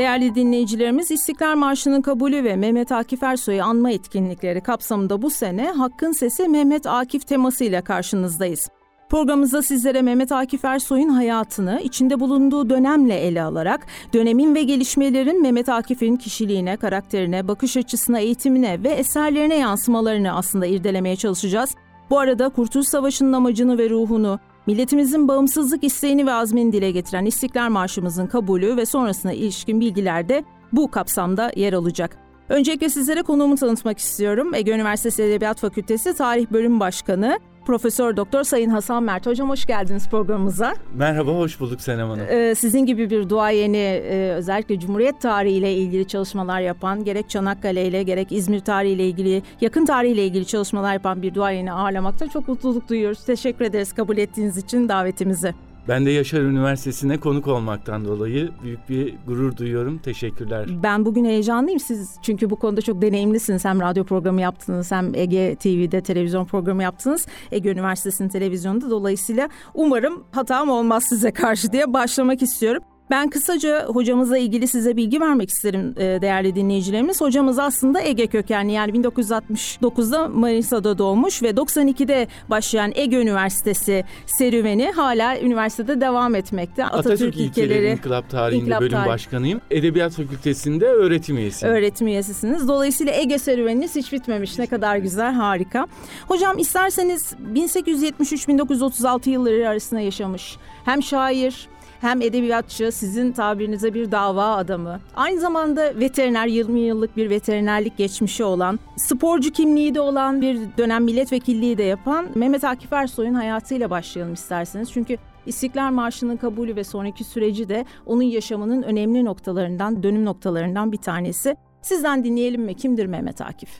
Değerli 0.00 0.34
dinleyicilerimiz 0.34 1.10
İstiklal 1.10 1.56
Marşı'nın 1.56 2.02
kabulü 2.02 2.44
ve 2.44 2.56
Mehmet 2.56 2.92
Akif 2.92 3.22
Ersoy'u 3.22 3.62
anma 3.62 3.90
etkinlikleri 3.90 4.60
kapsamında 4.60 5.22
bu 5.22 5.30
sene 5.30 5.70
Hakkın 5.70 6.12
Sesi 6.12 6.48
Mehmet 6.48 6.86
Akif 6.86 7.26
temasıyla 7.26 7.84
karşınızdayız. 7.84 8.68
Programımızda 9.10 9.62
sizlere 9.62 10.02
Mehmet 10.02 10.32
Akif 10.32 10.64
Ersoy'un 10.64 11.08
hayatını 11.08 11.80
içinde 11.84 12.20
bulunduğu 12.20 12.70
dönemle 12.70 13.14
ele 13.14 13.42
alarak 13.42 13.86
dönemin 14.14 14.54
ve 14.54 14.62
gelişmelerin 14.62 15.42
Mehmet 15.42 15.68
Akif'in 15.68 16.16
kişiliğine, 16.16 16.76
karakterine, 16.76 17.48
bakış 17.48 17.76
açısına, 17.76 18.18
eğitimine 18.18 18.82
ve 18.82 18.88
eserlerine 18.88 19.56
yansımalarını 19.56 20.32
aslında 20.32 20.66
irdelemeye 20.66 21.16
çalışacağız. 21.16 21.74
Bu 22.10 22.18
arada 22.18 22.48
Kurtuluş 22.48 22.86
Savaşı'nın 22.86 23.32
amacını 23.32 23.78
ve 23.78 23.90
ruhunu, 23.90 24.38
milletimizin 24.70 25.28
bağımsızlık 25.28 25.84
isteğini 25.84 26.26
ve 26.26 26.32
azmini 26.32 26.72
dile 26.72 26.90
getiren 26.90 27.24
İstiklal 27.24 27.70
Marşımızın 27.70 28.26
kabulü 28.26 28.76
ve 28.76 28.86
sonrasına 28.86 29.32
ilişkin 29.32 29.80
bilgiler 29.80 30.28
de 30.28 30.44
bu 30.72 30.90
kapsamda 30.90 31.52
yer 31.56 31.72
alacak. 31.72 32.16
Öncelikle 32.48 32.88
sizlere 32.88 33.22
konuğumu 33.22 33.56
tanıtmak 33.56 33.98
istiyorum. 33.98 34.54
Ege 34.54 34.72
Üniversitesi 34.72 35.22
Edebiyat 35.22 35.60
Fakültesi 35.60 36.14
Tarih 36.14 36.46
Bölüm 36.50 36.80
Başkanı 36.80 37.38
Profesör 37.66 38.16
Doktor 38.16 38.44
Sayın 38.44 38.70
Hasan 38.70 39.02
Mert. 39.02 39.26
Hocam 39.26 39.50
hoş 39.50 39.66
geldiniz 39.66 40.08
programımıza. 40.08 40.74
Merhaba, 40.94 41.30
hoş 41.30 41.60
bulduk 41.60 41.80
Senem 41.80 42.08
Hanım. 42.08 42.26
Ee, 42.30 42.54
sizin 42.54 42.86
gibi 42.86 43.10
bir 43.10 43.28
duayeni 43.28 43.76
e, 43.76 44.32
özellikle 44.32 44.78
Cumhuriyet 44.80 45.20
tarihi 45.20 45.54
ile 45.54 45.74
ilgili 45.74 46.06
çalışmalar 46.06 46.60
yapan, 46.60 47.04
gerek 47.04 47.30
Çanakkale 47.30 47.86
ile 47.86 48.02
gerek 48.02 48.32
İzmir 48.32 48.60
tarihi 48.60 48.92
ile 48.92 49.06
ilgili, 49.06 49.42
yakın 49.60 49.86
tarihi 49.86 50.12
ile 50.12 50.26
ilgili 50.26 50.46
çalışmalar 50.46 50.92
yapan 50.92 51.22
bir 51.22 51.34
duayeni 51.34 51.72
ağırlamakta 51.72 52.28
çok 52.28 52.48
mutluluk 52.48 52.88
duyuyoruz. 52.88 53.24
Teşekkür 53.24 53.64
ederiz 53.64 53.92
kabul 53.92 54.18
ettiğiniz 54.18 54.56
için 54.56 54.88
davetimizi. 54.88 55.54
Ben 55.90 56.06
de 56.06 56.10
Yaşar 56.10 56.40
Üniversitesi'ne 56.40 57.20
konuk 57.20 57.46
olmaktan 57.46 58.04
dolayı 58.04 58.50
büyük 58.62 58.88
bir 58.88 59.14
gurur 59.26 59.56
duyuyorum. 59.56 59.98
Teşekkürler. 59.98 60.66
Ben 60.82 61.04
bugün 61.04 61.24
heyecanlıyım 61.24 61.80
siz 61.80 62.16
çünkü 62.22 62.50
bu 62.50 62.56
konuda 62.56 62.82
çok 62.82 63.02
deneyimlisiniz. 63.02 63.64
Hem 63.64 63.80
radyo 63.80 64.04
programı 64.04 64.40
yaptınız 64.40 64.92
hem 64.92 65.14
Ege 65.14 65.56
TV'de 65.56 66.00
televizyon 66.00 66.44
programı 66.44 66.82
yaptınız. 66.82 67.26
Ege 67.52 67.70
Üniversitesi'nin 67.70 68.28
televizyonunda 68.28 68.90
dolayısıyla 68.90 69.48
umarım 69.74 70.24
hatam 70.32 70.70
olmaz 70.70 71.04
size 71.08 71.32
karşı 71.32 71.72
diye 71.72 71.92
başlamak 71.92 72.42
istiyorum. 72.42 72.82
Ben 73.10 73.30
kısaca 73.30 73.86
hocamızla 73.86 74.38
ilgili 74.38 74.68
size 74.68 74.96
bilgi 74.96 75.20
vermek 75.20 75.50
isterim 75.50 75.94
e, 75.96 76.02
değerli 76.02 76.54
dinleyicilerimiz. 76.54 77.20
Hocamız 77.20 77.58
aslında 77.58 78.02
Ege 78.02 78.26
kökenli 78.26 78.72
yani 78.72 78.92
1969'da 78.92 80.28
Manisa'da 80.28 80.98
doğmuş 80.98 81.42
ve 81.42 81.50
92'de 81.50 82.28
başlayan 82.50 82.92
Ege 82.94 83.16
Üniversitesi 83.16 84.04
serüveni 84.26 84.90
hala 84.90 85.40
üniversitede 85.40 86.00
devam 86.00 86.34
etmekte. 86.34 86.84
Atatürk, 86.84 87.06
Atatürk 87.06 87.36
ilkeleri, 87.36 87.68
ilkeleri 87.68 87.92
İnkılap 87.92 88.30
Tarihi'nde 88.30 88.62
İnkılap 88.62 88.80
bölüm 88.80 88.92
tarih. 88.92 89.08
başkanıyım. 89.08 89.60
Edebiyat 89.70 90.12
Fakültesi'nde 90.12 90.86
öğretim 90.86 91.36
üyesiyim. 91.36 91.74
Öğretim 91.74 92.06
üyesisiniz. 92.06 92.68
Dolayısıyla 92.68 93.12
Ege 93.12 93.38
serüveniniz 93.38 93.96
hiç 93.96 94.12
bitmemiş. 94.12 94.58
Ne 94.58 94.66
kadar 94.66 94.96
güzel, 94.96 95.32
harika. 95.32 95.86
Hocam 96.28 96.58
isterseniz 96.58 97.34
1873-1936 97.54 99.30
yılları 99.30 99.68
arasında 99.68 100.00
yaşamış. 100.00 100.56
Hem 100.84 101.02
şair, 101.02 101.68
hem 102.00 102.22
edebiyatçı, 102.22 102.92
sizin 102.92 103.32
tabirinize 103.32 103.94
bir 103.94 104.12
dava 104.12 104.56
adamı. 104.56 105.00
Aynı 105.14 105.40
zamanda 105.40 106.00
veteriner, 106.00 106.46
20 106.46 106.80
yıllık 106.80 107.16
bir 107.16 107.30
veterinerlik 107.30 107.96
geçmişi 107.96 108.44
olan, 108.44 108.78
sporcu 108.96 109.52
kimliği 109.52 109.94
de 109.94 110.00
olan 110.00 110.40
bir 110.40 110.58
dönem 110.78 111.04
milletvekilliği 111.04 111.78
de 111.78 111.82
yapan 111.82 112.26
Mehmet 112.34 112.64
Akif 112.64 112.92
Ersoy'un 112.92 113.34
hayatıyla 113.34 113.90
başlayalım 113.90 114.34
isterseniz. 114.34 114.92
Çünkü 114.92 115.16
İstiklal 115.46 115.92
Marşı'nın 115.92 116.36
kabulü 116.36 116.76
ve 116.76 116.84
sonraki 116.84 117.24
süreci 117.24 117.68
de 117.68 117.84
onun 118.06 118.22
yaşamının 118.22 118.82
önemli 118.82 119.24
noktalarından, 119.24 120.02
dönüm 120.02 120.24
noktalarından 120.24 120.92
bir 120.92 120.96
tanesi. 120.96 121.56
Sizden 121.82 122.24
dinleyelim 122.24 122.62
mi? 122.62 122.74
Kimdir 122.74 123.06
Mehmet 123.06 123.40
Akif? 123.40 123.70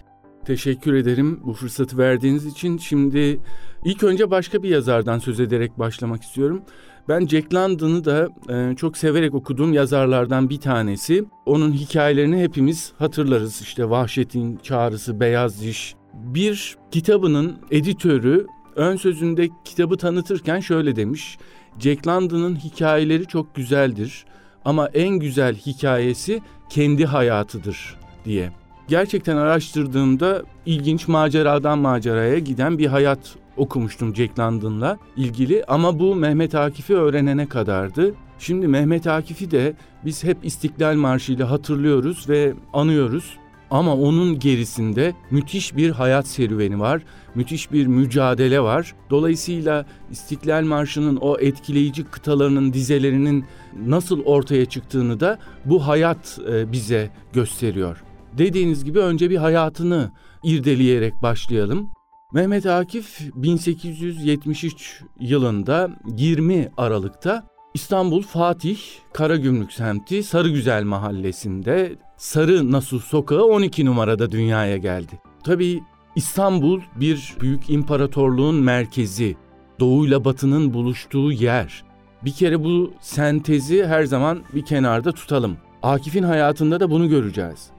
Teşekkür 0.44 0.94
ederim 0.94 1.40
bu 1.44 1.52
fırsatı 1.52 1.98
verdiğiniz 1.98 2.46
için. 2.46 2.78
Şimdi 2.78 3.40
ilk 3.84 4.02
önce 4.02 4.30
başka 4.30 4.62
bir 4.62 4.68
yazardan 4.68 5.18
söz 5.18 5.40
ederek 5.40 5.78
başlamak 5.78 6.22
istiyorum. 6.22 6.62
Ben 7.10 7.26
Jack 7.26 7.54
London'ı 7.54 8.04
da 8.04 8.28
e, 8.48 8.76
çok 8.76 8.98
severek 8.98 9.34
okuduğum 9.34 9.72
yazarlardan 9.72 10.50
bir 10.50 10.60
tanesi. 10.60 11.24
Onun 11.46 11.72
hikayelerini 11.72 12.42
hepimiz 12.42 12.92
hatırlarız. 12.98 13.62
İşte 13.62 13.90
Vahşet'in 13.90 14.56
Çağrısı, 14.56 15.20
Beyaz 15.20 15.62
Diş. 15.62 15.94
Bir 16.14 16.76
kitabının 16.90 17.56
editörü 17.70 18.46
ön 18.76 18.96
sözünde 18.96 19.48
kitabı 19.64 19.96
tanıtırken 19.96 20.60
şöyle 20.60 20.96
demiş. 20.96 21.38
Jack 21.78 22.06
London'ın 22.06 22.56
hikayeleri 22.56 23.26
çok 23.26 23.54
güzeldir 23.54 24.24
ama 24.64 24.88
en 24.88 25.10
güzel 25.10 25.54
hikayesi 25.54 26.40
kendi 26.68 27.04
hayatıdır 27.04 27.96
diye. 28.24 28.52
Gerçekten 28.88 29.36
araştırdığımda 29.36 30.42
ilginç 30.66 31.08
maceradan 31.08 31.78
maceraya 31.78 32.38
giden 32.38 32.78
bir 32.78 32.86
hayat 32.86 33.36
okumuştum 33.60 34.16
Jack 34.16 34.38
London'la 34.38 34.98
ilgili 35.16 35.64
ama 35.68 35.98
bu 35.98 36.14
Mehmet 36.14 36.54
Akif'i 36.54 36.94
öğrenene 36.94 37.46
kadardı. 37.46 38.14
Şimdi 38.38 38.68
Mehmet 38.68 39.06
Akif'i 39.06 39.50
de 39.50 39.74
biz 40.04 40.24
hep 40.24 40.38
İstiklal 40.42 40.94
Marşı 40.94 41.32
ile 41.32 41.44
hatırlıyoruz 41.44 42.28
ve 42.28 42.54
anıyoruz. 42.72 43.38
Ama 43.70 43.96
onun 43.96 44.38
gerisinde 44.38 45.14
müthiş 45.30 45.76
bir 45.76 45.90
hayat 45.90 46.26
serüveni 46.26 46.80
var, 46.80 47.02
müthiş 47.34 47.72
bir 47.72 47.86
mücadele 47.86 48.60
var. 48.60 48.94
Dolayısıyla 49.10 49.86
İstiklal 50.10 50.64
Marşı'nın 50.64 51.16
o 51.16 51.38
etkileyici 51.38 52.04
kıtalarının 52.04 52.72
dizelerinin 52.72 53.44
nasıl 53.86 54.22
ortaya 54.24 54.64
çıktığını 54.64 55.20
da 55.20 55.38
bu 55.64 55.86
hayat 55.86 56.38
e, 56.52 56.72
bize 56.72 57.10
gösteriyor. 57.32 58.02
Dediğiniz 58.38 58.84
gibi 58.84 58.98
önce 58.98 59.30
bir 59.30 59.36
hayatını 59.36 60.10
irdeleyerek 60.42 61.14
başlayalım. 61.22 61.90
Mehmet 62.32 62.66
Akif 62.66 63.20
1873 63.34 65.02
yılında 65.20 65.90
20 66.16 66.68
Aralık'ta 66.76 67.46
İstanbul 67.74 68.22
Fatih 68.22 68.78
Karagümrük 69.12 69.72
semti 69.72 70.22
Sarıgüzel 70.22 70.84
mahallesinde 70.84 71.96
Sarı 72.16 72.72
Nasuh 72.72 73.02
Sokağı 73.02 73.44
12 73.44 73.84
numarada 73.84 74.30
dünyaya 74.30 74.76
geldi. 74.76 75.20
Tabii 75.44 75.82
İstanbul 76.16 76.80
bir 76.96 77.34
büyük 77.40 77.70
imparatorluğun 77.70 78.54
merkezi, 78.54 79.36
doğuyla 79.80 80.24
batının 80.24 80.74
buluştuğu 80.74 81.32
yer. 81.32 81.84
Bir 82.24 82.32
kere 82.32 82.64
bu 82.64 82.92
sentezi 83.00 83.86
her 83.86 84.04
zaman 84.04 84.42
bir 84.54 84.64
kenarda 84.64 85.12
tutalım. 85.12 85.56
Akif'in 85.82 86.22
hayatında 86.22 86.80
da 86.80 86.90
bunu 86.90 87.08
göreceğiz. 87.08 87.70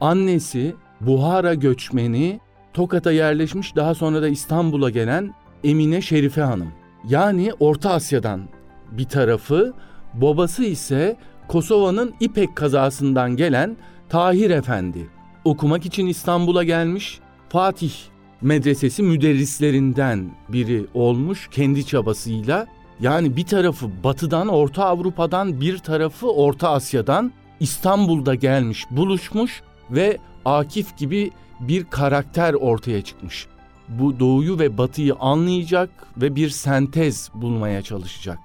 Annesi 0.00 0.74
Buhara 1.00 1.54
göçmeni 1.54 2.40
Tokat'a 2.74 3.12
yerleşmiş 3.12 3.76
daha 3.76 3.94
sonra 3.94 4.22
da 4.22 4.28
İstanbul'a 4.28 4.90
gelen 4.90 5.34
Emine 5.64 6.00
Şerife 6.00 6.40
Hanım. 6.40 6.72
Yani 7.08 7.52
Orta 7.60 7.90
Asya'dan 7.90 8.40
bir 8.90 9.04
tarafı, 9.04 9.74
babası 10.14 10.64
ise 10.64 11.16
Kosova'nın 11.48 12.14
İpek 12.20 12.56
kazasından 12.56 13.36
gelen 13.36 13.76
Tahir 14.08 14.50
Efendi. 14.50 15.08
Okumak 15.44 15.86
için 15.86 16.06
İstanbul'a 16.06 16.64
gelmiş, 16.64 17.20
Fatih 17.48 17.92
medresesi 18.40 19.02
müderrislerinden 19.02 20.30
biri 20.48 20.86
olmuş 20.94 21.48
kendi 21.50 21.86
çabasıyla. 21.86 22.66
Yani 23.00 23.36
bir 23.36 23.46
tarafı 23.46 23.86
Batı'dan, 24.04 24.48
Orta 24.48 24.84
Avrupa'dan, 24.84 25.60
bir 25.60 25.78
tarafı 25.78 26.30
Orta 26.32 26.70
Asya'dan 26.70 27.32
İstanbul'da 27.60 28.34
gelmiş, 28.34 28.86
buluşmuş 28.90 29.62
ve 29.90 30.18
Akif 30.44 30.96
gibi 30.96 31.30
bir 31.60 31.84
karakter 31.84 32.54
ortaya 32.54 33.02
çıkmış. 33.02 33.46
Bu 33.88 34.20
doğuyu 34.20 34.58
ve 34.58 34.78
batıyı 34.78 35.14
anlayacak 35.14 35.90
ve 36.16 36.36
bir 36.36 36.48
sentez 36.48 37.30
bulmaya 37.34 37.82
çalışacak. 37.82 38.38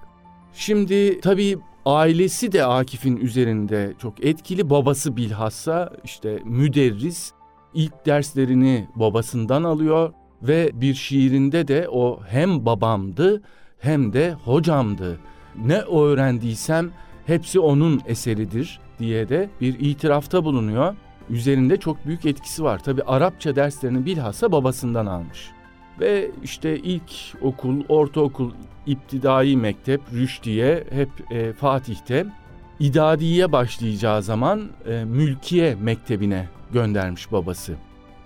Şimdi 0.53 1.19
tabii 1.21 1.57
ailesi 1.85 2.51
de 2.51 2.65
Akif'in 2.65 3.17
üzerinde 3.17 3.93
çok 4.01 4.25
etkili. 4.25 4.69
Babası 4.69 5.15
bilhassa 5.15 5.91
işte 6.03 6.39
müderris 6.45 7.31
ilk 7.73 8.05
derslerini 8.05 8.87
babasından 8.95 9.63
alıyor 9.63 10.13
ve 10.41 10.71
bir 10.73 10.93
şiirinde 10.93 11.67
de 11.67 11.87
o 11.89 12.19
hem 12.27 12.65
babamdı 12.65 13.41
hem 13.79 14.13
de 14.13 14.33
hocamdı. 14.33 15.19
Ne 15.65 15.77
öğrendiysem 15.77 16.91
hepsi 17.25 17.59
onun 17.59 18.01
eseridir 18.05 18.79
diye 18.99 19.29
de 19.29 19.49
bir 19.61 19.79
itirafta 19.79 20.45
bulunuyor 20.45 20.95
üzerinde 21.29 21.77
çok 21.77 22.05
büyük 22.05 22.25
etkisi 22.25 22.63
var. 22.63 22.83
Tabi 22.83 23.03
Arapça 23.03 23.55
derslerini 23.55 24.05
bilhassa 24.05 24.51
babasından 24.51 25.05
almış. 25.05 25.51
Ve 25.99 26.31
işte 26.43 26.79
ilk 26.79 27.11
okul, 27.41 27.83
ortaokul, 27.89 28.51
iptidai 28.85 29.57
mektep, 29.57 30.01
Rüşdiye 30.13 30.83
hep 30.89 31.09
e, 31.31 31.53
Fatih'te. 31.53 32.25
İdadiye 32.79 33.51
başlayacağı 33.51 34.23
zaman 34.23 34.69
e, 34.87 35.05
Mülkiye 35.05 35.75
Mektebi'ne 35.75 36.49
göndermiş 36.73 37.31
babası. 37.31 37.75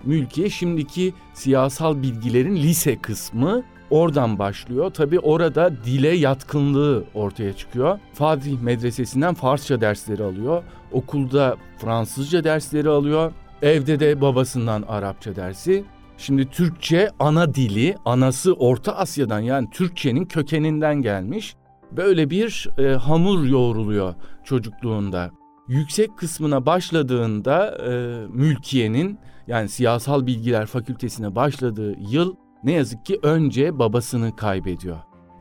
Mülkiye 0.04 0.50
şimdiki 0.50 1.14
siyasal 1.34 2.02
bilgilerin 2.02 2.56
lise 2.56 2.98
kısmı 2.98 3.62
oradan 3.90 4.38
başlıyor. 4.38 4.90
Tabi 4.90 5.18
orada 5.18 5.84
dile 5.84 6.08
yatkınlığı 6.08 7.04
ortaya 7.14 7.52
çıkıyor. 7.52 7.98
Fatih 8.12 8.60
Medresesi'nden 8.60 9.34
Farsça 9.34 9.80
dersleri 9.80 10.22
alıyor. 10.22 10.62
Okulda 10.92 11.56
Fransızca 11.78 12.44
dersleri 12.44 12.88
alıyor. 12.88 13.32
Evde 13.62 14.00
de 14.00 14.20
babasından 14.20 14.82
Arapça 14.88 15.36
dersi. 15.36 15.84
Şimdi 16.18 16.50
Türkçe 16.50 17.10
ana 17.18 17.54
dili, 17.54 17.96
anası 18.04 18.52
Orta 18.52 18.96
Asya'dan 18.96 19.40
yani 19.40 19.70
Türkçenin 19.70 20.24
kökeninden 20.24 21.02
gelmiş. 21.02 21.56
Böyle 21.92 22.30
bir 22.30 22.68
e, 22.78 22.94
hamur 22.94 23.44
yoğruluyor 23.44 24.14
çocukluğunda. 24.44 25.30
Yüksek 25.68 26.18
kısmına 26.18 26.66
başladığında 26.66 27.78
e, 27.78 27.92
mülkiyenin 28.28 29.18
yani 29.46 29.68
siyasal 29.68 30.26
bilgiler 30.26 30.66
fakültesine 30.66 31.34
başladığı 31.34 31.96
yıl 32.10 32.34
ne 32.64 32.72
yazık 32.72 33.06
ki 33.06 33.18
önce 33.22 33.78
babasını 33.78 34.36
kaybediyor. 34.36 34.96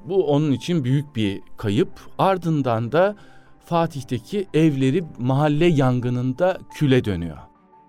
Bu 0.06 0.28
onun 0.28 0.52
için 0.52 0.84
büyük 0.84 1.16
bir 1.16 1.42
kayıp. 1.58 1.90
Ardından 2.18 2.92
da 2.92 3.16
Fatih'teki 3.66 4.48
evleri 4.54 5.04
mahalle 5.20 5.66
yangınında 5.66 6.58
küle 6.74 7.06
dönüyor. 7.06 7.38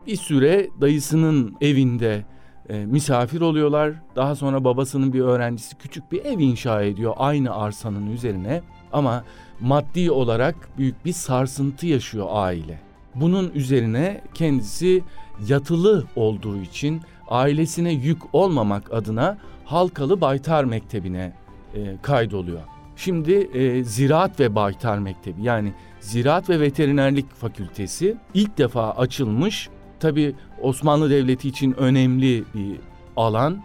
Bir 0.06 0.16
süre 0.16 0.68
dayısının 0.80 1.56
evinde 1.60 2.24
e, 2.68 2.86
misafir 2.86 3.40
oluyorlar. 3.40 3.94
Daha 4.16 4.34
sonra 4.34 4.64
babasının 4.64 5.12
bir 5.12 5.20
öğrencisi 5.20 5.76
küçük 5.76 6.12
bir 6.12 6.24
ev 6.24 6.38
inşa 6.38 6.82
ediyor 6.82 7.14
aynı 7.16 7.54
arsanın 7.54 8.10
üzerine. 8.10 8.62
Ama 8.92 9.24
maddi 9.60 10.10
olarak 10.10 10.78
büyük 10.78 11.04
bir 11.04 11.12
sarsıntı 11.12 11.86
yaşıyor 11.86 12.26
aile. 12.30 12.80
Bunun 13.14 13.50
üzerine 13.54 14.20
kendisi 14.34 15.02
yatılı 15.48 16.04
olduğu 16.16 16.56
için 16.62 17.00
ailesine 17.30 17.92
yük 17.92 18.34
olmamak 18.34 18.92
adına 18.92 19.38
Halkalı 19.64 20.20
Baytar 20.20 20.64
Mektebi'ne 20.64 21.32
e, 21.74 21.96
kaydoluyor. 22.02 22.60
Şimdi 22.96 23.32
e, 23.32 23.84
Ziraat 23.84 24.40
ve 24.40 24.54
Baytar 24.54 24.98
Mektebi 24.98 25.42
yani 25.42 25.72
Ziraat 26.00 26.50
ve 26.50 26.60
Veterinerlik 26.60 27.34
Fakültesi 27.34 28.16
ilk 28.34 28.58
defa 28.58 28.90
açılmış. 28.90 29.68
Tabi 30.00 30.34
Osmanlı 30.60 31.10
Devleti 31.10 31.48
için 31.48 31.72
önemli 31.72 32.44
bir 32.54 32.76
alan 33.16 33.62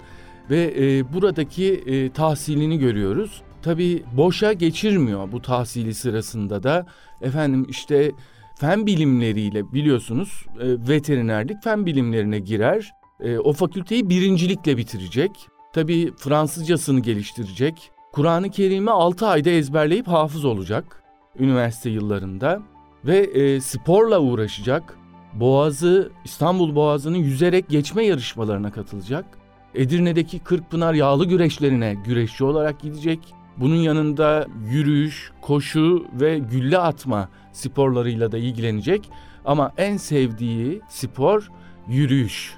ve 0.50 0.74
e, 0.78 1.14
buradaki 1.14 1.74
e, 1.74 2.10
tahsilini 2.10 2.80
görüyoruz. 2.80 3.42
Tabi 3.62 4.04
boşa 4.14 4.54
geçirmiyor 4.54 5.32
bu 5.32 5.42
tahsili 5.42 5.94
sırasında 5.94 6.64
da 6.64 6.86
efendim 7.22 7.66
işte 7.70 8.12
fen 8.56 8.86
bilimleriyle 8.86 9.74
biliyorsunuz 9.74 10.46
e, 10.60 10.90
veterinerlik 10.90 11.64
fen 11.64 11.86
bilimlerine 11.86 12.40
girer. 12.40 12.94
E, 13.20 13.38
o 13.38 13.54
fakülteyi 13.54 14.10
birincilikle 14.10 14.78
bitirecek. 14.78 15.32
Tabii 15.74 16.12
Fransızcasını 16.18 17.00
geliştirecek. 17.00 17.92
Kur'an-ı 18.12 18.52
Kerim'i 18.52 18.92
6 18.92 19.28
ayda 19.28 19.50
ezberleyip 19.50 20.08
hafız 20.08 20.46
olacak 20.46 21.04
üniversite 21.40 21.90
yıllarında 21.90 22.62
ve 23.06 23.18
e, 23.18 23.62
sporla 23.62 24.20
uğraşacak. 24.20 24.98
Boğazı, 25.34 26.12
İstanbul 26.26 26.76
Boğazı'nın 26.76 27.18
yüzerek 27.18 27.70
geçme 27.70 28.06
yarışmalarına 28.06 28.72
katılacak. 28.72 29.26
Edirne'deki 29.76 30.40
Kırkpınar 30.40 30.94
yağlı 30.94 31.26
güreşlerine 31.26 31.96
güreşçi 32.06 32.44
olarak 32.44 32.80
gidecek. 32.80 33.20
Bunun 33.58 33.76
yanında 33.76 34.48
yürüyüş, 34.70 35.32
koşu 35.42 36.06
ve 36.14 36.40
gülle 36.40 36.78
atma 36.78 37.30
sporlarıyla 37.52 38.32
da 38.32 38.38
ilgilenecek. 38.38 39.10
Ama 39.46 39.72
en 39.78 39.98
sevdiği 39.98 40.82
spor 40.90 41.50
yürüyüş. 41.88 42.58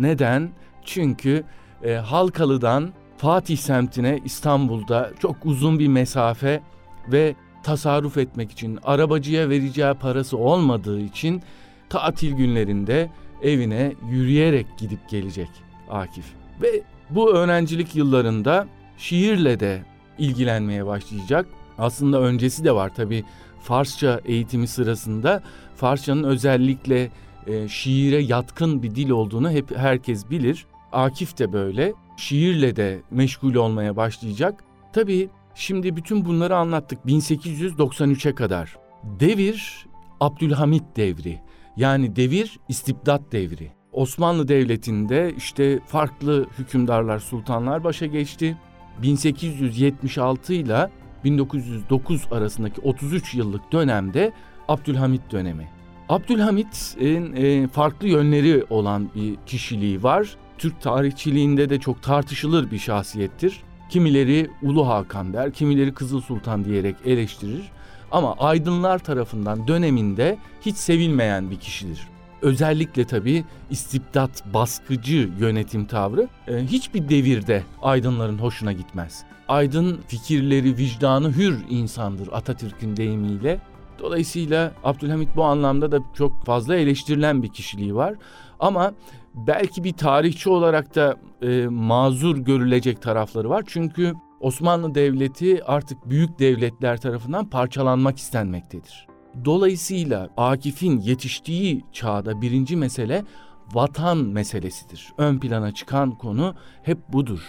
Neden? 0.00 0.50
Çünkü 0.84 1.44
e, 1.84 1.94
Halkalı'dan 1.94 2.90
Fatih 3.16 3.56
semtine 3.56 4.20
İstanbul'da 4.24 5.10
çok 5.18 5.36
uzun 5.46 5.78
bir 5.78 5.88
mesafe 5.88 6.62
ve 7.08 7.34
tasarruf 7.62 8.16
etmek 8.18 8.52
için 8.52 8.78
arabacıya 8.84 9.48
vereceği 9.48 9.94
parası 9.94 10.36
olmadığı 10.36 11.00
için 11.00 11.42
tatil 11.88 12.32
günlerinde 12.32 13.10
evine 13.42 13.92
yürüyerek 14.10 14.66
gidip 14.78 15.08
gelecek 15.08 15.48
Akif. 15.90 16.24
Ve 16.62 16.82
bu 17.10 17.34
öğrencilik 17.34 17.96
yıllarında 17.96 18.66
şiirle 18.98 19.60
de 19.60 19.82
ilgilenmeye 20.18 20.86
başlayacak. 20.86 21.46
Aslında 21.78 22.20
öncesi 22.20 22.64
de 22.64 22.74
var 22.74 22.94
tabi 22.94 23.24
Farsça 23.62 24.20
eğitimi 24.24 24.68
sırasında 24.68 25.42
Farsçanın 25.76 26.24
özellikle 26.24 27.10
e, 27.46 27.68
şiire 27.68 28.22
yatkın 28.22 28.82
bir 28.82 28.94
dil 28.94 29.10
olduğunu 29.10 29.50
hep 29.50 29.76
herkes 29.76 30.30
bilir. 30.30 30.66
Akif 30.92 31.38
de 31.38 31.52
böyle. 31.52 31.92
Şiirle 32.16 32.76
de 32.76 33.00
meşgul 33.10 33.54
olmaya 33.54 33.96
başlayacak. 33.96 34.64
Tabii 34.92 35.28
şimdi 35.54 35.96
bütün 35.96 36.24
bunları 36.24 36.56
anlattık 36.56 36.98
1893'e 37.06 38.34
kadar. 38.34 38.76
Devir 39.20 39.86
Abdülhamit 40.20 40.82
devri. 40.96 41.40
Yani 41.76 42.16
devir 42.16 42.58
istibdat 42.68 43.32
devri. 43.32 43.72
Osmanlı 43.92 44.48
Devleti'nde 44.48 45.34
işte 45.36 45.80
farklı 45.86 46.46
hükümdarlar, 46.58 47.18
sultanlar 47.18 47.84
başa 47.84 48.06
geçti. 48.06 48.56
1876 49.02 50.54
ile 50.54 50.90
1909 51.24 52.26
arasındaki 52.30 52.80
33 52.80 53.34
yıllık 53.34 53.72
dönemde 53.72 54.32
Abdülhamit 54.68 55.32
dönemi. 55.32 55.79
Abdülhamit'in 56.10 57.36
e, 57.36 57.68
farklı 57.68 58.08
yönleri 58.08 58.64
olan 58.70 59.10
bir 59.14 59.36
kişiliği 59.46 60.02
var. 60.02 60.36
Türk 60.58 60.80
tarihçiliğinde 60.80 61.70
de 61.70 61.80
çok 61.80 62.02
tartışılır 62.02 62.70
bir 62.70 62.78
şahsiyettir. 62.78 63.62
Kimileri 63.90 64.50
Ulu 64.62 64.88
Hakan 64.88 65.32
der, 65.32 65.52
kimileri 65.52 65.94
Kızıl 65.94 66.20
Sultan 66.20 66.64
diyerek 66.64 66.96
eleştirir. 67.04 67.62
Ama 68.10 68.34
aydınlar 68.34 68.98
tarafından 68.98 69.68
döneminde 69.68 70.38
hiç 70.60 70.76
sevilmeyen 70.76 71.50
bir 71.50 71.56
kişidir. 71.56 72.08
Özellikle 72.42 73.04
tabii 73.04 73.44
istibdat, 73.70 74.54
baskıcı 74.54 75.30
yönetim 75.38 75.86
tavrı 75.86 76.28
e, 76.48 76.56
hiçbir 76.56 77.08
devirde 77.08 77.62
aydınların 77.82 78.38
hoşuna 78.38 78.72
gitmez. 78.72 79.24
Aydın 79.48 80.00
fikirleri, 80.08 80.76
vicdanı 80.76 81.32
hür 81.32 81.58
insandır 81.68 82.28
Atatürk'ün 82.32 82.96
deyimiyle. 82.96 83.60
Dolayısıyla 84.00 84.72
Abdülhamit 84.84 85.36
bu 85.36 85.44
anlamda 85.44 85.92
da 85.92 85.98
çok 86.14 86.44
fazla 86.44 86.76
eleştirilen 86.76 87.42
bir 87.42 87.48
kişiliği 87.48 87.94
var. 87.94 88.14
Ama 88.60 88.92
belki 89.34 89.84
bir 89.84 89.92
tarihçi 89.92 90.50
olarak 90.50 90.94
da 90.94 91.16
e, 91.42 91.66
mazur 91.66 92.36
görülecek 92.36 93.02
tarafları 93.02 93.50
var. 93.50 93.64
Çünkü 93.66 94.14
Osmanlı 94.40 94.94
Devleti 94.94 95.64
artık 95.64 96.10
büyük 96.10 96.38
devletler 96.38 97.00
tarafından 97.00 97.50
parçalanmak 97.50 98.18
istenmektedir. 98.18 99.06
Dolayısıyla 99.44 100.28
Akif'in 100.36 101.00
yetiştiği 101.00 101.84
çağda 101.92 102.42
birinci 102.42 102.76
mesele 102.76 103.24
vatan 103.72 104.18
meselesidir. 104.18 105.12
Ön 105.18 105.38
plana 105.38 105.74
çıkan 105.74 106.10
konu 106.10 106.54
hep 106.82 106.98
budur. 107.12 107.40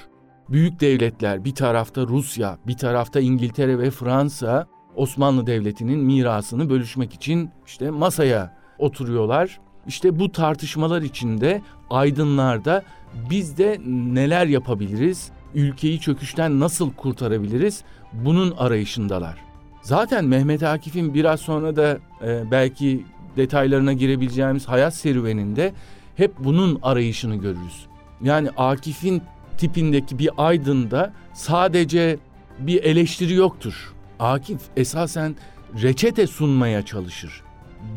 Büyük 0.50 0.80
devletler 0.80 1.46
bir 1.46 1.56
tarafta 1.56 2.02
Rusya, 2.08 2.58
bir 2.68 2.78
tarafta 2.78 3.20
İngiltere 3.20 3.80
ve 3.80 3.92
Fransa 3.92 4.68
Osmanlı 4.96 5.48
Devleti'nin 5.48 6.00
mirasını 6.00 6.70
bölüşmek 6.70 7.14
için 7.14 7.50
işte 7.66 7.90
masaya 7.90 8.58
oturuyorlar. 8.78 9.60
İşte 9.88 10.20
bu 10.20 10.32
tartışmalar 10.32 11.02
içinde 11.02 11.62
aydınlarda 11.90 12.84
biz 13.30 13.58
de 13.58 13.82
neler 13.88 14.48
yapabiliriz? 14.48 15.32
Ülkeyi 15.56 16.00
çöküşten 16.00 16.60
nasıl 16.60 16.94
kurtarabiliriz? 16.94 17.84
Bunun 18.14 18.52
arayışındalar. 18.52 19.38
Zaten 19.82 20.26
Mehmet 20.26 20.64
Akif'in 20.64 21.14
biraz 21.14 21.40
sonra 21.40 21.76
da 21.76 21.98
e, 22.26 22.52
belki 22.52 23.06
detaylarına 23.38 23.94
girebileceğimiz 23.94 24.68
hayat 24.68 24.96
serüveninde 24.96 25.74
hep 26.16 26.32
bunun 26.40 26.80
arayışını 26.82 27.36
görürüz. 27.36 27.86
Yani 28.24 28.50
Akif'in 28.58 29.22
tipindeki 29.58 30.20
bir 30.20 30.30
aydında 30.38 31.14
sadece 31.34 32.18
bir 32.60 32.84
eleştiri 32.84 33.34
yoktur. 33.34 33.94
Akif 34.22 34.62
esasen 34.78 35.36
reçete 35.82 36.28
sunmaya 36.28 36.86
çalışır. 36.86 37.44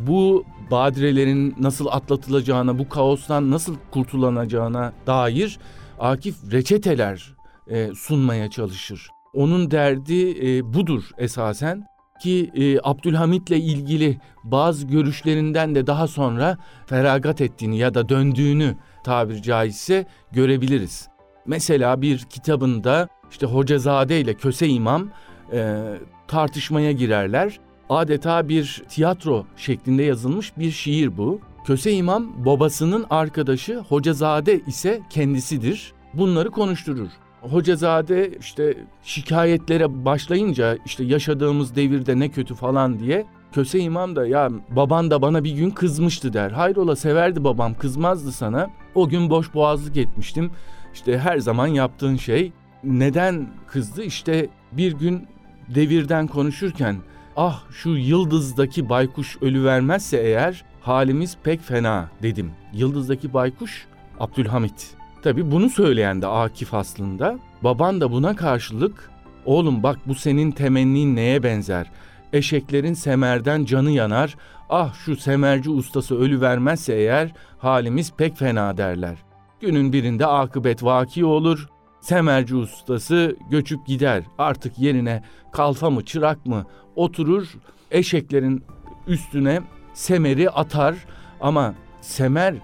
Bu 0.07 0.45
badirelerin 0.71 1.55
nasıl 1.61 1.87
atlatılacağına, 1.87 2.79
bu 2.79 2.89
kaostan 2.89 3.51
nasıl 3.51 3.77
kurtulanacağına 3.91 4.93
dair 5.07 5.59
Akif 5.99 6.53
reçeteler 6.53 7.35
e, 7.69 7.91
sunmaya 7.95 8.51
çalışır. 8.51 9.09
Onun 9.35 9.71
derdi 9.71 10.49
e, 10.49 10.75
budur 10.75 11.03
esasen 11.19 11.87
ki 12.21 12.51
e, 12.55 12.79
Abdülhamit'le 12.83 13.51
ilgili 13.51 14.19
bazı 14.45 14.87
görüşlerinden 14.87 15.75
de 15.75 15.87
daha 15.87 16.07
sonra 16.07 16.59
feragat 16.87 17.41
ettiğini 17.41 17.79
ya 17.79 17.95
da 17.95 18.09
döndüğünü 18.09 18.77
tabir 19.05 19.43
caizse 19.43 20.07
görebiliriz. 20.33 21.09
Mesela 21.47 22.03
bir 22.03 22.19
kitabında 22.19 23.09
işte 23.31 23.47
Hocazade 23.47 24.21
ile 24.21 24.35
Köse 24.35 24.69
İmam 24.69 25.11
e, 25.53 25.83
tartışmaya 26.29 26.93
girerler. 26.93 27.61
Adeta 27.89 28.49
bir 28.49 28.83
tiyatro 28.89 29.47
şeklinde 29.57 30.03
yazılmış 30.03 30.59
bir 30.59 30.71
şiir 30.71 31.17
bu. 31.17 31.41
Köse 31.67 31.93
İmam 31.93 32.45
babasının 32.45 33.07
arkadaşı 33.11 33.79
Hocazade 33.79 34.61
ise 34.61 35.03
kendisidir. 35.11 35.93
Bunları 36.15 36.51
konuşturur. 36.51 37.09
Hocazade 37.41 38.31
işte 38.41 38.77
şikayetlere 39.03 40.05
başlayınca 40.05 40.79
işte 40.87 41.05
yaşadığımız 41.05 41.77
devirde 41.77 42.19
ne 42.19 42.29
kötü 42.29 42.55
falan 42.55 42.99
diye 42.99 43.27
Köse 43.55 43.79
imam 43.79 44.17
da 44.17 44.27
ya 44.27 44.51
baban 44.71 45.11
da 45.11 45.23
bana 45.23 45.45
bir 45.45 45.53
gün 45.53 45.71
kızmıştı 45.71 46.33
der. 46.33 46.51
Hayrola 46.51 46.97
severdi 46.97 47.45
babam 47.45 47.75
kızmazdı 47.75 48.33
sana. 48.33 48.71
O 48.95 49.09
gün 49.09 49.31
boş 49.31 49.55
boğazlık 49.55 49.97
etmiştim. 49.97 50.51
İşte 50.95 51.19
her 51.19 51.39
zaman 51.39 51.67
yaptığın 51.67 52.17
şey 52.17 52.53
neden 52.85 53.49
kızdı? 53.67 54.03
İşte 54.03 54.49
bir 54.73 54.93
gün 54.93 55.27
devirden 55.69 56.27
konuşurken 56.27 56.97
ah 57.37 57.63
şu 57.71 57.91
yıldızdaki 57.91 58.89
baykuş 58.89 59.37
ölü 59.43 59.65
vermezse 59.65 60.17
eğer 60.17 60.65
halimiz 60.81 61.37
pek 61.43 61.63
fena 61.63 62.11
dedim. 62.23 62.51
Yıldızdaki 62.73 63.35
baykuş 63.35 63.87
Abdülhamit. 64.21 64.91
Tabi 65.23 65.51
bunu 65.51 65.71
söyleyen 65.71 66.23
de 66.23 66.27
Akif 66.27 66.75
aslında. 66.75 67.39
Baban 67.63 68.01
da 68.01 68.13
buna 68.13 68.37
karşılık 68.37 69.11
oğlum 69.45 69.83
bak 69.83 69.99
bu 70.07 70.15
senin 70.15 70.51
temennin 70.51 71.17
neye 71.17 71.43
benzer? 71.43 71.91
Eşeklerin 72.33 72.95
semerden 72.95 73.65
canı 73.65 73.91
yanar. 73.91 74.37
Ah 74.71 74.95
şu 74.95 75.17
semerci 75.17 75.71
ustası 75.71 76.19
ölü 76.19 76.41
vermezse 76.41 76.95
eğer 76.95 77.33
halimiz 77.59 78.13
pek 78.13 78.37
fena 78.37 78.77
derler. 78.77 79.17
Günün 79.61 79.93
birinde 79.93 80.27
akıbet 80.27 80.85
vaki 80.85 81.25
olur. 81.25 81.69
Semerci 82.05 82.57
ustası 82.57 83.37
göçüp 83.51 83.87
gider. 83.87 84.25
Artık 84.39 84.79
yerine 84.79 85.23
kalfa 85.53 85.91
mı 85.91 86.05
çırak 86.05 86.47
mı 86.47 86.67
oturur 86.97 87.49
eşeklerin 87.91 88.65
üstüne 89.07 89.61
semeri 89.95 90.51
atar 90.51 90.95
ama 91.41 91.75
semer 92.01 92.55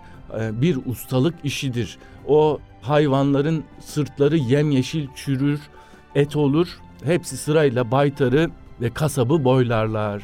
e, 0.41 0.61
bir 0.61 0.79
ustalık 0.87 1.35
işidir. 1.45 1.99
O 2.27 2.61
hayvanların 2.83 3.65
sırtları 3.81 4.37
yemyeşil 4.37 5.09
çürür, 5.15 5.61
et 6.15 6.37
olur. 6.37 6.69
Hepsi 7.05 7.37
sırayla 7.37 7.91
baytarı 7.91 8.51
ve 8.81 8.91
kasabı 8.91 9.45
boylarlar. 9.45 10.23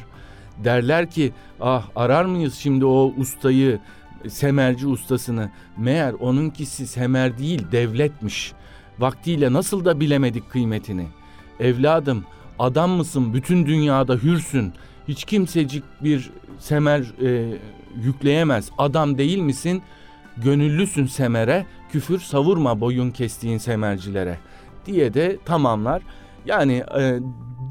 Derler 0.63 1.09
ki 1.09 1.33
ah 1.61 1.89
arar 1.95 2.25
mıyız 2.25 2.55
şimdi 2.55 2.85
o 2.85 3.13
ustayı, 3.17 3.79
semerci 4.27 4.87
ustasını? 4.87 5.51
Meğer 5.77 6.13
onunkisi 6.13 6.87
semer 6.87 7.37
değil 7.37 7.65
devletmiş. 7.71 8.53
Vaktiyle 8.99 9.53
nasıl 9.53 9.85
da 9.85 9.99
bilemedik 9.99 10.49
kıymetini. 10.49 11.07
Evladım 11.59 12.23
adam 12.59 12.91
mısın 12.91 13.33
bütün 13.33 13.65
dünyada 13.65 14.15
hürsün. 14.15 14.73
Hiç 15.07 15.23
kimsecik 15.23 15.83
bir 16.03 16.29
semer 16.59 17.01
e, 17.21 17.57
yükleyemez. 18.03 18.69
Adam 18.77 19.17
değil 19.17 19.37
misin? 19.37 19.81
Gönüllüsün 20.37 21.05
semere, 21.05 21.65
küfür 21.91 22.19
savurma 22.19 22.81
boyun 22.81 23.11
kestiğin 23.11 23.57
semercilere 23.57 24.37
diye 24.85 25.13
de 25.13 25.37
tamamlar. 25.45 26.01
Yani 26.45 26.83
e, 26.99 27.19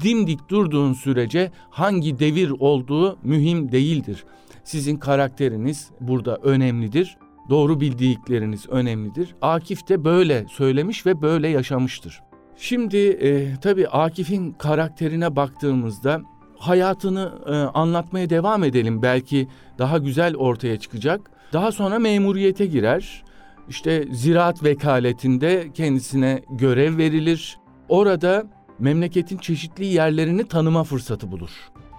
dimdik 0.03 0.49
durduğun 0.49 0.93
sürece 0.93 1.51
hangi 1.69 2.19
devir 2.19 2.49
olduğu 2.59 3.17
mühim 3.23 3.71
değildir. 3.71 4.23
Sizin 4.63 4.97
karakteriniz 4.97 5.89
burada 6.01 6.35
önemlidir. 6.35 7.17
Doğru 7.49 7.79
bildikleriniz 7.79 8.69
önemlidir. 8.69 9.35
Akif 9.41 9.89
de 9.89 10.03
böyle 10.03 10.45
söylemiş 10.49 11.05
ve 11.05 11.21
böyle 11.21 11.47
yaşamıştır. 11.47 12.21
Şimdi 12.57 12.97
e, 12.97 13.59
tabii 13.61 13.87
Akif'in 13.87 14.51
karakterine 14.51 15.35
baktığımızda 15.35 16.21
hayatını 16.57 17.33
e, 17.47 17.51
anlatmaya 17.51 18.29
devam 18.29 18.63
edelim. 18.63 19.01
Belki 19.01 19.47
daha 19.77 19.97
güzel 19.97 20.35
ortaya 20.35 20.79
çıkacak. 20.79 21.31
Daha 21.53 21.71
sonra 21.71 21.99
memuriyete 21.99 22.65
girer. 22.65 23.23
İşte 23.69 24.05
ziraat 24.11 24.63
vekaletinde 24.63 25.67
kendisine 25.73 26.43
görev 26.49 26.97
verilir. 26.97 27.59
Orada 27.89 28.47
memleketin 28.79 29.37
çeşitli 29.37 29.85
yerlerini 29.85 30.47
tanıma 30.47 30.83
fırsatı 30.83 31.31
bulur. 31.31 31.51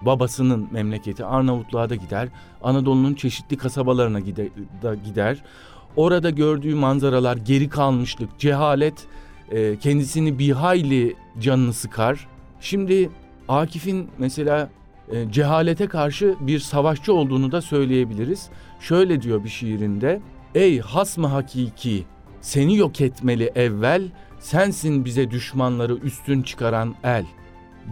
Babasının 0.03 0.69
memleketi 0.71 1.25
Arnavutluğa 1.25 1.91
da 1.91 1.95
gider, 1.95 2.29
Anadolu'nun 2.63 3.15
çeşitli 3.15 3.57
kasabalarına 3.57 4.21
da 4.83 4.95
gider. 4.95 5.43
Orada 5.97 6.31
gördüğü 6.31 6.75
manzaralar, 6.75 7.37
geri 7.37 7.69
kalmışlık, 7.69 8.39
cehalet 8.39 9.07
e, 9.51 9.77
kendisini 9.77 10.39
bir 10.39 10.53
hayli 10.53 11.17
canını 11.41 11.73
sıkar. 11.73 12.27
Şimdi 12.61 13.11
Akif'in 13.49 14.09
mesela 14.19 14.71
e, 15.13 15.33
cehalete 15.33 15.87
karşı 15.87 16.35
bir 16.41 16.59
savaşçı 16.59 17.13
olduğunu 17.13 17.53
da 17.53 17.63
söyleyebiliriz. 17.63 18.49
Şöyle 18.81 19.23
diyor 19.23 19.45
bir 19.45 19.49
şiirinde. 19.49 20.21
Ey 20.55 20.81
hasmı 20.81 21.27
hakiki 21.27 22.05
seni 22.41 22.77
yok 22.77 23.01
etmeli 23.01 23.53
evvel 23.55 24.03
sensin 24.41 25.05
bize 25.05 25.31
düşmanları 25.31 25.95
üstün 25.95 26.43
çıkaran 26.43 26.95
el. 27.05 27.25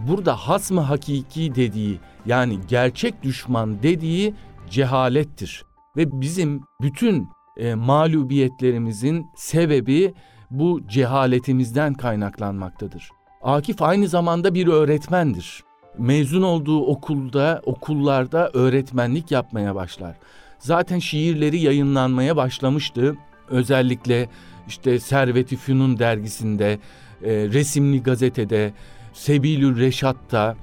Burada 0.07 0.35
hasmı 0.35 0.81
hakiki 0.81 1.55
dediği 1.55 1.99
yani 2.25 2.59
gerçek 2.67 3.23
düşman 3.23 3.83
dediği 3.83 4.33
cehalettir. 4.69 5.63
Ve 5.97 6.21
bizim 6.21 6.63
bütün 6.81 7.29
e, 7.57 7.75
mağlubiyetlerimizin 7.75 9.25
sebebi 9.35 10.13
bu 10.51 10.87
cehaletimizden 10.87 11.93
kaynaklanmaktadır. 11.93 13.09
Akif 13.41 13.81
aynı 13.81 14.07
zamanda 14.07 14.53
bir 14.53 14.67
öğretmendir. 14.67 15.63
Mezun 15.97 16.41
olduğu 16.41 16.85
okulda, 16.85 17.61
okullarda 17.65 18.49
öğretmenlik 18.53 19.31
yapmaya 19.31 19.75
başlar. 19.75 20.15
Zaten 20.59 20.99
şiirleri 20.99 21.59
yayınlanmaya 21.59 22.35
başlamıştı. 22.35 23.15
Özellikle 23.49 24.29
işte 24.67 24.99
Servet-i 24.99 25.55
Fünun 25.55 25.99
dergisinde, 25.99 26.79
e, 27.23 27.31
resimli 27.31 28.03
gazetede, 28.03 28.73
Sebilül 29.17 29.79
Reşat'ta 29.79 30.55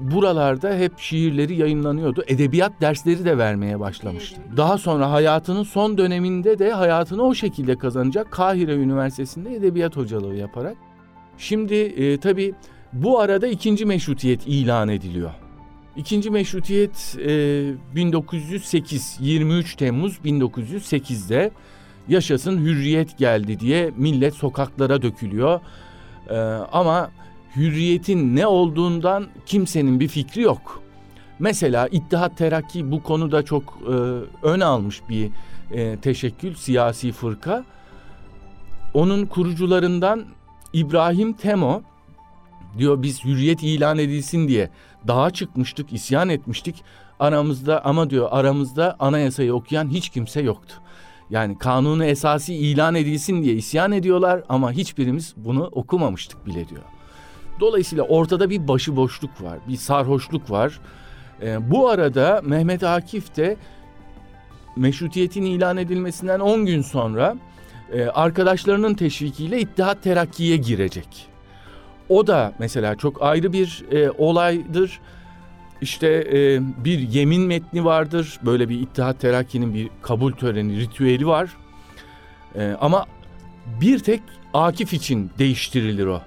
buralarda 0.00 0.74
hep 0.74 0.98
şiirleri 0.98 1.56
yayınlanıyordu. 1.56 2.24
Edebiyat 2.26 2.72
dersleri 2.80 3.24
de 3.24 3.38
vermeye 3.38 3.80
başlamıştı. 3.80 4.40
Daha 4.56 4.78
sonra 4.78 5.10
hayatının 5.10 5.62
son 5.62 5.98
döneminde 5.98 6.58
de 6.58 6.72
hayatını 6.72 7.22
o 7.22 7.34
şekilde 7.34 7.78
kazanacak. 7.78 8.30
Kahire 8.30 8.74
Üniversitesi'nde 8.74 9.54
edebiyat 9.54 9.96
hocalığı 9.96 10.34
yaparak. 10.34 10.76
Şimdi 11.38 11.74
e, 11.74 12.18
tabii 12.18 12.54
bu 12.92 13.20
arada 13.20 13.46
ikinci 13.46 13.86
meşrutiyet 13.86 14.46
ilan 14.46 14.88
ediliyor. 14.88 15.30
İkinci 15.96 16.30
meşrutiyet 16.30 17.16
e, 17.18 17.26
1908, 17.94 19.16
23 19.20 19.76
Temmuz 19.76 20.18
1908'de 20.24 21.50
yaşasın 22.08 22.58
hürriyet 22.64 23.18
geldi 23.18 23.60
diye 23.60 23.90
millet 23.96 24.34
sokaklara 24.34 25.02
dökülüyor. 25.02 25.60
Ee, 26.30 26.34
ama 26.72 27.10
hürriyetin 27.56 28.36
ne 28.36 28.46
olduğundan 28.46 29.26
kimsenin 29.46 30.00
bir 30.00 30.08
fikri 30.08 30.42
yok. 30.42 30.82
Mesela 31.38 31.88
İttihat 31.88 32.36
Terakki 32.36 32.90
bu 32.90 33.02
konuda 33.02 33.44
çok 33.44 33.78
e, 33.86 33.92
ön 34.42 34.60
almış 34.60 35.02
bir 35.08 35.30
e, 35.72 35.96
teşekkül 35.96 36.54
siyasi 36.54 37.12
fırka. 37.12 37.64
Onun 38.94 39.26
kurucularından 39.26 40.24
İbrahim 40.72 41.32
Temo 41.32 41.82
diyor 42.78 43.02
biz 43.02 43.24
hürriyet 43.24 43.62
ilan 43.62 43.98
edilsin 43.98 44.48
diye 44.48 44.70
dağa 45.08 45.30
çıkmıştık, 45.30 45.92
isyan 45.92 46.28
etmiştik. 46.28 46.84
Aramızda 47.20 47.84
ama 47.84 48.10
diyor 48.10 48.28
aramızda 48.30 48.96
anayasayı 48.98 49.54
okuyan 49.54 49.88
hiç 49.90 50.08
kimse 50.08 50.40
yoktu. 50.40 50.74
Yani 51.30 51.58
kanunu 51.58 52.04
esası 52.04 52.52
ilan 52.52 52.94
edilsin 52.94 53.42
diye 53.42 53.54
isyan 53.54 53.92
ediyorlar 53.92 54.42
ama 54.48 54.72
hiçbirimiz 54.72 55.34
bunu 55.36 55.64
okumamıştık 55.64 56.46
bile 56.46 56.68
diyor. 56.68 56.82
Dolayısıyla 57.60 58.04
ortada 58.04 58.50
bir 58.50 58.68
başıboşluk 58.68 59.42
var, 59.42 59.58
bir 59.68 59.76
sarhoşluk 59.76 60.50
var. 60.50 60.80
Ee, 61.42 61.70
bu 61.70 61.88
arada 61.88 62.40
Mehmet 62.44 62.84
Akif 62.84 63.36
de 63.36 63.56
meşrutiyetin 64.76 65.42
ilan 65.42 65.76
edilmesinden 65.76 66.40
10 66.40 66.66
gün 66.66 66.82
sonra 66.82 67.36
e, 67.92 68.04
arkadaşlarının 68.04 68.94
teşvikiyle 68.94 69.60
İttihat 69.60 70.02
Terakki'ye 70.02 70.56
girecek. 70.56 71.26
O 72.08 72.26
da 72.26 72.52
mesela 72.58 72.94
çok 72.94 73.22
ayrı 73.22 73.52
bir 73.52 73.84
e, 73.92 74.10
olaydır. 74.10 75.00
İşte 75.80 76.06
e, 76.06 76.60
bir 76.84 76.98
yemin 76.98 77.42
metni 77.42 77.84
vardır. 77.84 78.40
Böyle 78.42 78.68
bir 78.68 78.80
İttihat 78.80 79.20
Terakki'nin 79.20 79.74
bir 79.74 79.90
kabul 80.02 80.32
töreni, 80.32 80.80
ritüeli 80.80 81.26
var. 81.26 81.50
E, 82.54 82.76
ama 82.80 83.06
bir 83.80 83.98
tek 83.98 84.22
Akif 84.54 84.92
için 84.92 85.30
değiştirilir 85.38 86.06
o. 86.06 86.22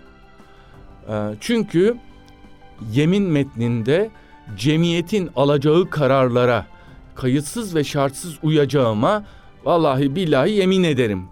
E, 1.12 1.36
çünkü 1.40 1.98
yemin 2.92 3.24
metninde 3.24 4.10
cemiyetin 4.58 5.30
alacağı 5.36 5.90
kararlara 5.90 6.66
kayıtsız 7.16 7.76
ve 7.76 7.84
şartsız 7.84 8.40
uyacağıma 8.44 9.24
vallahi 9.66 10.16
billahi 10.16 10.52
yemin 10.52 10.84
ederim. 10.84 11.24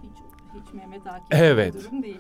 Hiç, 0.54 0.62
hiç 0.62 0.74
Mehmet 0.74 1.08
Akif 1.08 1.24
evet. 1.32 1.74
durum 1.74 2.04
değil. 2.04 2.18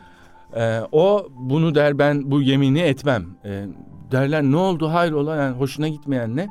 Ee, 0.55 0.81
o 0.91 1.27
bunu 1.35 1.75
der 1.75 1.99
ben 1.99 2.31
bu 2.31 2.41
yemini 2.41 2.79
etmem. 2.79 3.25
Ee, 3.45 3.65
derler 4.11 4.43
ne 4.43 4.55
oldu 4.55 4.89
hayrola 4.89 5.35
yani 5.35 5.57
hoşuna 5.57 5.87
gitmeyen 5.87 6.35
ne? 6.35 6.49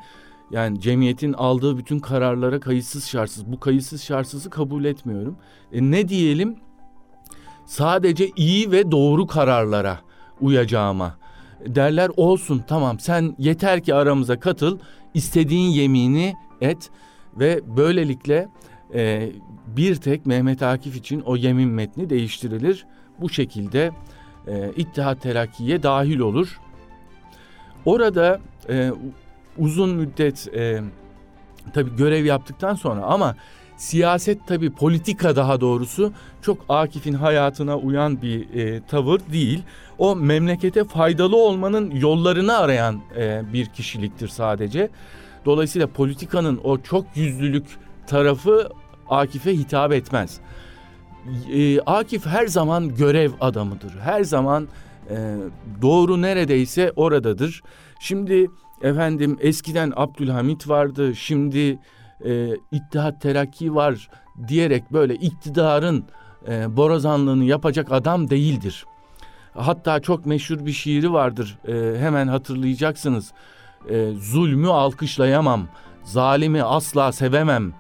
Yani 0.51 0.81
cemiyetin 0.81 1.33
aldığı 1.33 1.79
bütün 1.79 1.99
kararlara 1.99 2.61
kayıtsız 2.61 3.07
şartsız 3.07 3.53
bu 3.53 3.61
kayıtsız 3.61 4.03
şartsızı 4.03 4.51
kabul 4.51 4.85
etmiyorum. 4.85 5.37
E, 5.73 5.91
ne 5.91 6.09
diyelim? 6.09 6.59
sadece 7.69 8.31
iyi 8.37 8.71
ve 8.71 8.91
doğru 8.91 9.27
kararlara 9.27 9.99
uyacağıma 10.41 11.19
derler 11.67 12.11
olsun 12.17 12.65
tamam 12.69 13.01
sen 13.01 13.35
yeter 13.39 13.83
ki 13.83 13.95
aramıza 13.95 14.41
katıl 14.41 14.79
istediğin 15.15 15.71
yemini 15.71 16.35
et 16.61 16.91
ve 17.37 17.61
böylelikle 17.77 18.49
e, 18.95 19.33
bir 19.67 19.97
tek 19.97 20.27
Mehmet 20.27 20.63
Akif 20.63 20.97
için 20.97 21.21
o 21.21 21.37
yemin 21.37 21.69
metni 21.69 22.11
değiştirilir. 22.11 22.87
Bu 23.21 23.29
şekilde 23.29 23.91
e, 24.47 24.73
İttihat 24.77 25.23
Terakki'ye 25.23 25.83
dahil 25.83 26.19
olur. 26.19 26.61
Orada 27.85 28.41
e, 28.69 28.91
uzun 29.59 29.91
müddet 29.91 30.55
e, 30.55 30.81
tabii 31.73 31.97
görev 31.97 32.25
yaptıktan 32.25 32.75
sonra 32.75 33.03
ama 33.03 33.37
siyaset 33.77 34.47
tabii 34.47 34.71
politika 34.71 35.37
daha 35.37 35.61
doğrusu 35.61 36.13
çok 36.43 36.59
Akif'in 36.69 37.13
hayatına 37.13 37.77
uyan 37.79 38.23
bir 38.23 38.55
e, 38.55 38.83
tavır 38.87 39.21
değil. 39.33 39.63
O 39.99 40.17
memlekete 40.17 40.85
faydalı 40.85 41.37
olmanın 41.37 41.91
yollarını 41.91 42.57
arayan 42.57 43.01
e, 43.17 43.43
bir 43.53 43.67
kişiliktir 43.67 44.29
sadece. 44.29 44.91
Dolayısıyla 45.45 45.87
politikanın 45.87 46.61
o 46.65 46.79
çok 46.79 47.05
yüzlülük 47.15 47.67
tarafı 48.07 48.69
Akif'e 49.09 49.53
hitap 49.53 49.93
etmez. 49.93 50.41
E, 51.53 51.81
Akif 51.81 52.27
her 52.27 52.47
zaman 52.47 52.95
görev 52.95 53.31
adamıdır. 53.41 53.93
Her 54.01 54.25
zaman 54.25 54.69
e, 55.11 55.37
doğru 55.83 56.23
neredeyse 56.23 56.93
oradadır. 56.97 57.63
Şimdi 58.01 58.51
efendim 58.83 59.37
eskiden 59.41 59.93
Abdülhamit 59.97 60.69
vardı, 60.69 61.17
şimdi 61.17 61.79
e, 62.25 62.57
İttihat 62.73 63.21
Terakki 63.21 63.75
var 63.75 64.09
diyerek 64.49 64.93
böyle 64.93 65.15
iktidarın 65.15 66.05
e, 66.49 66.77
borazanlığını 66.77 67.45
yapacak 67.45 67.93
adam 67.93 68.31
değildir. 68.31 68.85
Hatta 69.59 70.01
çok 70.01 70.27
meşhur 70.27 70.67
bir 70.67 70.73
şiiri 70.73 71.13
vardır. 71.13 71.59
E, 71.69 72.01
hemen 72.01 72.29
hatırlayacaksınız. 72.29 73.33
E, 73.91 74.13
zulmü 74.13 74.69
alkışlayamam, 74.69 75.69
zalimi 76.05 76.63
asla 76.63 77.13
sevemem. 77.13 77.73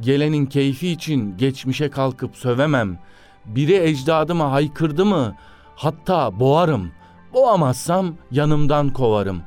Gelenin 0.00 0.46
keyfi 0.46 0.88
için 0.88 1.36
geçmişe 1.36 1.90
kalkıp 1.90 2.36
sövemem. 2.36 2.98
Biri 3.44 3.74
ecdadıma 3.74 4.52
haykırdı 4.52 5.04
mı 5.04 5.36
hatta 5.76 6.40
boğarım. 6.40 6.90
Boğamazsam 7.34 8.14
yanımdan 8.30 8.92
kovarım. 8.92 9.42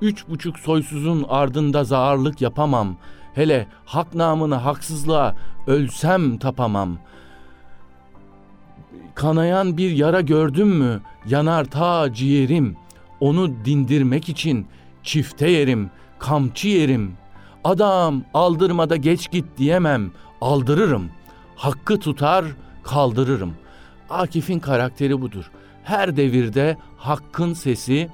Üç 0.00 0.28
buçuk 0.28 0.58
soysuzun 0.58 1.26
ardında 1.28 1.84
zağırlık 1.84 2.40
yapamam. 2.40 2.96
Hele 3.34 3.66
hak 3.84 4.14
namını 4.14 4.54
haksızlığa 4.54 5.34
ölsem 5.66 6.38
tapamam. 6.38 6.98
Kanayan 9.14 9.76
bir 9.76 9.90
yara 9.90 10.20
gördüm 10.20 10.68
mü 10.68 11.00
yanar 11.26 11.64
ta 11.64 12.12
ciğerim. 12.14 12.76
Onu 13.20 13.64
dindirmek 13.64 14.28
için 14.28 14.66
çifte 15.02 15.50
yerim, 15.50 15.90
kamçı 16.18 16.68
yerim. 16.68 17.12
Adam 17.64 18.22
aldırmada 18.34 18.96
geç 18.96 19.30
git 19.30 19.44
diyemem, 19.58 20.10
aldırırım. 20.40 21.10
Hakkı 21.56 22.00
tutar, 22.00 22.44
kaldırırım. 22.82 23.54
Akif'in 24.10 24.58
karakteri 24.58 25.20
budur. 25.20 25.50
Her 25.84 26.16
devirde 26.16 26.76
hakkın 26.96 27.52
sesi, 27.52 28.08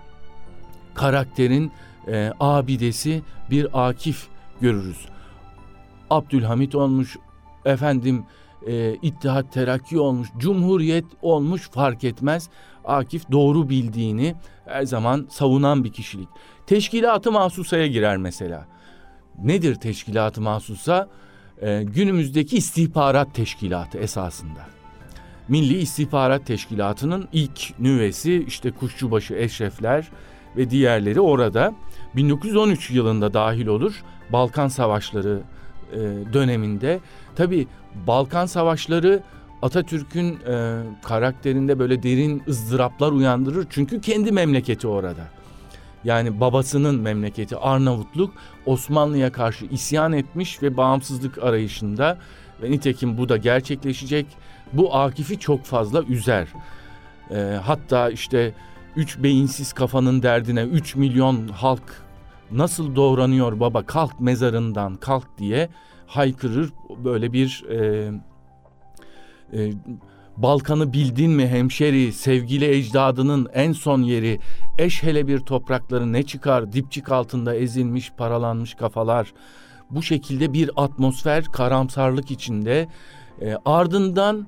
karakterin 0.94 1.72
e, 2.08 2.32
abidesi 2.40 3.22
bir 3.50 3.88
Akif 3.88 4.26
görürüz. 4.60 5.08
Abdülhamit 6.10 6.74
olmuş, 6.74 7.16
efendim 7.64 8.24
e, 8.68 8.94
İttihat 9.02 9.52
Terakki 9.52 9.98
olmuş, 9.98 10.28
Cumhuriyet 10.38 11.04
olmuş 11.22 11.70
fark 11.70 12.04
etmez. 12.04 12.48
Akif 12.84 13.32
doğru 13.32 13.68
bildiğini 13.68 14.34
her 14.66 14.82
zaman 14.82 15.26
savunan 15.30 15.84
bir 15.84 15.92
kişilik. 15.92 16.28
Teşkilatı 16.66 17.32
mahsusaya 17.32 17.86
girer 17.86 18.16
mesela. 18.16 18.66
Nedir 19.42 19.74
teşkilatı 19.74 20.40
mahsusa? 20.40 21.08
E, 21.62 21.82
günümüzdeki 21.82 22.56
istihbarat 22.56 23.34
teşkilatı 23.34 23.98
esasında. 23.98 24.78
Milli 25.48 25.78
İstihbarat 25.78 26.46
Teşkilatı'nın 26.46 27.28
ilk 27.32 27.80
nüvesi 27.80 28.44
işte 28.46 28.70
Kuşçubaşı 28.70 29.34
Eşrefler 29.34 30.08
ve 30.56 30.70
diğerleri 30.70 31.20
orada 31.20 31.74
1913 32.16 32.90
yılında 32.90 33.34
dahil 33.34 33.66
olur. 33.66 34.02
Balkan 34.32 34.68
Savaşları 34.68 35.42
e, 35.92 35.98
döneminde. 36.32 37.00
Tabi 37.38 37.66
Balkan 38.06 38.46
Savaşları 38.46 39.22
Atatürk'ün 39.62 40.38
e, 40.40 40.82
karakterinde 41.02 41.78
böyle 41.78 42.02
derin 42.02 42.42
ızdıraplar 42.48 43.12
uyandırır. 43.12 43.66
Çünkü 43.70 44.00
kendi 44.00 44.32
memleketi 44.32 44.86
orada. 44.88 45.22
Yani 46.04 46.40
babasının 46.40 47.00
memleketi 47.00 47.56
Arnavutluk 47.56 48.34
Osmanlı'ya 48.66 49.32
karşı 49.32 49.66
isyan 49.66 50.12
etmiş 50.12 50.62
ve 50.62 50.76
bağımsızlık 50.76 51.38
arayışında 51.42 52.18
ve 52.62 52.70
nitekim 52.70 53.18
bu 53.18 53.28
da 53.28 53.36
gerçekleşecek. 53.36 54.26
Bu 54.72 54.94
Akif'i 54.96 55.38
çok 55.38 55.64
fazla 55.64 56.02
üzer. 56.02 56.48
E, 57.30 57.58
hatta 57.64 58.10
işte 58.10 58.54
üç 58.96 59.18
beyinsiz 59.18 59.72
kafanın 59.72 60.22
derdine 60.22 60.62
üç 60.62 60.96
milyon 60.96 61.48
halk 61.48 62.02
nasıl 62.50 62.96
doğranıyor 62.96 63.60
baba 63.60 63.82
kalk 63.82 64.20
mezarından 64.20 64.96
kalk 64.96 65.38
diye 65.38 65.68
haykırır 66.08 66.72
böyle 67.04 67.32
bir 67.32 67.64
e, 67.70 68.10
e, 69.52 69.72
Balkan'ı 70.36 70.92
bildin 70.92 71.30
mi 71.30 71.48
hemşeri 71.48 72.12
sevgili 72.12 72.64
ecdadının 72.64 73.48
en 73.54 73.72
son 73.72 74.02
yeri 74.02 74.40
eş 74.78 75.02
hele 75.02 75.26
bir 75.26 75.38
toprakları 75.38 76.12
ne 76.12 76.22
çıkar 76.22 76.72
dipçik 76.72 77.12
altında 77.12 77.54
ezilmiş 77.54 78.12
paralanmış 78.12 78.74
kafalar. 78.74 79.32
Bu 79.90 80.02
şekilde 80.02 80.52
bir 80.52 80.70
atmosfer 80.76 81.44
karamsarlık 81.44 82.30
içinde 82.30 82.88
e, 83.40 83.56
ardından 83.64 84.46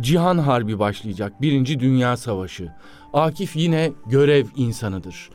Cihan 0.00 0.38
Harbi 0.38 0.78
başlayacak 0.78 1.42
Birinci 1.42 1.80
Dünya 1.80 2.16
Savaşı. 2.16 2.72
Akif 3.12 3.56
yine 3.56 3.92
görev 4.06 4.46
insanıdır. 4.56 5.30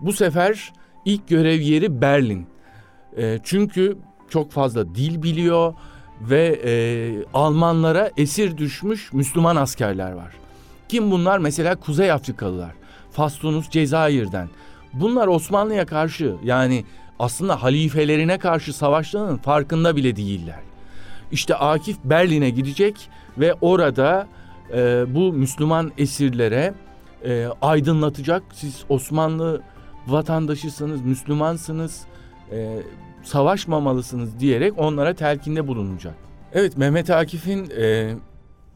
Bu 0.00 0.12
sefer 0.12 0.72
İlk 1.04 1.28
görev 1.28 1.60
yeri 1.60 2.00
Berlin. 2.00 2.46
E, 3.16 3.38
çünkü 3.42 3.98
çok 4.30 4.50
fazla 4.50 4.94
dil 4.94 5.22
biliyor 5.22 5.74
ve 6.20 6.60
e, 6.64 6.72
Almanlara 7.34 8.10
esir 8.16 8.56
düşmüş 8.56 9.12
Müslüman 9.12 9.56
askerler 9.56 10.12
var. 10.12 10.32
Kim 10.88 11.10
bunlar? 11.10 11.38
Mesela 11.38 11.76
Kuzey 11.76 12.12
Afrikalılar. 12.12 12.72
Fastunus 13.10 13.70
Cezayir'den. 13.70 14.48
Bunlar 14.92 15.26
Osmanlı'ya 15.26 15.86
karşı 15.86 16.34
yani 16.44 16.84
aslında 17.18 17.62
halifelerine 17.62 18.38
karşı 18.38 18.72
savaşlarının 18.72 19.36
farkında 19.36 19.96
bile 19.96 20.16
değiller. 20.16 20.60
İşte 21.32 21.54
Akif 21.54 21.96
Berlin'e 22.04 22.50
gidecek 22.50 23.10
ve 23.38 23.54
orada 23.60 24.28
e, 24.72 25.04
bu 25.14 25.32
Müslüman 25.32 25.92
esirlere 25.98 26.74
e, 27.24 27.46
aydınlatacak. 27.62 28.42
Siz 28.52 28.84
Osmanlı 28.88 29.62
vatandaşısınız, 30.06 31.00
Müslümansınız, 31.00 32.00
e, 32.52 32.82
savaşmamalısınız 33.22 34.40
diyerek 34.40 34.78
onlara 34.78 35.14
telkinde 35.14 35.66
bulunacak. 35.66 36.14
Evet 36.52 36.76
Mehmet 36.76 37.10
Akif'in 37.10 37.70
e, 37.78 38.14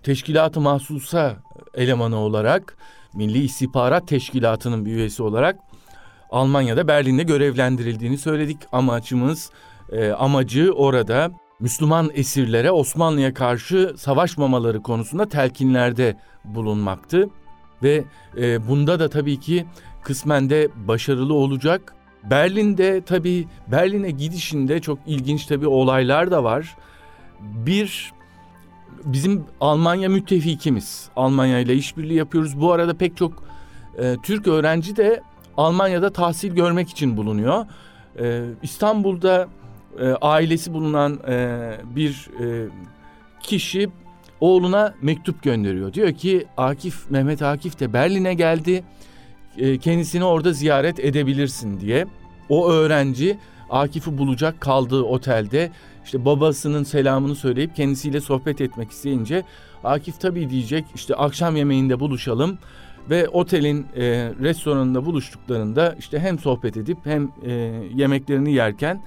teşkilatı 0.02 0.60
mahsusa 0.60 1.36
elemanı 1.74 2.16
olarak 2.16 2.76
Milli 3.14 3.38
İstihbarat 3.38 4.08
Teşkilatı'nın 4.08 4.86
bir 4.86 4.92
üyesi 4.92 5.22
olarak 5.22 5.56
Almanya'da 6.30 6.88
Berlin'de 6.88 7.22
görevlendirildiğini 7.22 8.18
söyledik. 8.18 8.58
Amacımız 8.72 9.50
e, 9.92 10.10
amacı 10.10 10.72
orada 10.72 11.30
Müslüman 11.60 12.10
esirlere 12.14 12.70
Osmanlı'ya 12.70 13.34
karşı 13.34 13.94
savaşmamaları 13.98 14.82
konusunda 14.82 15.28
telkinlerde 15.28 16.16
bulunmaktı. 16.44 17.28
Ve 17.82 18.04
e, 18.36 18.68
bunda 18.68 19.00
da 19.00 19.08
tabii 19.08 19.40
ki 19.40 19.66
kısmen 20.02 20.50
de 20.50 20.68
başarılı 20.74 21.34
olacak. 21.34 21.94
Berlin'de 22.30 23.00
tabii 23.00 23.48
Berlin'e 23.68 24.10
gidişinde 24.10 24.80
çok 24.80 24.98
ilginç 25.06 25.46
tabii 25.46 25.66
olaylar 25.66 26.30
da 26.30 26.44
var. 26.44 26.76
Bir 27.40 28.12
bizim 29.04 29.44
Almanya 29.60 30.08
müttefikimiz. 30.08 31.08
Almanya 31.16 31.58
ile 31.58 31.74
işbirliği 31.74 32.14
yapıyoruz. 32.14 32.60
Bu 32.60 32.72
arada 32.72 32.94
pek 32.94 33.16
çok 33.16 33.44
e, 33.98 34.16
Türk 34.22 34.46
öğrenci 34.46 34.96
de 34.96 35.22
Almanya'da 35.56 36.12
tahsil 36.12 36.54
görmek 36.54 36.90
için 36.90 37.16
bulunuyor. 37.16 37.66
E, 38.20 38.44
İstanbul'da 38.62 39.48
e, 40.00 40.08
ailesi 40.08 40.72
bulunan 40.72 41.20
e, 41.28 41.58
bir 41.96 42.30
e, 42.40 42.68
kişi 43.42 43.88
oğluna 44.40 44.94
mektup 45.02 45.42
gönderiyor. 45.42 45.92
Diyor 45.92 46.12
ki 46.12 46.46
Akif 46.56 47.10
Mehmet 47.10 47.42
Akif 47.42 47.80
de 47.80 47.92
Berlin'e 47.92 48.34
geldi. 48.34 48.84
E, 49.58 49.78
kendisini 49.78 50.24
orada 50.24 50.52
ziyaret 50.52 51.00
edebilirsin 51.00 51.80
diye. 51.80 52.06
O 52.48 52.70
öğrenci 52.70 53.38
Akif'i 53.70 54.18
bulacak 54.18 54.60
kaldığı 54.60 55.02
otelde 55.02 55.70
işte 56.04 56.24
babasının 56.24 56.84
selamını 56.84 57.34
söyleyip 57.34 57.76
kendisiyle 57.76 58.20
sohbet 58.20 58.60
etmek 58.60 58.90
isteyince 58.90 59.44
Akif 59.84 60.20
tabii 60.20 60.50
diyecek 60.50 60.84
işte 60.94 61.14
akşam 61.14 61.56
yemeğinde 61.56 62.00
buluşalım 62.00 62.58
ve 63.10 63.28
otelin 63.28 63.86
e, 63.96 64.02
restoranında 64.40 65.06
buluştuklarında 65.06 65.96
işte 65.98 66.18
hem 66.18 66.38
sohbet 66.38 66.76
edip 66.76 66.98
hem 67.04 67.32
e, 67.46 67.52
yemeklerini 67.94 68.52
yerken 68.52 69.02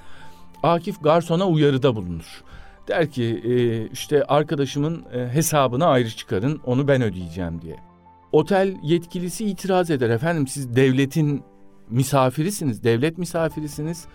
Akif 0.64 1.04
garsona 1.04 1.48
uyarıda 1.48 1.96
bulunur. 1.96 2.44
Der 2.88 3.12
ki 3.12 3.42
e, 3.44 3.86
işte 3.88 4.24
arkadaşımın 4.24 5.06
e, 5.14 5.28
hesabını 5.34 5.86
ayrı 5.86 6.10
çıkarın 6.10 6.62
onu 6.66 6.88
ben 6.88 7.02
ödeyeceğim 7.02 7.62
diye. 7.62 7.87
Otel 8.32 8.76
yetkilisi 8.84 9.46
itiraz 9.46 9.92
eder 9.92 10.10
efendim 10.10 10.48
siz 10.48 10.76
devletin 10.76 11.44
misafirisiniz, 11.90 12.84
devlet 12.84 13.18
misafirisiniz. 13.18 14.06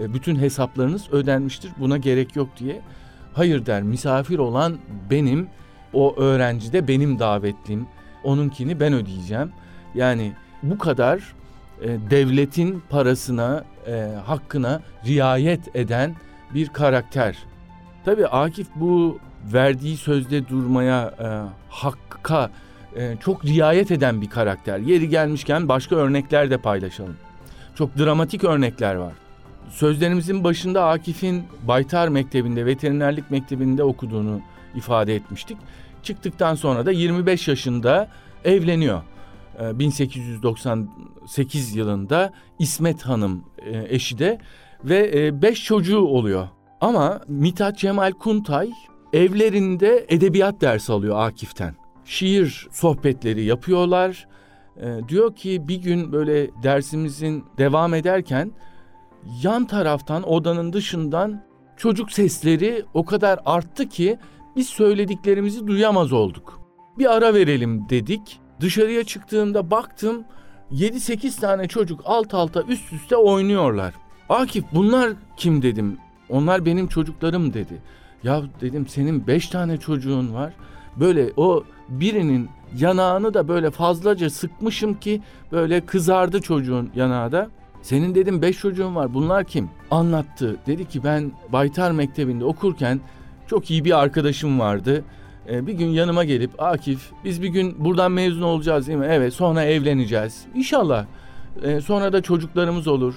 E, 0.00 0.14
bütün 0.14 0.36
hesaplarınız 0.36 1.12
ödenmiştir 1.12 1.70
buna 1.78 1.96
gerek 1.96 2.36
yok 2.36 2.48
diye. 2.58 2.80
Hayır 3.32 3.66
der 3.66 3.82
misafir 3.82 4.38
olan 4.38 4.78
benim, 5.10 5.48
o 5.92 6.16
öğrenci 6.16 6.72
de 6.72 6.88
benim 6.88 7.18
davetlim. 7.18 7.86
Onunkini 8.24 8.80
ben 8.80 8.92
ödeyeceğim. 8.92 9.52
Yani 9.94 10.32
bu 10.62 10.78
kadar 10.78 11.34
e, 11.82 11.88
devletin 12.10 12.82
parasına, 12.90 13.64
e, 13.86 14.14
hakkına 14.26 14.82
riayet 15.06 15.76
eden 15.76 16.16
bir 16.54 16.68
karakter. 16.68 17.38
Tabii 18.04 18.26
Akif 18.26 18.66
bu 18.76 19.18
verdiği 19.52 19.96
sözde 19.96 20.48
durmaya, 20.48 21.14
hakka 21.68 22.50
e, 22.96 23.16
çok 23.20 23.44
riayet 23.44 23.90
eden 23.90 24.22
bir 24.22 24.30
karakter. 24.30 24.78
Yeri 24.78 25.08
gelmişken 25.08 25.68
başka 25.68 25.96
örnekler 25.96 26.50
de 26.50 26.58
paylaşalım. 26.58 27.16
Çok 27.74 27.98
dramatik 27.98 28.44
örnekler 28.44 28.94
var. 28.94 29.12
Sözlerimizin 29.70 30.44
başında 30.44 30.88
Akif'in 30.88 31.44
Baytar 31.68 32.08
Mektebi'nde, 32.08 32.66
veterinerlik 32.66 33.30
mektebinde 33.30 33.82
okuduğunu 33.82 34.40
ifade 34.74 35.14
etmiştik. 35.14 35.58
Çıktıktan 36.02 36.54
sonra 36.54 36.86
da 36.86 36.92
25 36.92 37.48
yaşında 37.48 38.08
evleniyor. 38.44 39.02
1898 39.60 41.76
e, 41.76 41.78
yılında 41.78 42.32
İsmet 42.58 43.02
Hanım 43.02 43.44
e, 43.58 43.86
eşi 43.88 44.18
de 44.18 44.38
ve 44.84 45.42
5 45.42 45.64
çocuğu 45.64 46.00
oluyor. 46.00 46.48
Ama 46.80 47.20
Mithat 47.28 47.78
Cemal 47.78 48.12
Kuntay 48.12 48.70
evlerinde 49.12 50.06
edebiyat 50.08 50.60
dersi 50.60 50.92
alıyor 50.92 51.18
Akif'ten 51.18 51.79
şiir 52.10 52.68
sohbetleri 52.72 53.44
yapıyorlar. 53.44 54.28
E, 54.76 55.08
diyor 55.08 55.34
ki 55.36 55.68
bir 55.68 55.76
gün 55.76 56.12
böyle 56.12 56.50
dersimizin 56.62 57.44
devam 57.58 57.94
ederken 57.94 58.52
yan 59.42 59.66
taraftan 59.66 60.22
odanın 60.22 60.72
dışından 60.72 61.42
çocuk 61.76 62.12
sesleri 62.12 62.84
o 62.94 63.04
kadar 63.04 63.40
arttı 63.44 63.88
ki 63.88 64.18
biz 64.56 64.68
söylediklerimizi 64.68 65.66
duyamaz 65.66 66.12
olduk. 66.12 66.60
Bir 66.98 67.16
ara 67.16 67.34
verelim 67.34 67.88
dedik. 67.88 68.40
Dışarıya 68.60 69.04
çıktığımda 69.04 69.70
baktım 69.70 70.24
7-8 70.72 71.40
tane 71.40 71.68
çocuk 71.68 72.00
alt 72.04 72.34
alta 72.34 72.62
üst 72.62 72.92
üste 72.92 73.16
oynuyorlar. 73.16 73.94
Akif 74.28 74.64
bunlar 74.74 75.12
kim 75.36 75.62
dedim. 75.62 75.98
Onlar 76.28 76.66
benim 76.66 76.88
çocuklarım 76.88 77.54
dedi. 77.54 77.82
Ya 78.22 78.42
dedim 78.60 78.86
senin 78.86 79.26
5 79.26 79.48
tane 79.48 79.76
çocuğun 79.76 80.34
var. 80.34 80.52
Böyle 80.96 81.32
o 81.36 81.64
birinin 81.88 82.48
yanağını 82.76 83.34
da 83.34 83.48
böyle 83.48 83.70
fazlaca 83.70 84.30
sıkmışım 84.30 84.94
ki 84.94 85.22
böyle 85.52 85.86
kızardı 85.86 86.40
çocuğun 86.40 86.90
yanağı 86.94 87.32
da. 87.32 87.50
Senin 87.82 88.14
dedim 88.14 88.42
beş 88.42 88.58
çocuğun 88.58 88.94
var 88.94 89.14
bunlar 89.14 89.44
kim? 89.44 89.68
Anlattı. 89.90 90.56
Dedi 90.66 90.88
ki 90.88 91.04
ben 91.04 91.32
Baytar 91.52 91.90
Mektebi'nde 91.90 92.44
okurken 92.44 93.00
çok 93.46 93.70
iyi 93.70 93.84
bir 93.84 94.00
arkadaşım 94.00 94.60
vardı. 94.60 95.04
Ee, 95.48 95.66
bir 95.66 95.72
gün 95.72 95.86
yanıma 95.86 96.24
gelip 96.24 96.62
Akif 96.62 97.10
biz 97.24 97.42
bir 97.42 97.48
gün 97.48 97.84
buradan 97.84 98.12
mezun 98.12 98.42
olacağız 98.42 98.86
değil 98.86 98.98
mi? 98.98 99.06
Evet 99.10 99.34
sonra 99.34 99.64
evleneceğiz. 99.64 100.44
İnşallah. 100.54 101.06
Ee, 101.62 101.80
sonra 101.80 102.12
da 102.12 102.22
çocuklarımız 102.22 102.88
olur. 102.88 103.14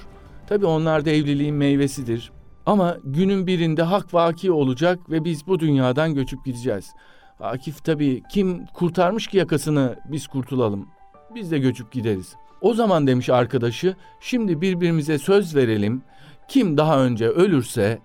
Tabii 0.48 0.66
onlar 0.66 1.06
da 1.06 1.10
evliliğin 1.10 1.56
meyvesidir. 1.56 2.32
Ama 2.66 2.98
günün 3.04 3.48
birinde 3.48 3.84
hak 3.84 4.14
vaki 4.14 4.52
olacak 4.52 5.00
ve 5.10 5.26
biz 5.26 5.48
bu 5.48 5.60
dünyadan 5.60 6.14
göçüp 6.14 6.46
gideceğiz. 6.46 6.94
Akif 7.40 7.84
tabii 7.84 8.24
kim 8.30 8.66
kurtarmış 8.66 9.28
ki 9.28 9.38
yakasını 9.38 10.00
biz 10.06 10.28
kurtulalım. 10.28 10.88
Biz 11.36 11.52
de 11.52 11.60
göçüp 11.60 11.92
gideriz. 11.92 12.36
O 12.62 12.74
zaman 12.74 13.08
demiş 13.08 13.30
arkadaşı 13.30 13.96
şimdi 14.20 14.62
birbirimize 14.62 15.18
söz 15.18 15.56
verelim. 15.56 16.02
Kim 16.48 16.78
daha 16.78 17.04
önce 17.04 17.28
ölürse 17.28 18.00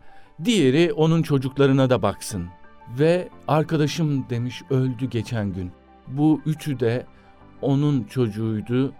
diğeri 0.44 0.92
onun 0.92 1.22
çocuklarına 1.22 1.90
da 1.90 2.02
baksın. 2.02 2.46
Ve 2.98 3.28
arkadaşım 3.48 4.30
demiş 4.30 4.62
öldü 4.70 5.10
geçen 5.10 5.52
gün. 5.52 5.72
Bu 6.08 6.40
üçü 6.46 6.80
de 6.80 7.06
onun 7.62 8.04
çocuğuydu. 8.04 8.92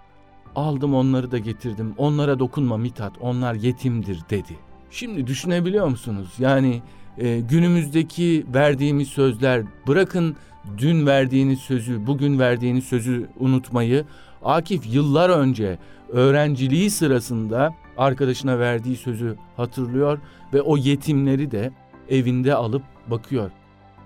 Aldım 0.57 0.95
onları 0.95 1.31
da 1.31 1.39
getirdim. 1.39 1.95
Onlara 1.99 2.39
dokunma 2.39 2.77
Mithat 2.77 3.13
onlar 3.21 3.55
yetimdir 3.55 4.21
dedi. 4.31 4.57
Şimdi 4.91 5.27
düşünebiliyor 5.27 5.87
musunuz? 5.87 6.35
Yani 6.39 6.83
e, 7.19 7.41
günümüzdeki 7.41 8.47
verdiğimiz 8.55 9.09
sözler 9.09 9.63
bırakın 9.87 10.37
dün 10.79 11.07
verdiğiniz 11.07 11.59
sözü, 11.59 12.07
bugün 12.07 12.39
verdiğiniz 12.39 12.85
sözü 12.85 13.29
unutmayı. 13.39 14.05
Akif 14.43 14.95
yıllar 14.95 15.31
önce 15.31 15.79
öğrenciliği 16.09 16.91
sırasında 16.91 17.75
arkadaşına 17.97 18.59
verdiği 18.59 18.97
sözü 18.97 19.37
hatırlıyor 19.57 20.19
ve 20.55 20.63
o 20.63 20.77
yetimleri 20.77 21.51
de 21.51 21.71
evinde 22.09 22.55
alıp 22.55 22.83
bakıyor. 23.07 23.51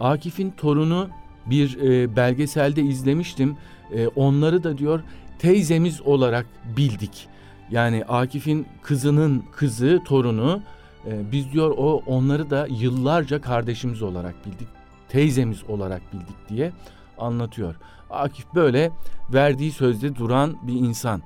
Akif'in 0.01 0.51
torunu 0.51 1.09
bir 1.47 1.79
e, 1.81 2.17
belgeselde 2.17 2.83
izlemiştim. 2.83 3.57
E, 3.95 4.07
onları 4.07 4.65
da 4.65 4.79
diyor 4.79 5.01
teyzemiz 5.39 6.01
olarak 6.01 6.47
bildik. 6.77 7.29
Yani 7.71 8.05
Akif'in 8.05 8.67
kızının 8.83 9.45
kızı, 9.53 10.01
torunu 10.05 10.63
e, 11.07 11.33
biz 11.33 11.53
diyor 11.53 11.75
o 11.77 12.03
onları 12.07 12.51
da 12.51 12.67
yıllarca 12.71 13.41
kardeşimiz 13.41 14.03
olarak 14.03 14.47
bildik, 14.47 14.69
teyzemiz 15.09 15.65
olarak 15.69 16.03
bildik 16.13 16.49
diye 16.49 16.73
anlatıyor. 17.19 17.75
Akif 18.11 18.55
böyle 18.55 18.91
verdiği 19.33 19.73
sözde 19.73 20.17
duran 20.17 20.57
bir 20.63 20.75
insan. 20.75 21.23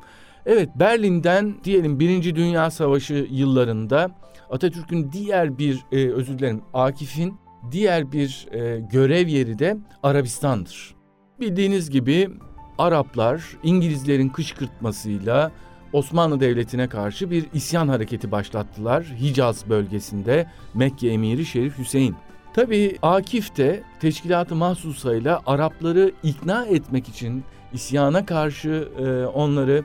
Evet 0.47 0.69
Berlin'den 0.75 1.55
diyelim 1.65 2.01
Birinci 2.01 2.37
Dünya 2.37 2.71
Savaşı 2.71 3.27
yıllarında 3.31 4.11
Atatürk'ün 4.51 5.13
diğer 5.13 5.59
bir 5.59 5.85
e, 5.93 6.11
özür 6.11 6.39
dilerim 6.39 6.63
Akif'in 6.75 7.39
diğer 7.71 8.13
bir 8.13 8.47
e, 8.53 8.81
görev 8.81 9.29
yeri 9.29 9.59
de 9.59 9.77
Arabistan'dır. 10.03 10.95
Bildiğiniz 11.41 11.91
gibi 11.91 12.31
Araplar 12.79 13.57
İngilizlerin 13.63 14.29
kışkırtmasıyla 14.29 15.53
Osmanlı 15.97 16.41
Devleti'ne 16.41 16.89
karşı 16.89 17.31
bir 17.31 17.47
isyan 17.55 17.89
hareketi 17.89 18.31
başlattılar 18.31 19.05
Hicaz 19.05 19.69
bölgesinde 19.69 20.47
Mekke 20.75 21.09
emiri 21.09 21.47
Şerif 21.47 21.79
Hüseyin. 21.79 22.17
Tabi 22.55 22.99
Akif 23.03 23.57
de 23.57 23.83
teşkilatı 24.01 24.55
mahsusayla 24.55 25.41
Arapları 25.47 26.13
ikna 26.23 26.65
etmek 26.65 27.09
için, 27.09 27.45
isyana 27.73 28.27
karşı 28.27 28.89
e, 28.99 29.27
onları 29.27 29.85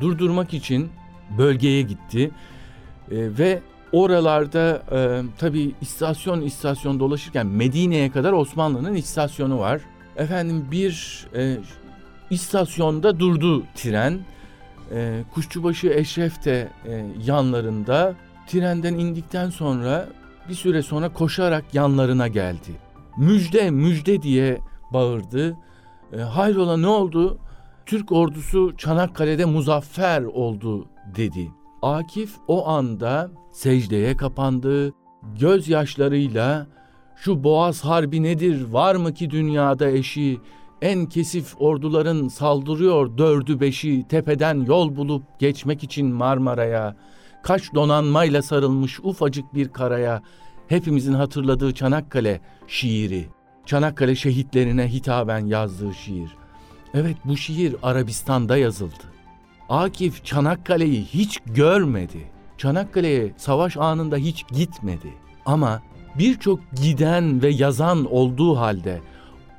durdurmak 0.00 0.54
için 0.54 0.88
bölgeye 1.38 1.82
gitti. 1.82 2.30
E, 3.10 3.16
ve 3.38 3.62
oralarda 3.92 4.82
e, 4.92 5.22
tabi 5.38 5.74
istasyon 5.80 6.40
istasyon 6.40 7.00
dolaşırken 7.00 7.46
Medine'ye 7.46 8.10
kadar 8.10 8.32
Osmanlı'nın 8.32 8.94
istasyonu 8.94 9.58
var. 9.58 9.80
Efendim 10.16 10.66
bir 10.70 11.26
e, 11.36 11.56
istasyonda 12.30 13.20
durdu 13.20 13.62
tren 13.74 14.20
e, 14.92 15.24
Kuşçubaşı 15.34 15.88
Eşref 15.88 16.44
de 16.44 16.68
e, 16.86 17.06
yanlarında 17.24 18.14
trenden 18.46 18.94
indikten 18.94 19.50
sonra 19.50 20.08
bir 20.48 20.54
süre 20.54 20.82
sonra 20.82 21.12
koşarak 21.12 21.74
yanlarına 21.74 22.28
geldi. 22.28 22.70
Müjde 23.16 23.70
müjde 23.70 24.22
diye 24.22 24.58
bağırdı. 24.92 25.56
E, 26.12 26.20
hayrola 26.20 26.76
ne 26.76 26.86
oldu? 26.86 27.38
Türk 27.86 28.12
ordusu 28.12 28.76
Çanakkale'de 28.76 29.44
muzaffer 29.44 30.22
oldu 30.22 30.88
dedi. 31.16 31.50
Akif 31.82 32.30
o 32.48 32.68
anda 32.68 33.30
secdeye 33.52 34.16
kapandı. 34.16 34.92
Gözyaşlarıyla 35.40 36.66
şu 37.16 37.44
boğaz 37.44 37.84
harbi 37.84 38.22
nedir 38.22 38.64
var 38.72 38.94
mı 38.94 39.14
ki 39.14 39.30
dünyada 39.30 39.90
eşi 39.90 40.40
en 40.82 41.06
kesif 41.06 41.54
orduların 41.60 42.28
saldırıyor 42.28 43.18
dördü 43.18 43.60
beşi 43.60 44.06
tepeden 44.08 44.64
yol 44.64 44.96
bulup 44.96 45.22
geçmek 45.38 45.84
için 45.84 46.06
Marmara'ya. 46.06 46.96
Kaç 47.42 47.74
donanmayla 47.74 48.42
sarılmış 48.42 49.00
ufacık 49.00 49.54
bir 49.54 49.68
karaya. 49.68 50.22
Hepimizin 50.68 51.14
hatırladığı 51.14 51.74
Çanakkale 51.74 52.40
şiiri. 52.68 53.28
Çanakkale 53.66 54.14
şehitlerine 54.14 54.92
hitaben 54.92 55.46
yazdığı 55.46 55.94
şiir. 55.94 56.30
Evet 56.94 57.16
bu 57.24 57.36
şiir 57.36 57.76
Arabistan'da 57.82 58.56
yazıldı. 58.56 59.04
Akif 59.68 60.24
Çanakkale'yi 60.24 61.04
hiç 61.04 61.38
görmedi. 61.46 62.30
Çanakkale'ye 62.58 63.32
savaş 63.36 63.76
anında 63.76 64.16
hiç 64.16 64.44
gitmedi. 64.48 65.14
Ama 65.46 65.82
birçok 66.18 66.60
giden 66.82 67.42
ve 67.42 67.48
yazan 67.48 68.12
olduğu 68.12 68.56
halde 68.56 69.00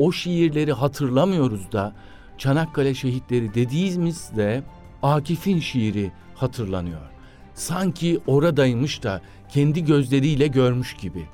o 0.02 0.12
şiirleri 0.12 0.74
hatırlamıyoruz 0.74 1.72
da 1.72 1.94
Çanakkale 2.38 2.94
şehitleri 2.94 3.54
dediğimizde 3.54 4.64
Akif'in 5.04 5.60
şiiri 5.60 6.12
hatırlanıyor. 6.36 7.02
Sanki 7.54 8.20
oradaymış 8.28 9.04
da 9.04 9.22
kendi 9.50 9.86
gözleriyle 9.86 10.48
görmüş 10.48 10.94
gibi. 10.94 11.26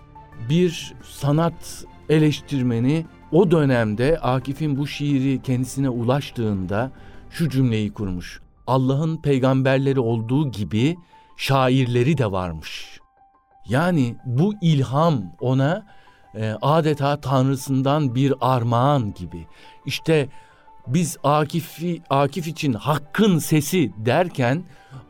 Bir 0.50 0.94
sanat 1.04 1.86
eleştirmeni 2.10 3.06
o 3.32 3.52
dönemde 3.52 4.20
Akif'in 4.20 4.78
bu 4.78 4.88
şiiri 4.88 5.42
kendisine 5.42 5.90
ulaştığında 5.90 6.92
şu 7.30 7.50
cümleyi 7.50 7.94
kurmuş. 7.94 8.42
Allah'ın 8.68 9.22
peygamberleri 9.22 10.00
olduğu 10.00 10.52
gibi 10.52 10.96
şairleri 11.38 12.18
de 12.18 12.32
varmış. 12.32 13.00
Yani 13.70 14.16
bu 14.26 14.54
ilham 14.62 15.24
ona 15.40 15.86
e, 16.36 16.56
adeta 16.62 17.22
tanrısından 17.22 18.16
bir 18.16 18.34
armağan 18.42 19.14
gibi. 19.14 19.48
İşte 19.86 20.30
biz 20.88 21.18
Akif'i 21.24 22.02
Akif 22.10 22.48
için 22.48 22.74
hakkın 22.74 23.40
sesi 23.40 23.92
derken 23.98 24.64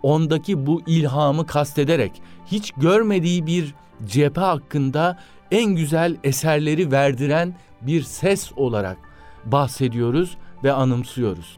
ondaki 0.03 0.65
bu 0.65 0.81
ilhamı 0.87 1.45
kastederek 1.45 2.21
hiç 2.45 2.71
görmediği 2.71 3.45
bir 3.45 3.75
cephe 4.05 4.41
hakkında 4.41 5.19
en 5.51 5.75
güzel 5.75 6.15
eserleri 6.23 6.91
verdiren 6.91 7.55
bir 7.81 8.01
ses 8.01 8.51
olarak 8.55 8.97
bahsediyoruz 9.45 10.37
ve 10.63 10.71
anımsıyoruz. 10.71 11.57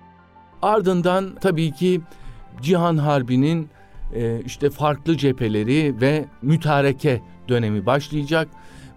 Ardından 0.62 1.36
tabii 1.42 1.72
ki 1.72 2.02
Cihan 2.62 2.98
Harbi'nin 2.98 3.70
e, 4.14 4.42
işte 4.46 4.70
farklı 4.70 5.18
cepheleri 5.18 6.02
ve 6.02 6.26
mütareke 6.42 7.22
dönemi 7.50 7.86
başlayacak. 7.86 8.48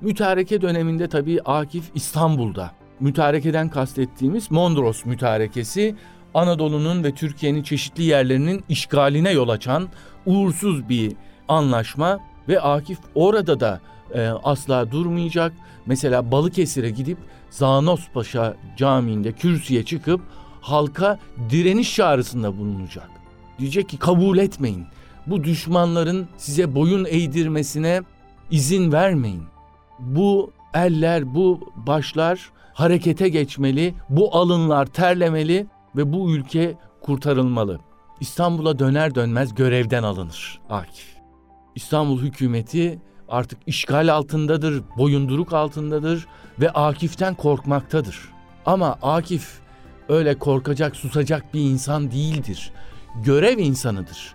Mütareke 0.03 0.61
döneminde 0.61 1.09
tabii 1.09 1.41
Akif 1.45 1.85
İstanbul'da. 1.95 2.71
Mütarekeden 3.01 3.69
kastettiğimiz 3.69 4.51
Mondros 4.51 5.05
mütarekesi 5.05 5.95
Anadolu'nun 6.35 7.05
ve 7.05 7.15
Türkiye'nin 7.15 7.63
çeşitli 7.63 8.03
yerlerinin 8.03 8.65
işgaline 8.69 9.31
yol 9.31 9.49
açan 9.49 9.89
uğursuz 10.27 10.89
bir 10.89 11.13
anlaşma 11.49 12.19
ve 12.49 12.61
Akif 12.61 12.99
orada 13.15 13.61
da 13.61 13.81
e, 14.15 14.27
asla 14.27 14.91
durmayacak. 14.91 15.53
Mesela 15.87 16.31
Balıkesir'e 16.31 16.91
gidip 16.91 17.19
Zanos 17.51 18.01
Paşa 18.15 18.57
Camii'nde 18.77 19.33
kürsüye 19.33 19.85
çıkıp 19.85 20.21
halka 20.61 21.19
direniş 21.51 21.95
çağrısında 21.95 22.59
bulunacak. 22.59 23.09
Diyecek 23.59 23.89
ki 23.89 23.97
kabul 23.99 24.39
etmeyin. 24.39 24.87
Bu 25.27 25.45
düşmanların 25.45 26.29
size 26.37 26.75
boyun 26.75 27.05
eğdirmesine 27.05 28.03
izin 28.51 28.93
vermeyin. 28.93 29.52
Bu 30.03 30.53
eller, 30.75 31.35
bu 31.35 31.73
başlar 31.77 32.51
harekete 32.75 33.29
geçmeli, 33.29 33.95
bu 34.09 34.37
alınlar 34.37 34.87
terlemeli 34.87 35.67
ve 35.97 36.13
bu 36.13 36.33
ülke 36.33 36.75
kurtarılmalı. 37.01 37.81
İstanbul'a 38.21 38.79
döner 38.79 39.15
dönmez 39.15 39.55
görevden 39.55 40.03
alınır 40.03 40.61
Akif. 40.71 41.17
İstanbul 41.75 42.21
hükümeti 42.23 42.99
artık 43.29 43.59
işgal 43.67 44.13
altındadır, 44.15 44.83
boyunduruk 44.99 45.53
altındadır 45.53 46.27
ve 46.61 46.71
Akif'ten 46.71 47.35
korkmaktadır. 47.35 48.29
Ama 48.67 48.99
Akif 49.03 49.61
öyle 50.09 50.39
korkacak, 50.39 50.97
susacak 50.97 51.55
bir 51.55 51.61
insan 51.61 52.11
değildir. 52.11 52.73
Görev 53.25 53.59
insanıdır. 53.59 54.35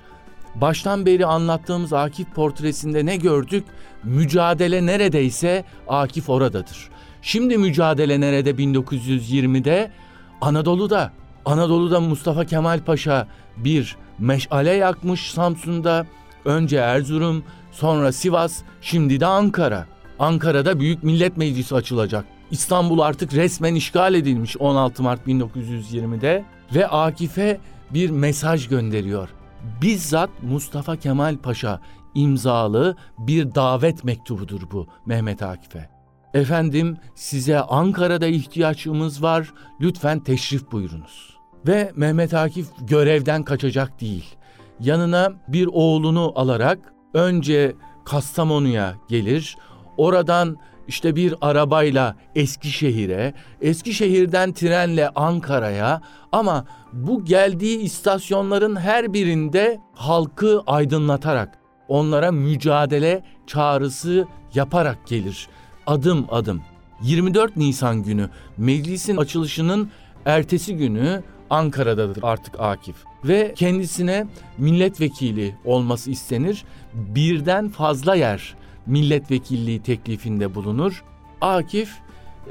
Baştan 0.61 1.05
beri 1.05 1.25
anlattığımız 1.25 1.93
Akif 1.93 2.35
portresinde 2.35 3.05
ne 3.05 3.15
gördük? 3.15 3.63
Mücadele 4.03 4.85
neredeyse 4.85 5.65
Akif 5.87 6.29
oradadır. 6.29 6.89
Şimdi 7.21 7.57
mücadele 7.57 8.19
nerede 8.19 8.51
1920'de? 8.51 9.91
Anadolu'da. 10.41 11.11
Anadolu'da 11.45 11.99
Mustafa 11.99 12.45
Kemal 12.45 12.79
Paşa 12.79 13.27
bir 13.57 13.95
meşale 14.19 14.71
yakmış 14.71 15.31
Samsun'da. 15.31 16.05
Önce 16.45 16.77
Erzurum, 16.77 17.43
sonra 17.71 18.11
Sivas, 18.11 18.61
şimdi 18.81 19.19
de 19.19 19.25
Ankara. 19.25 19.85
Ankara'da 20.19 20.79
Büyük 20.79 21.03
Millet 21.03 21.37
Meclisi 21.37 21.75
açılacak. 21.75 22.25
İstanbul 22.51 22.99
artık 22.99 23.33
resmen 23.33 23.75
işgal 23.75 24.13
edilmiş 24.13 24.57
16 24.57 25.03
Mart 25.03 25.27
1920'de 25.27 26.45
ve 26.75 26.87
Akif'e 26.87 27.59
bir 27.91 28.09
mesaj 28.09 28.67
gönderiyor. 28.67 29.29
Bizzat 29.81 30.29
Mustafa 30.43 30.95
Kemal 30.95 31.37
Paşa 31.37 31.81
imzalı 32.15 32.95
bir 33.17 33.55
davet 33.55 34.03
mektubudur 34.03 34.61
bu 34.71 34.87
Mehmet 35.05 35.43
Akif'e. 35.43 35.89
Efendim 36.33 36.97
size 37.15 37.59
Ankara'da 37.59 38.27
ihtiyaçımız 38.27 39.23
var. 39.23 39.53
Lütfen 39.81 40.19
teşrif 40.19 40.71
buyurunuz. 40.71 41.37
Ve 41.67 41.91
Mehmet 41.95 42.33
Akif 42.33 42.67
görevden 42.81 43.43
kaçacak 43.43 44.01
değil. 44.01 44.35
Yanına 44.79 45.33
bir 45.47 45.67
oğlunu 45.71 46.31
alarak 46.35 46.93
önce 47.13 47.75
Kastamonu'ya 48.05 48.95
gelir. 49.07 49.57
Oradan 49.97 50.57
işte 50.87 51.15
bir 51.15 51.35
arabayla 51.41 52.15
Eskişehir'e, 52.35 53.33
Eskişehir'den 53.61 54.53
trenle 54.53 55.09
Ankara'ya 55.09 56.01
ama 56.31 56.65
bu 56.93 57.25
geldiği 57.25 57.79
istasyonların 57.79 58.75
her 58.75 59.13
birinde 59.13 59.79
halkı 59.93 60.61
aydınlatarak, 60.67 61.59
onlara 61.87 62.31
mücadele 62.31 63.23
çağrısı 63.47 64.27
yaparak 64.53 65.07
gelir 65.07 65.47
adım 65.87 66.25
adım. 66.31 66.61
24 67.01 67.57
Nisan 67.57 68.03
günü 68.03 68.29
meclisin 68.57 69.17
açılışının 69.17 69.89
ertesi 70.25 70.77
günü 70.77 71.23
Ankara'dadır 71.49 72.23
artık 72.23 72.59
Akif 72.59 72.95
ve 73.25 73.53
kendisine 73.55 74.27
milletvekili 74.57 75.55
olması 75.65 76.11
istenir. 76.11 76.65
Birden 76.93 77.69
fazla 77.69 78.15
yer 78.15 78.55
milletvekilliği 78.87 79.81
teklifinde 79.81 80.55
bulunur. 80.55 81.03
Akif 81.41 81.97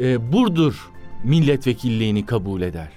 e, 0.01 0.33
Burdur 0.33 0.91
milletvekilliğini 1.25 2.27
kabul 2.27 2.61
eder. 2.61 2.89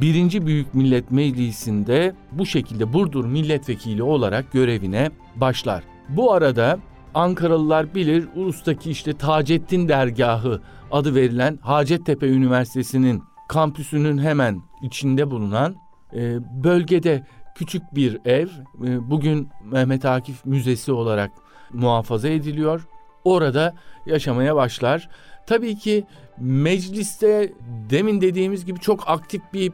Birinci 0.00 0.46
Büyük 0.46 0.74
Millet 0.74 1.10
Meclisi'nde 1.10 2.14
bu 2.32 2.46
şekilde 2.46 2.92
Burdur 2.92 3.24
milletvekili 3.24 4.02
olarak 4.02 4.52
görevine 4.52 5.10
başlar. 5.36 5.84
Bu 6.08 6.32
arada 6.32 6.78
Ankaralılar 7.14 7.94
bilir 7.94 8.28
Ulus'taki 8.34 8.90
işte 8.90 9.12
Taceddin 9.12 9.88
Dergahı 9.88 10.62
adı 10.92 11.14
verilen 11.14 11.58
Hacettepe 11.62 12.28
Üniversitesi'nin 12.28 13.22
kampüsünün 13.48 14.18
hemen 14.18 14.62
içinde 14.82 15.30
bulunan 15.30 15.76
e, 16.14 16.38
bölgede 16.64 17.26
küçük 17.54 17.82
bir 17.94 18.18
ev 18.24 18.48
e, 18.84 19.10
bugün 19.10 19.48
Mehmet 19.64 20.04
Akif 20.04 20.46
Müzesi 20.46 20.92
olarak 20.92 21.30
muhafaza 21.74 22.28
ediliyor. 22.28 22.86
Orada 23.24 23.74
yaşamaya 24.06 24.56
başlar. 24.56 25.08
Tabii 25.46 25.78
ki 25.78 26.04
mecliste 26.38 27.52
demin 27.90 28.20
dediğimiz 28.20 28.64
gibi 28.64 28.80
çok 28.80 29.08
aktif 29.08 29.42
bir 29.52 29.72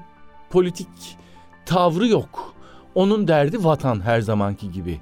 politik 0.51 0.89
tavrı 1.67 2.07
yok. 2.09 2.55
Onun 2.95 3.29
derdi 3.29 3.65
vatan 3.65 4.01
her 4.01 4.21
zamanki 4.21 4.71
gibi. 4.73 5.01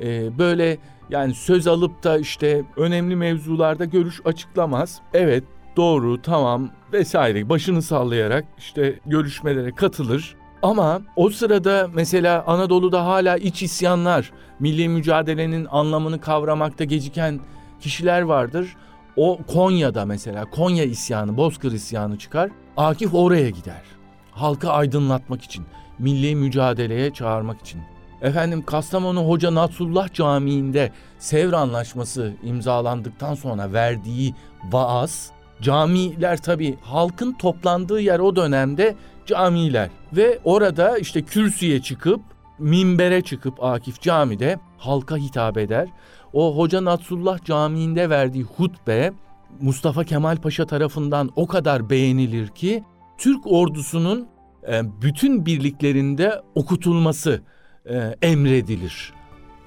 Ee, 0.00 0.38
böyle 0.38 0.78
yani 1.10 1.34
söz 1.34 1.66
alıp 1.66 2.04
da 2.04 2.18
işte 2.18 2.64
önemli 2.76 3.16
mevzularda 3.16 3.84
görüş 3.84 4.20
açıklamaz. 4.24 5.00
Evet 5.14 5.44
doğru 5.76 6.22
tamam 6.22 6.70
vesaire 6.92 7.48
başını 7.48 7.82
sallayarak 7.82 8.44
işte 8.58 8.98
görüşmelere 9.06 9.74
katılır. 9.74 10.36
Ama 10.62 11.02
o 11.16 11.30
sırada 11.30 11.88
mesela 11.94 12.44
Anadolu'da 12.46 13.06
hala 13.06 13.36
iç 13.36 13.62
isyanlar, 13.62 14.32
milli 14.58 14.88
mücadelenin 14.88 15.66
anlamını 15.70 16.20
kavramakta 16.20 16.84
geciken 16.84 17.40
kişiler 17.80 18.22
vardır. 18.22 18.76
O 19.16 19.38
Konya'da 19.46 20.04
mesela 20.04 20.44
Konya 20.44 20.84
isyanı, 20.84 21.36
Bozkır 21.36 21.72
isyanı 21.72 22.18
çıkar. 22.18 22.50
Akif 22.76 23.14
oraya 23.14 23.50
gider. 23.50 23.82
Halkı 24.30 24.70
aydınlatmak 24.70 25.42
için, 25.42 25.64
milli 25.98 26.34
mücadeleye 26.34 27.12
çağırmak 27.12 27.60
için. 27.60 27.80
Efendim 28.22 28.64
Kastamonu 28.64 29.28
Hoca 29.28 29.54
Natsullah 29.54 30.12
Camii'nde 30.12 30.92
Sevr 31.18 31.52
Anlaşması 31.52 32.32
imzalandıktan 32.42 33.34
sonra 33.34 33.72
verdiği 33.72 34.34
vaaz, 34.72 35.30
camiler 35.62 36.42
tabi 36.42 36.78
halkın 36.82 37.32
toplandığı 37.32 38.00
yer 38.00 38.18
o 38.18 38.36
dönemde 38.36 38.94
camiler 39.28 39.90
ve 40.12 40.38
orada 40.44 40.98
işte 40.98 41.22
kürsüye 41.22 41.82
çıkıp 41.82 42.20
minbere 42.58 43.22
çıkıp 43.22 43.64
Akif 43.64 44.00
camide 44.00 44.58
halka 44.78 45.16
hitap 45.16 45.58
eder. 45.58 45.88
O 46.32 46.58
Hoca 46.58 46.84
Natsullah 46.84 47.44
Camii'nde 47.44 48.10
verdiği 48.10 48.42
hutbe 48.44 49.12
Mustafa 49.60 50.04
Kemal 50.04 50.36
Paşa 50.36 50.66
tarafından 50.66 51.30
o 51.36 51.46
kadar 51.46 51.90
beğenilir 51.90 52.48
ki 52.48 52.84
Türk 53.18 53.46
ordusunun 53.46 54.28
e, 54.68 55.02
bütün 55.02 55.46
birliklerinde 55.46 56.42
okutulması 56.54 57.42
e, 57.86 57.96
emredilir. 58.22 59.12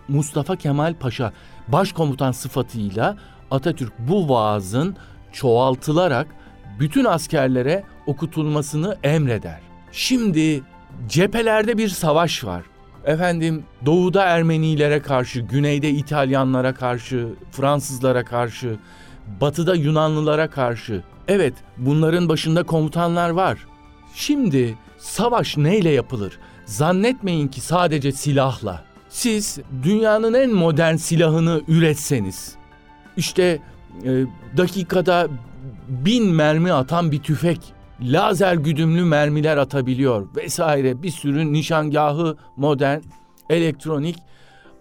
Mustafa 0.08 0.56
Kemal 0.56 0.94
Paşa 0.94 1.34
başkomutan 1.68 2.32
sıfatıyla 2.32 3.18
Atatürk 3.52 3.94
bu 4.00 4.30
vaazın 4.30 4.96
çoğaltılarak 5.32 6.28
bütün 6.80 7.06
askerlere 7.06 7.84
okutulmasını 8.06 8.98
emreder. 9.04 9.60
Şimdi 9.92 10.64
cephelerde 11.08 11.78
bir 11.78 11.90
savaş 11.90 12.44
var. 12.44 12.64
Efendim 13.06 13.64
doğuda 13.86 14.24
Ermenilere 14.24 15.02
karşı, 15.02 15.40
güneyde 15.40 15.90
İtalyanlara 15.90 16.74
karşı, 16.74 17.28
Fransızlara 17.52 18.26
karşı, 18.26 18.76
batıda 19.42 19.76
Yunanlılara 19.76 20.50
karşı. 20.50 21.04
Evet 21.28 21.54
bunların 21.78 22.30
başında 22.30 22.64
komutanlar 22.64 23.30
var. 23.30 23.58
Şimdi 24.16 24.76
savaş 24.98 25.58
neyle 25.58 25.90
yapılır? 25.90 26.40
Zannetmeyin 26.66 27.48
ki 27.48 27.62
sadece 27.62 28.12
silahla. 28.12 28.84
Siz 29.10 29.60
dünyanın 29.84 30.34
en 30.34 30.54
modern 30.54 30.96
silahını 30.96 31.62
üretseniz, 31.68 32.56
işte 33.18 33.60
e, 34.06 34.24
dakikada 34.58 35.28
bin 35.88 36.28
mermi 36.28 36.74
atan 36.74 37.12
bir 37.12 37.20
tüfek, 37.20 37.60
lazer 38.02 38.56
güdümlü 38.56 39.06
mermiler 39.06 39.58
atabiliyor 39.58 40.36
vesaire 40.36 41.04
bir 41.04 41.12
sürü 41.12 41.54
nişangahı 41.54 42.38
modern, 42.56 43.00
elektronik 43.50 44.18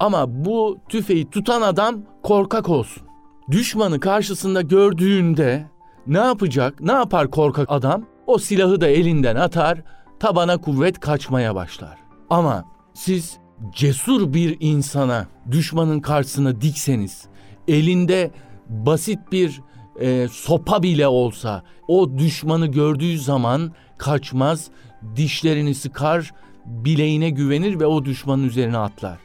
ama 0.01 0.45
bu 0.45 0.79
tüfeği 0.89 1.31
tutan 1.31 1.63
adam 1.63 2.03
korkak 2.23 2.69
olsun. 2.69 3.03
Düşmanı 3.51 4.01
karşısında 4.01 4.63
gördüğünde 4.63 5.67
ne 6.07 6.19
yapacak? 6.19 6.81
Ne 6.81 6.93
yapar 6.93 7.31
korkak 7.31 7.67
adam? 7.71 8.05
O 8.27 8.39
silahı 8.39 8.81
da 8.81 8.89
elinden 8.89 9.37
atar, 9.37 9.83
tabana 10.21 10.57
kuvvet 10.57 11.01
kaçmaya 11.01 11.55
başlar. 11.55 11.99
Ama 12.31 12.65
siz 12.95 13.39
cesur 13.75 14.33
bir 14.35 14.57
insana 14.61 15.27
düşmanın 15.51 16.01
karşısına 16.01 16.61
dikseniz, 16.61 17.25
elinde 17.69 18.31
basit 18.69 19.19
bir 19.33 19.61
e, 20.01 20.29
sopa 20.33 20.83
bile 20.83 21.09
olsa 21.09 21.63
o 21.89 22.19
düşmanı 22.19 22.67
gördüğü 22.67 23.19
zaman 23.19 23.73
kaçmaz, 23.99 24.69
dişlerini 25.17 25.75
sıkar, 25.75 26.33
bileğine 26.67 27.31
güvenir 27.31 27.81
ve 27.81 27.87
o 27.87 28.05
düşmanın 28.05 28.45
üzerine 28.45 28.79
atlar. 28.79 29.19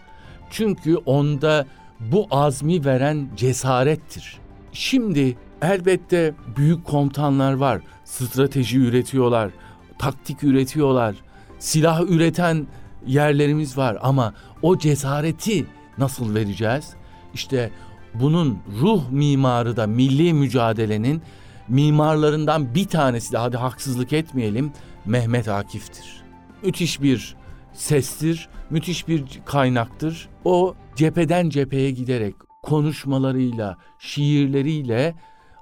Çünkü 0.49 0.95
onda 0.95 1.65
bu 1.99 2.27
azmi 2.31 2.85
veren 2.85 3.29
cesarettir. 3.35 4.37
Şimdi 4.71 5.37
elbette 5.61 6.33
büyük 6.57 6.85
komutanlar 6.85 7.53
var. 7.53 7.81
Strateji 8.03 8.77
üretiyorlar, 8.77 9.51
taktik 9.99 10.43
üretiyorlar, 10.43 11.15
silah 11.59 12.01
üreten 12.01 12.67
yerlerimiz 13.07 13.77
var 13.77 13.97
ama 14.01 14.33
o 14.61 14.77
cesareti 14.77 15.65
nasıl 15.97 16.35
vereceğiz? 16.35 16.93
İşte 17.33 17.71
bunun 18.19 18.59
ruh 18.81 19.09
mimarı 19.09 19.77
da 19.77 19.87
milli 19.87 20.33
mücadelenin 20.33 21.21
mimarlarından 21.67 22.75
bir 22.75 22.87
tanesi 22.87 23.33
de 23.33 23.37
hadi 23.37 23.57
haksızlık 23.57 24.13
etmeyelim 24.13 24.71
Mehmet 25.05 25.47
Akif'tir. 25.47 26.23
Müthiş 26.63 27.01
bir 27.01 27.35
sestir, 27.73 28.49
müthiş 28.69 29.07
bir 29.07 29.25
kaynaktır. 29.45 30.29
O 30.45 30.75
cepheden 30.95 31.49
cepheye 31.49 31.91
giderek 31.91 32.35
konuşmalarıyla, 32.63 33.77
şiirleriyle 33.99 35.15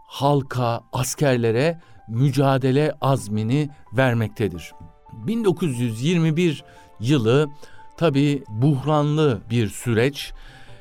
halka, 0.07 0.81
askerlere 0.93 1.81
mücadele 2.07 2.93
azmini 3.01 3.69
vermektedir. 3.93 4.73
1921 5.13 6.63
yılı 6.99 7.49
tabi 7.97 8.43
buhranlı 8.49 9.41
bir 9.49 9.69
süreç 9.69 10.33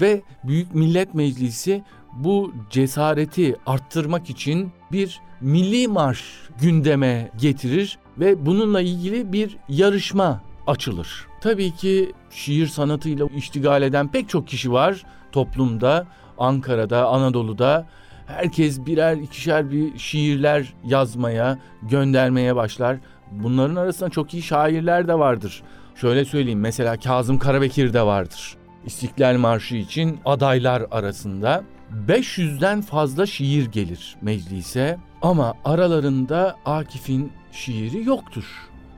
ve 0.03 0.23
Büyük 0.45 0.75
Millet 0.75 1.15
Meclisi 1.15 1.83
bu 2.13 2.53
cesareti 2.71 3.57
arttırmak 3.67 4.31
için 4.31 4.73
bir 4.93 5.21
milli 5.41 5.89
marş 5.89 6.25
gündeme 6.61 7.31
getirir 7.41 7.99
ve 8.19 8.47
bununla 8.47 8.81
ilgili 8.81 9.33
bir 9.33 9.57
yarışma 9.69 10.43
açılır. 10.67 11.27
Tabii 11.41 11.71
ki 11.71 12.13
şiir 12.31 12.67
sanatıyla 12.67 13.27
iştigal 13.37 13.83
eden 13.83 14.09
pek 14.09 14.29
çok 14.29 14.49
kişi 14.49 14.73
var 14.73 15.05
toplumda, 15.33 16.07
Ankara'da, 16.39 17.07
Anadolu'da. 17.07 17.87
Herkes 18.27 18.87
birer 18.87 19.17
ikişer 19.17 19.71
bir 19.71 19.99
şiirler 19.99 20.75
yazmaya, 20.85 21.59
göndermeye 21.83 22.57
başlar. 22.57 22.97
Bunların 23.31 23.77
arasında 23.77 24.11
çok 24.11 24.35
iyi 24.35 24.43
şairler 24.43 25.09
de 25.09 25.19
vardır. 25.19 25.63
Şöyle 25.95 26.25
söyleyeyim 26.25 26.61
mesela 26.61 26.97
Kazım 26.97 27.39
Karabekir 27.39 27.93
de 27.93 28.03
vardır. 28.03 28.57
İstiklal 28.87 29.37
Marşı 29.37 29.77
için 29.77 30.21
adaylar 30.25 30.87
arasında 30.91 31.65
500'den 32.09 32.81
fazla 32.81 33.27
şiir 33.27 33.67
gelir 33.67 34.17
meclise 34.23 34.99
ama 35.23 35.55
aralarında 35.65 36.57
Akif'in 36.65 37.33
şiiri 37.53 38.05
yoktur. 38.05 38.45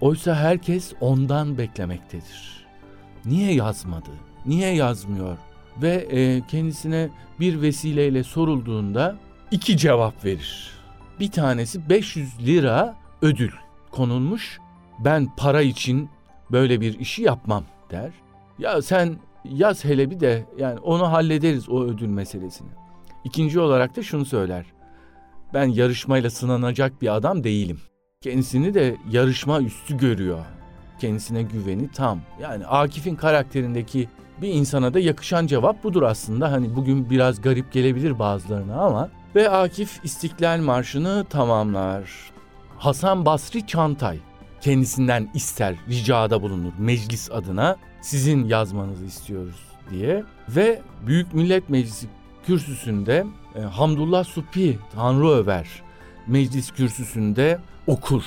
Oysa 0.01 0.35
herkes 0.35 0.92
ondan 1.01 1.59
beklemektedir. 1.59 2.66
Niye 3.25 3.55
yazmadı? 3.55 4.11
Niye 4.47 4.75
yazmıyor? 4.75 5.38
Ve 5.83 5.94
e, 6.11 6.47
kendisine 6.47 7.09
bir 7.40 7.62
vesileyle 7.62 8.25
sorulduğunda 8.25 9.16
iki 9.51 9.77
cevap 9.77 10.25
verir. 10.25 10.70
Bir 11.20 11.31
tanesi 11.31 11.88
500 11.88 12.47
lira 12.47 12.97
ödül 13.23 13.51
konulmuş. 13.90 14.59
Ben 14.99 15.37
para 15.37 15.62
için 15.62 16.11
böyle 16.53 16.81
bir 16.81 16.99
işi 16.99 17.23
yapmam 17.23 17.64
der. 17.90 18.11
Ya 18.59 18.83
sen 18.83 19.16
yaz 19.45 19.85
hele 19.85 20.11
bir 20.11 20.21
de 20.21 20.47
yani 20.59 20.79
onu 20.79 21.13
hallederiz 21.13 21.69
o 21.69 21.85
ödül 21.85 22.09
meselesini. 22.09 22.69
İkinci 23.25 23.61
olarak 23.61 23.97
da 23.97 24.03
şunu 24.03 24.25
söyler. 24.25 24.67
Ben 25.55 25.65
yarışmayla 25.65 26.31
sınanacak 26.31 27.03
bir 27.03 27.17
adam 27.17 27.45
değilim. 27.45 27.81
Kendisini 28.21 28.75
de 28.75 28.97
yarışma 29.11 29.61
üstü 29.61 29.97
görüyor. 29.97 30.45
Kendisine 31.01 31.43
güveni 31.43 31.91
tam. 31.91 32.21
Yani 32.41 32.67
Akif'in 32.67 33.17
karakterindeki 33.17 34.09
bir 34.43 34.49
insana 34.49 34.95
da 34.95 34.99
yakışan 34.99 35.47
cevap 35.47 35.85
budur 35.85 36.03
aslında. 36.03 36.53
Hani 36.53 36.77
bugün 36.77 37.11
biraz 37.11 37.41
garip 37.41 37.73
gelebilir 37.73 38.19
bazılarına 38.19 38.81
ama 38.81 39.11
ve 39.35 39.51
Akif 39.51 40.05
İstiklal 40.05 40.61
Marşı'nı 40.61 41.25
tamamlar. 41.31 42.11
Hasan 42.79 43.27
Basri 43.27 43.67
Çantay 43.67 44.19
kendisinden 44.61 45.31
ister, 45.35 45.75
ricada 45.89 46.43
bulunur 46.43 46.73
meclis 46.79 47.31
adına 47.31 47.77
sizin 48.05 48.45
yazmanızı 48.45 49.05
istiyoruz 49.05 49.61
diye 49.90 50.25
ve 50.49 50.83
Büyük 51.07 51.35
Millet 51.35 51.69
Meclisi 51.69 52.07
kürsüsünde 52.47 53.27
e, 53.55 53.61
Hamdullah 53.61 54.25
Supi 54.25 54.79
Tanrı 54.95 55.29
Över 55.29 55.67
meclis 56.27 56.71
kürsüsünde 56.71 57.59
okur. 57.87 58.23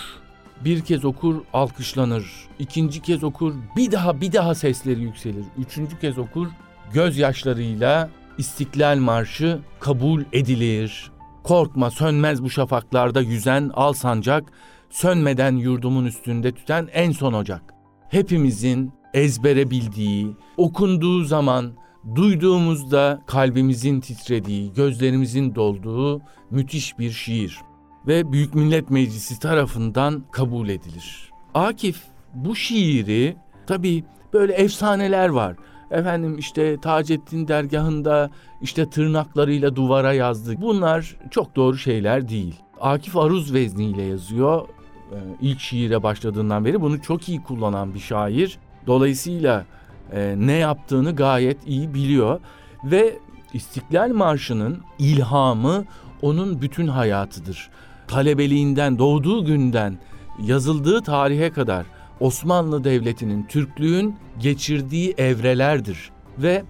Bir 0.66 0.82
kez 0.82 1.06
okur 1.06 1.42
alkışlanır. 1.54 2.48
ikinci 2.60 3.02
kez 3.02 3.24
okur 3.24 3.54
bir 3.76 3.92
daha 3.92 4.22
bir 4.22 4.34
daha 4.34 4.56
sesleri 4.56 5.02
yükselir. 5.02 5.46
Üçüncü 5.58 6.00
kez 6.00 6.18
okur 6.18 6.48
gözyaşlarıyla 6.94 8.10
İstiklal 8.38 8.98
Marşı 8.98 9.60
kabul 9.80 10.24
edilir. 10.34 11.12
Korkma 11.44 11.92
sönmez 11.92 12.44
bu 12.44 12.50
şafaklarda 12.50 13.22
yüzen 13.22 13.72
al 13.74 13.94
sancak, 13.94 14.44
sönmeden 14.90 15.56
yurdumun 15.56 16.06
üstünde 16.06 16.52
tüten 16.52 16.90
en 16.94 17.12
son 17.12 17.34
ocak. 17.34 17.62
Hepimizin 18.10 18.94
ezbere 19.14 19.70
bildiği, 19.72 20.28
okunduğu 20.58 21.24
zaman 21.24 21.72
duyduğumuzda 22.16 23.22
kalbimizin 23.26 24.02
titrediği, 24.02 24.74
gözlerimizin 24.74 25.56
dolduğu 25.56 26.22
müthiş 26.52 27.00
bir 27.00 27.12
şiir 27.12 27.60
ve 28.08 28.32
Büyük 28.32 28.56
Millet 28.56 28.90
Meclisi 28.90 29.40
tarafından 29.40 30.24
kabul 30.32 30.70
edilir. 30.70 31.32
Akif 31.54 32.02
bu 32.34 32.56
şiiri 32.56 33.36
tabi 33.68 34.04
böyle 34.34 34.54
efsaneler 34.54 35.30
var. 35.30 35.56
Efendim 35.92 36.38
işte 36.38 36.78
Taceddin 36.82 37.48
dergahında 37.48 38.30
işte 38.62 38.90
tırnaklarıyla 38.90 39.76
duvara 39.76 40.14
yazdı. 40.14 40.56
Bunlar 40.62 41.16
çok 41.32 41.56
doğru 41.56 41.78
şeyler 41.78 42.30
değil. 42.30 42.56
Akif 42.82 43.18
Aruz 43.18 43.54
vezniyle 43.54 44.02
yazıyor. 44.02 44.68
Ee, 45.12 45.16
ilk 45.42 45.60
şiire 45.60 46.04
başladığından 46.04 46.66
beri 46.66 46.82
bunu 46.82 47.02
çok 47.02 47.30
iyi 47.30 47.44
kullanan 47.44 47.94
bir 47.94 48.00
şair. 48.00 48.60
Dolayısıyla 48.88 49.66
e, 50.12 50.36
ne 50.38 50.54
yaptığını 50.54 51.16
gayet 51.16 51.58
iyi 51.68 51.94
biliyor 51.94 52.40
ve 52.84 53.20
İstiklal 53.54 54.10
Marşı'nın 54.10 54.82
ilhamı 55.00 55.86
onun 56.22 56.62
bütün 56.62 56.88
hayatıdır. 56.88 57.70
Talebeliğinden, 58.08 59.00
doğduğu 59.00 59.46
günden 59.46 59.98
yazıldığı 60.42 61.02
tarihe 61.02 61.50
kadar 61.50 61.86
Osmanlı 62.20 62.84
Devleti'nin, 62.84 63.44
Türklüğün 63.44 64.16
geçirdiği 64.40 65.14
evrelerdir. 65.18 66.12
Ve 66.38 66.64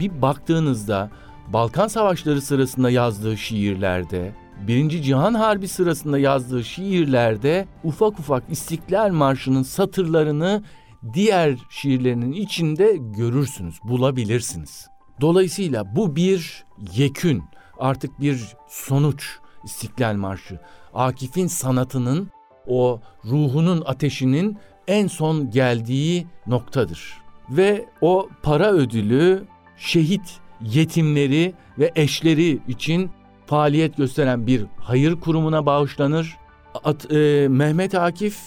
bir 0.00 0.22
baktığınızda 0.22 1.10
Balkan 1.52 1.88
Savaşları 1.88 2.40
sırasında 2.40 2.90
yazdığı 2.90 3.36
şiirlerde, 3.36 4.32
Birinci 4.66 5.02
Cihan 5.02 5.34
Harbi 5.34 5.68
sırasında 5.68 6.18
yazdığı 6.18 6.64
şiirlerde 6.64 7.66
ufak 7.84 8.18
ufak 8.18 8.42
İstiklal 8.50 9.12
Marşı'nın 9.12 9.62
satırlarını 9.62 10.62
diğer 11.12 11.58
şiirlerinin 11.70 12.32
içinde 12.32 12.96
görürsünüz, 12.96 13.80
bulabilirsiniz. 13.84 14.86
Dolayısıyla 15.20 15.96
bu 15.96 16.16
bir 16.16 16.64
yekün, 16.96 17.42
artık 17.78 18.20
bir 18.20 18.56
sonuç 18.68 19.38
İstiklal 19.64 20.14
Marşı. 20.14 20.60
Akif'in 20.94 21.46
sanatının, 21.46 22.30
o 22.66 23.00
ruhunun 23.24 23.82
ateşinin 23.86 24.58
en 24.88 25.06
son 25.06 25.50
geldiği 25.50 26.26
noktadır. 26.46 27.18
Ve 27.50 27.86
o 28.00 28.28
para 28.42 28.72
ödülü 28.72 29.44
şehit 29.76 30.40
yetimleri 30.60 31.54
ve 31.78 31.92
eşleri 31.94 32.60
için 32.68 33.10
faaliyet 33.46 33.96
gösteren 33.96 34.46
bir 34.46 34.66
hayır 34.76 35.20
kurumuna 35.20 35.66
bağışlanır. 35.66 36.36
At, 36.84 37.12
e, 37.12 37.48
Mehmet 37.48 37.94
Akif 37.94 38.38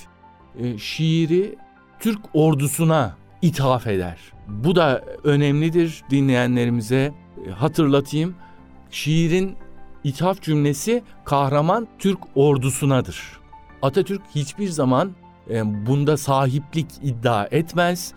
e, 0.59 0.77
şiiri 0.77 1.55
Türk 2.01 2.19
ordusuna 2.33 3.15
ithaf 3.41 3.87
eder. 3.87 4.17
Bu 4.47 4.75
da 4.75 5.03
önemlidir 5.23 6.03
dinleyenlerimize 6.09 7.13
e, 7.47 7.51
hatırlatayım. 7.51 8.35
Şiirin 8.91 9.55
ithaf 10.03 10.41
cümlesi 10.41 11.03
kahraman 11.25 11.87
Türk 11.99 12.19
ordusunadır. 12.35 13.39
Atatürk 13.81 14.21
hiçbir 14.35 14.67
zaman 14.67 15.11
e, 15.49 15.85
bunda 15.85 16.17
sahiplik 16.17 16.87
iddia 17.03 17.47
etmez. 17.51 18.13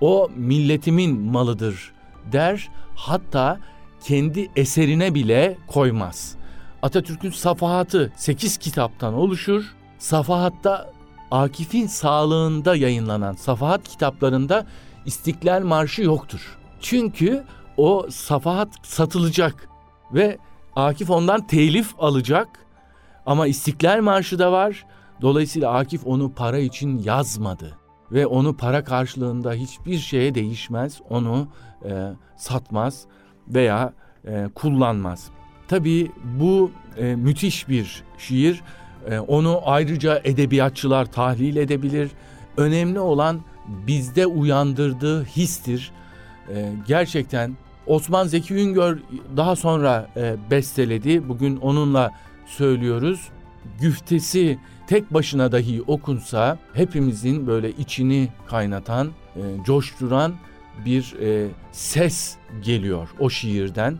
O 0.00 0.30
milletimin 0.36 1.20
malıdır 1.20 1.92
der. 2.32 2.68
Hatta 2.94 3.60
kendi 4.04 4.50
eserine 4.56 5.14
bile 5.14 5.58
koymaz. 5.66 6.36
Atatürk'ün 6.82 7.30
safahatı 7.30 8.12
8 8.16 8.56
kitaptan 8.56 9.14
oluşur. 9.14 9.64
Safahatta 9.98 10.92
Akif'in 11.30 11.86
sağlığında 11.86 12.76
yayınlanan 12.76 13.32
Safahat 13.34 13.88
kitaplarında 13.88 14.66
İstiklal 15.06 15.62
Marşı 15.62 16.02
yoktur. 16.02 16.58
Çünkü 16.80 17.44
o 17.76 18.06
safahat 18.10 18.68
satılacak 18.82 19.68
ve 20.12 20.38
Akif 20.76 21.10
ondan 21.10 21.46
telif 21.46 21.94
alacak 21.98 22.48
ama 23.26 23.46
İstiklal 23.46 24.00
Marşı 24.00 24.38
da 24.38 24.52
var. 24.52 24.86
Dolayısıyla 25.20 25.72
Akif 25.72 26.06
onu 26.06 26.32
para 26.32 26.58
için 26.58 26.98
yazmadı 26.98 27.76
ve 28.12 28.26
onu 28.26 28.56
para 28.56 28.84
karşılığında 28.84 29.52
hiçbir 29.52 29.98
şeye 29.98 30.34
değişmez, 30.34 31.00
onu 31.10 31.48
e, 31.84 32.12
satmaz 32.36 33.04
veya 33.48 33.92
e, 34.24 34.48
kullanmaz. 34.54 35.30
Tabii 35.68 36.10
bu 36.40 36.70
e, 36.96 37.16
müthiş 37.16 37.68
bir 37.68 38.02
şiir. 38.18 38.62
E, 39.10 39.18
onu 39.18 39.60
ayrıca 39.64 40.20
edebiyatçılar 40.24 41.12
tahlil 41.12 41.56
edebilir. 41.56 42.10
Önemli 42.56 43.00
olan 43.00 43.40
bizde 43.68 44.26
uyandırdığı 44.26 45.24
histir. 45.24 45.92
E, 46.54 46.72
gerçekten 46.86 47.56
Osman 47.86 48.26
Zeki 48.26 48.54
Üngör 48.54 48.98
daha 49.36 49.56
sonra 49.56 50.08
e, 50.16 50.36
besteledi. 50.50 51.28
Bugün 51.28 51.56
onunla 51.56 52.10
söylüyoruz. 52.46 53.28
Güftesi 53.80 54.58
tek 54.86 55.14
başına 55.14 55.52
dahi 55.52 55.82
okunsa 55.86 56.58
hepimizin 56.74 57.46
böyle 57.46 57.70
içini 57.70 58.28
kaynatan, 58.46 59.10
e, 59.36 59.40
coşturan 59.64 60.34
bir 60.84 61.14
e, 61.22 61.48
ses 61.72 62.36
geliyor 62.62 63.08
o 63.18 63.30
şiirden 63.30 63.98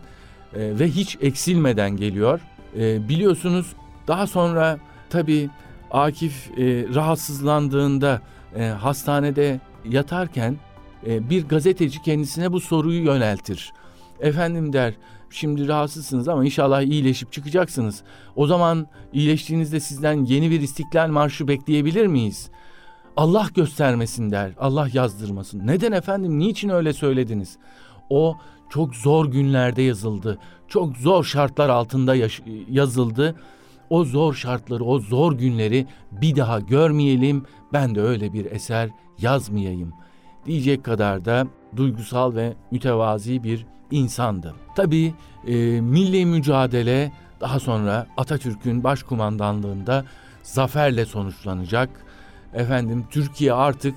ve 0.53 0.87
hiç 0.87 1.17
eksilmeden 1.21 1.97
geliyor. 1.97 2.39
Biliyorsunuz 2.75 3.73
daha 4.07 4.27
sonra 4.27 4.79
tabii 5.11 5.49
Akif 5.91 6.51
e, 6.57 6.85
rahatsızlandığında 6.95 8.21
e, 8.55 8.63
hastanede 8.65 9.59
yatarken 9.85 10.57
e, 11.07 11.29
bir 11.29 11.47
gazeteci 11.47 12.01
kendisine 12.01 12.53
bu 12.53 12.59
soruyu 12.59 13.03
yöneltir. 13.03 13.73
Efendim 14.19 14.73
der 14.73 14.93
şimdi 15.29 15.67
rahatsızsınız 15.67 16.27
ama 16.27 16.45
inşallah 16.45 16.81
iyileşip 16.81 17.31
çıkacaksınız. 17.31 18.03
O 18.35 18.47
zaman 18.47 18.87
iyileştiğinizde 19.13 19.79
sizden 19.79 20.25
yeni 20.25 20.51
bir 20.51 20.61
istiklal 20.61 21.07
marşı 21.07 21.47
bekleyebilir 21.47 22.07
miyiz? 22.07 22.49
Allah 23.17 23.47
göstermesin 23.55 24.31
der. 24.31 24.51
Allah 24.59 24.87
yazdırmasın. 24.93 25.67
Neden 25.67 25.91
efendim? 25.91 26.39
Niçin 26.39 26.69
öyle 26.69 26.93
söylediniz? 26.93 27.57
O 28.09 28.37
çok 28.69 28.95
zor 28.95 29.25
günlerde 29.25 29.81
yazıldı. 29.81 30.37
Çok 30.67 30.97
zor 30.97 31.23
şartlar 31.23 31.69
altında 31.69 32.15
yazıldı. 32.69 33.35
O 33.91 34.03
zor 34.03 34.33
şartları, 34.33 34.83
o 34.83 34.99
zor 34.99 35.33
günleri 35.33 35.87
bir 36.11 36.35
daha 36.35 36.59
görmeyelim. 36.59 37.45
Ben 37.73 37.95
de 37.95 38.01
öyle 38.01 38.33
bir 38.33 38.51
eser 38.51 38.89
yazmayayım 39.19 39.93
diyecek 40.45 40.83
kadar 40.83 41.25
da 41.25 41.47
duygusal 41.75 42.35
ve 42.35 42.53
mütevazi 42.71 43.43
bir 43.43 43.65
insandı. 43.91 44.55
Tabii 44.75 45.13
e, 45.47 45.81
milli 45.81 46.25
mücadele 46.25 47.11
daha 47.41 47.59
sonra 47.59 48.07
Atatürk'ün 48.17 48.83
başkumandanlığında 48.83 50.05
zaferle 50.43 51.05
sonuçlanacak. 51.05 51.89
Efendim 52.53 53.05
Türkiye 53.09 53.53
artık 53.53 53.95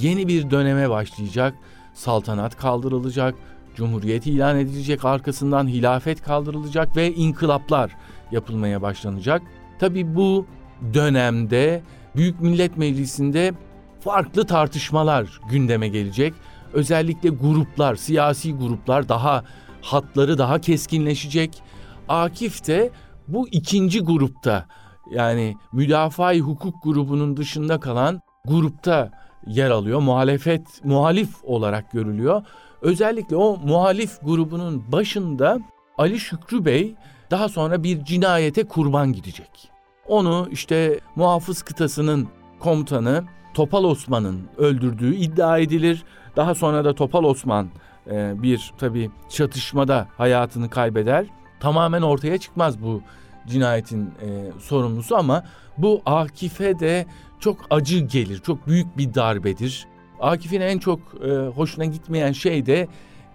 yeni 0.00 0.28
bir 0.28 0.50
döneme 0.50 0.90
başlayacak. 0.90 1.54
Saltanat 1.94 2.56
kaldırılacak, 2.56 3.34
cumhuriyet 3.74 4.26
ilan 4.26 4.58
edilecek, 4.58 5.04
arkasından 5.04 5.68
hilafet 5.68 6.22
kaldırılacak 6.22 6.96
ve 6.96 7.14
inkılaplar 7.14 7.96
yapılmaya 8.32 8.82
başlanacak. 8.82 9.42
Tabii 9.78 10.14
bu 10.14 10.46
dönemde 10.94 11.82
Büyük 12.16 12.40
Millet 12.40 12.76
Meclisi'nde 12.76 13.52
farklı 14.00 14.46
tartışmalar 14.46 15.40
gündeme 15.50 15.88
gelecek. 15.88 16.34
Özellikle 16.72 17.28
gruplar, 17.28 17.94
siyasi 17.94 18.54
gruplar 18.54 19.08
daha 19.08 19.44
hatları 19.82 20.38
daha 20.38 20.60
keskinleşecek. 20.60 21.62
Akif 22.08 22.66
de 22.66 22.90
bu 23.28 23.48
ikinci 23.48 24.00
grupta 24.00 24.66
yani 25.10 25.56
müdafaa 25.72 26.34
hukuk 26.34 26.82
grubunun 26.82 27.36
dışında 27.36 27.80
kalan 27.80 28.20
grupta 28.44 29.10
yer 29.46 29.70
alıyor. 29.70 30.00
Muhalefet, 30.00 30.84
muhalif 30.84 31.44
olarak 31.44 31.92
görülüyor. 31.92 32.42
Özellikle 32.82 33.36
o 33.36 33.56
muhalif 33.64 34.20
grubunun 34.22 34.92
başında 34.92 35.58
Ali 35.98 36.20
Şükrü 36.20 36.64
Bey 36.64 36.94
daha 37.32 37.48
sonra 37.48 37.82
bir 37.82 38.04
cinayete 38.04 38.64
kurban 38.64 39.12
gidecek. 39.12 39.70
Onu 40.08 40.48
işte 40.50 41.00
muhafız 41.16 41.62
kıtasının 41.62 42.28
komutanı 42.60 43.24
Topal 43.54 43.84
Osman'ın 43.84 44.48
öldürdüğü 44.58 45.14
iddia 45.14 45.58
edilir. 45.58 46.04
Daha 46.36 46.54
sonra 46.54 46.84
da 46.84 46.94
Topal 46.94 47.24
Osman 47.24 47.68
e, 48.10 48.42
bir 48.42 48.72
tabi 48.78 49.10
çatışmada 49.28 50.08
hayatını 50.16 50.70
kaybeder. 50.70 51.26
Tamamen 51.60 52.02
ortaya 52.02 52.38
çıkmaz 52.38 52.82
bu 52.82 53.02
cinayetin 53.46 54.06
e, 54.06 54.60
sorumlusu 54.60 55.16
ama 55.16 55.44
bu 55.78 56.02
Akif'e 56.06 56.78
de 56.78 57.06
çok 57.40 57.56
acı 57.70 57.98
gelir. 57.98 58.38
Çok 58.38 58.66
büyük 58.66 58.98
bir 58.98 59.14
darbedir. 59.14 59.86
Akif'in 60.20 60.60
en 60.60 60.78
çok 60.78 61.00
e, 61.24 61.30
hoşuna 61.30 61.84
gitmeyen 61.84 62.32
şey 62.32 62.66
de 62.66 62.88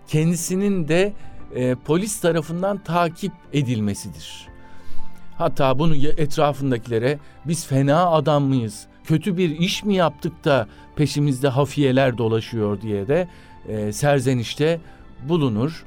kendisinin 0.08 0.88
de 0.88 1.14
e, 1.56 1.76
polis 1.76 2.20
tarafından 2.20 2.78
takip 2.78 3.32
edilmesidir. 3.54 4.48
Hatta 5.38 5.80
bunu 5.80 5.96
etrafındakilere 5.96 7.20
biz 7.46 7.68
fena 7.68 8.12
adam 8.12 8.44
mıyız? 8.44 8.88
Kötü 9.04 9.38
bir 9.38 9.50
iş 9.50 9.84
mi 9.84 9.96
yaptık 9.96 10.46
da 10.46 10.68
peşimizde 10.96 11.48
hafiyeler 11.48 12.18
dolaşıyor 12.18 12.82
diye 12.82 13.08
de 13.08 13.28
e, 13.68 13.92
serzenişte 13.92 14.80
bulunur. 15.30 15.86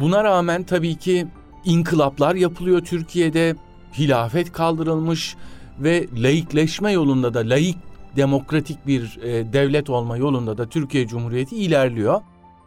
Buna 0.00 0.24
rağmen 0.24 0.62
tabii 0.62 0.94
ki 0.94 1.26
inkılaplar 1.64 2.34
yapılıyor 2.34 2.80
Türkiye'de. 2.80 3.56
Hilafet 3.98 4.52
kaldırılmış 4.52 5.36
ve 5.78 6.06
laikleşme 6.16 6.92
yolunda 6.92 7.34
da 7.34 7.38
laik 7.38 7.76
demokratik 8.16 8.86
bir 8.86 9.18
e, 9.22 9.52
devlet 9.52 9.90
olma 9.90 10.16
yolunda 10.16 10.58
da 10.58 10.68
Türkiye 10.68 11.06
Cumhuriyeti 11.06 11.56
ilerliyor. 11.56 12.20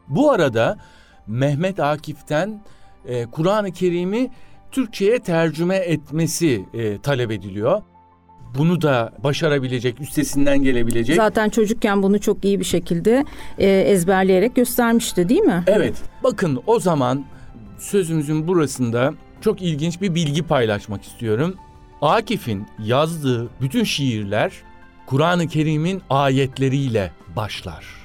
Bu 0.08 0.32
arada 0.32 0.78
Mehmet 1.30 1.80
Akif'ten 1.80 2.62
e, 3.06 3.26
Kur'an-ı 3.26 3.72
Kerim'i 3.72 4.32
Türkçe'ye 4.72 5.20
tercüme 5.20 5.76
etmesi 5.76 6.66
e, 6.74 7.02
talep 7.02 7.32
ediliyor. 7.32 7.82
Bunu 8.58 8.82
da 8.82 9.14
başarabilecek, 9.24 10.02
üstesinden 10.02 10.64
gelebilecek. 10.64 11.16
Zaten 11.16 11.50
çocukken 11.50 12.04
bunu 12.04 12.20
çok 12.20 12.46
iyi 12.46 12.60
bir 12.60 12.66
şekilde 12.66 13.26
e, 13.58 13.68
ezberleyerek 13.68 14.56
göstermişti 14.56 15.30
değil 15.30 15.42
mi? 15.42 15.64
Evet. 15.68 15.96
Bakın 16.24 16.62
o 16.68 16.80
zaman 16.80 17.26
sözümüzün 17.80 18.48
burasında 18.48 19.14
çok 19.42 19.62
ilginç 19.62 20.02
bir 20.02 20.16
bilgi 20.16 20.44
paylaşmak 20.44 21.04
istiyorum. 21.04 21.56
Akif'in 22.02 22.68
yazdığı 22.80 23.50
bütün 23.62 23.84
şiirler 23.84 24.52
Kur'an-ı 25.06 25.48
Kerim'in 25.48 26.02
ayetleriyle 26.10 27.12
başlar. 27.36 27.99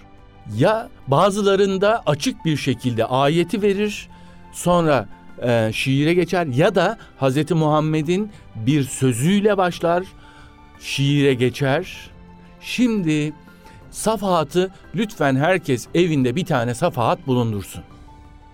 Ya 0.56 0.88
bazılarında 1.08 2.02
açık 2.06 2.44
bir 2.44 2.56
şekilde 2.56 3.04
ayeti 3.04 3.62
verir, 3.62 4.08
sonra 4.52 5.08
e, 5.42 5.70
şiire 5.72 6.14
geçer 6.14 6.46
ya 6.46 6.74
da 6.74 6.98
Hz. 7.20 7.50
Muhammed'in 7.50 8.30
bir 8.56 8.82
sözüyle 8.82 9.56
başlar, 9.56 10.04
şiire 10.80 11.34
geçer. 11.34 12.10
Şimdi 12.60 13.32
safahatı 13.90 14.70
lütfen 14.94 15.36
herkes 15.36 15.86
evinde 15.94 16.36
bir 16.36 16.44
tane 16.44 16.74
safahat 16.74 17.26
bulundursun. 17.26 17.82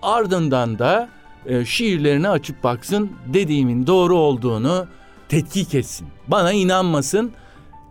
ardından 0.01 0.79
da 0.79 1.09
e, 1.45 1.65
şiirlerini 1.65 2.29
açıp 2.29 2.63
baksın 2.63 3.11
dediğimin 3.25 3.87
doğru 3.87 4.15
olduğunu 4.15 4.87
tetkik 5.29 5.75
etsin. 5.75 6.07
Bana 6.27 6.51
inanmasın 6.51 7.31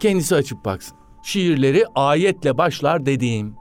kendisi 0.00 0.34
açıp 0.34 0.64
baksın. 0.64 0.96
Şiirleri 1.22 1.84
ayetle 1.94 2.58
başlar 2.58 3.06
dediğim. 3.06 3.60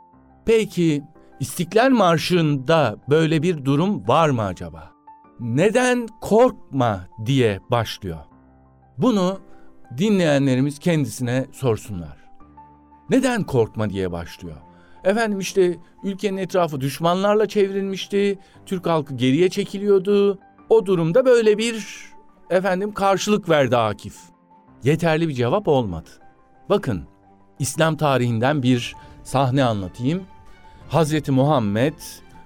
Peki 0.50 1.04
İstiklal 1.40 1.90
Marşı'nda 1.90 2.98
böyle 3.10 3.44
bir 3.44 3.66
durum 3.66 4.08
var 4.08 4.30
mı 4.30 4.44
acaba? 4.44 4.92
Neden 5.40 6.08
korkma 6.22 7.08
diye 7.26 7.60
başlıyor? 7.72 8.18
Bunu 8.98 9.40
dinleyenlerimiz 9.98 10.80
kendisine 10.80 11.46
sorsunlar. 11.52 12.18
Neden 13.10 13.44
korkma 13.44 13.90
diye 13.90 14.12
başlıyor? 14.12 14.58
Efendim 15.04 15.40
işte 15.40 15.78
ülkenin 16.04 16.38
etrafı 16.38 16.82
düşmanlarla 16.82 17.48
çevrilmişti. 17.48 18.40
Türk 18.66 18.88
halkı 18.88 19.16
geriye 19.16 19.50
çekiliyordu. 19.50 20.40
O 20.70 20.86
durumda 20.86 21.26
böyle 21.26 21.58
bir 21.58 22.06
efendim 22.50 22.92
karşılık 22.92 23.50
verdi 23.50 23.78
Akif. 23.78 24.16
Yeterli 24.84 25.28
bir 25.28 25.34
cevap 25.34 25.68
olmadı. 25.68 26.10
Bakın 26.70 27.04
İslam 27.60 27.98
tarihinden 27.98 28.64
bir 28.64 28.96
sahne 29.24 29.64
anlatayım. 29.64 30.24
Hazreti 30.90 31.32
Muhammed 31.32 31.94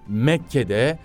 Mekke'de 0.08 1.00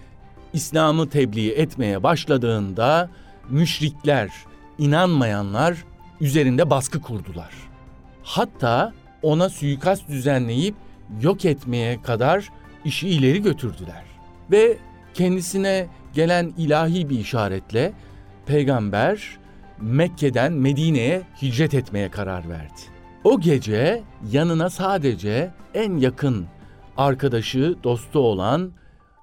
İslam'ı 0.53 1.09
tebliğ 1.09 1.51
etmeye 1.51 2.03
başladığında 2.03 3.11
müşrikler, 3.49 4.31
inanmayanlar 4.79 5.85
üzerinde 6.21 6.71
baskı 6.71 7.01
kurdular. 7.01 7.51
Hatta 8.23 8.93
ona 9.23 9.49
suikast 9.49 10.09
düzenleyip 10.09 10.75
yok 11.23 11.45
etmeye 11.45 12.03
kadar 12.03 12.49
işi 12.85 13.09
ileri 13.09 13.43
götürdüler. 13.43 14.05
Ve 14.51 14.79
kendisine 15.15 15.87
gelen 16.15 16.53
ilahi 16.59 17.11
bir 17.11 17.19
işaretle 17.19 17.93
peygamber 18.47 19.39
Mekke'den 19.81 20.53
Medine'ye 20.53 21.23
hicret 21.43 21.75
etmeye 21.75 22.11
karar 22.11 22.49
verdi. 22.49 22.81
O 23.25 23.41
gece 23.41 24.03
yanına 24.33 24.71
sadece 24.71 25.51
en 25.75 25.97
yakın 25.97 26.47
arkadaşı, 26.99 27.77
dostu 27.85 28.19
olan 28.19 28.73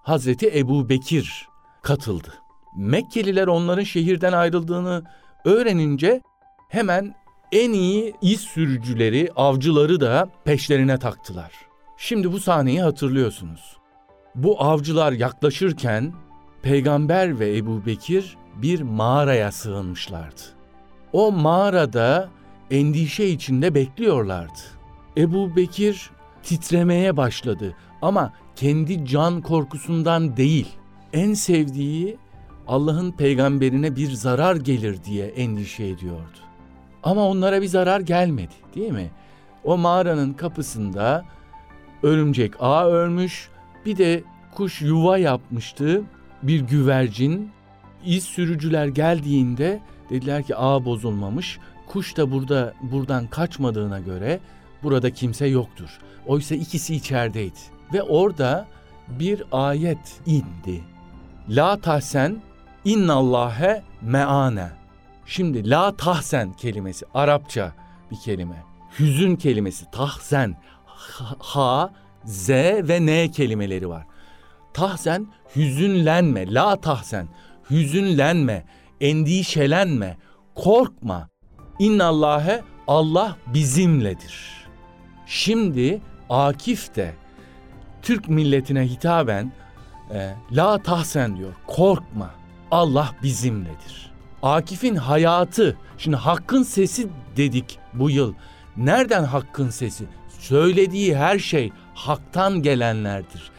Hazreti 0.04 0.60
Ebu 0.60 0.90
Bekir 0.90 1.48
katıldı. 1.82 2.34
Mekkeliler 2.78 3.48
onların 3.48 3.84
şehirden 3.84 4.34
ayrıldığını 4.34 5.04
öğrenince 5.46 6.22
hemen 6.70 7.16
en 7.52 7.74
iyi 7.74 8.14
iz 8.22 8.40
sürücüleri, 8.42 9.30
avcıları 9.36 10.00
da 10.00 10.30
peşlerine 10.46 11.00
taktılar. 11.00 11.52
Şimdi 11.98 12.32
bu 12.32 12.40
sahneyi 12.40 12.82
hatırlıyorsunuz. 12.82 13.78
Bu 14.36 14.64
avcılar 14.64 15.12
yaklaşırken 15.12 16.14
Peygamber 16.62 17.40
ve 17.40 17.58
Ebu 17.58 17.86
Bekir 17.86 18.38
bir 18.56 18.82
mağaraya 18.82 19.52
sığınmışlardı. 19.52 20.42
O 21.14 21.32
mağarada 21.32 22.30
endişe 22.72 23.26
içinde 23.26 23.76
bekliyorlardı. 23.76 24.60
Ebu 25.18 25.56
Bekir 25.56 26.10
titremeye 26.46 27.18
başladı 27.18 27.76
ama 28.02 28.34
kendi 28.56 29.06
can 29.06 29.42
korkusundan 29.42 30.38
değil, 30.38 30.68
en 31.14 31.34
sevdiği 31.34 32.18
Allah'ın 32.68 33.12
peygamberine 33.12 33.96
bir 33.96 34.12
zarar 34.12 34.56
gelir 34.56 35.04
diye 35.04 35.26
endişe 35.28 35.88
ediyordu. 35.88 36.38
Ama 37.04 37.28
onlara 37.28 37.62
bir 37.62 37.68
zarar 37.68 38.00
gelmedi, 38.00 38.54
değil 38.76 38.92
mi? 38.92 39.12
O 39.64 39.78
mağaranın 39.78 40.34
kapısında 40.34 41.26
örümcek 42.04 42.54
ağ 42.60 42.86
örmüş, 42.86 43.50
bir 43.86 43.98
de 43.98 44.24
kuş 44.56 44.82
yuva 44.82 45.18
yapmıştı. 45.18 46.04
Bir 46.44 46.60
güvercin 46.62 47.52
iz 48.06 48.24
sürücüler 48.24 48.88
geldiğinde 48.88 49.80
dediler 50.10 50.44
ki 50.44 50.56
ağ 50.56 50.86
bozulmamış. 50.86 51.60
Kuş 51.88 52.18
da 52.18 52.32
burada 52.32 52.74
buradan 52.82 53.28
kaçmadığına 53.28 54.00
göre 54.00 54.40
burada 54.86 55.10
kimse 55.10 55.48
yoktur. 55.48 56.00
Oysa 56.28 56.56
ikisi 56.56 56.96
içerideydi 56.96 57.60
ve 57.94 58.02
orada 58.02 58.68
bir 59.08 59.44
ayet 59.52 60.22
indi. 60.26 60.84
La 61.50 61.82
tahsen 61.82 62.42
innallâhe 62.86 63.84
meane. 64.02 64.70
Şimdi 65.26 65.70
la 65.70 65.96
tahsen 65.96 66.54
kelimesi 66.54 67.06
Arapça 67.14 67.72
bir 68.12 68.18
kelime. 68.20 68.64
Hüzün 69.00 69.36
kelimesi 69.36 69.92
tahsen. 69.92 70.56
Ha, 71.40 71.94
z 72.26 72.50
ve 72.50 73.06
n 73.06 73.32
kelimeleri 73.32 73.90
var. 73.90 74.06
Tahsen 74.74 75.28
hüzünlenme, 75.56 76.54
la 76.54 76.76
tahsen 76.76 77.28
hüzünlenme, 77.70 78.66
endişelenme, 79.02 80.18
korkma. 80.56 81.30
İnnallâhe 81.80 82.64
Allah 82.88 83.38
bizimledir. 83.54 84.55
Şimdi 85.26 86.02
Akif 86.30 86.96
de 86.96 87.14
Türk 88.02 88.30
milletine 88.30 88.88
hitaben 88.88 89.52
e, 90.14 90.36
la 90.52 90.78
tahsen 90.84 91.38
diyor. 91.38 91.54
Korkma. 91.68 92.30
Allah 92.72 93.12
bizimledir. 93.24 94.12
Akif'in 94.44 94.96
hayatı, 94.96 95.78
şimdi 95.98 96.18
hakkın 96.18 96.64
sesi 96.64 97.08
dedik 97.38 97.80
bu 97.94 98.10
yıl. 98.10 98.34
Nereden 98.78 99.24
hakkın 99.24 99.70
sesi? 99.70 100.06
Söylediği 100.40 101.16
her 101.18 101.40
şey 101.40 101.72
haktan 101.94 102.62
gelenlerdir. 102.62 103.52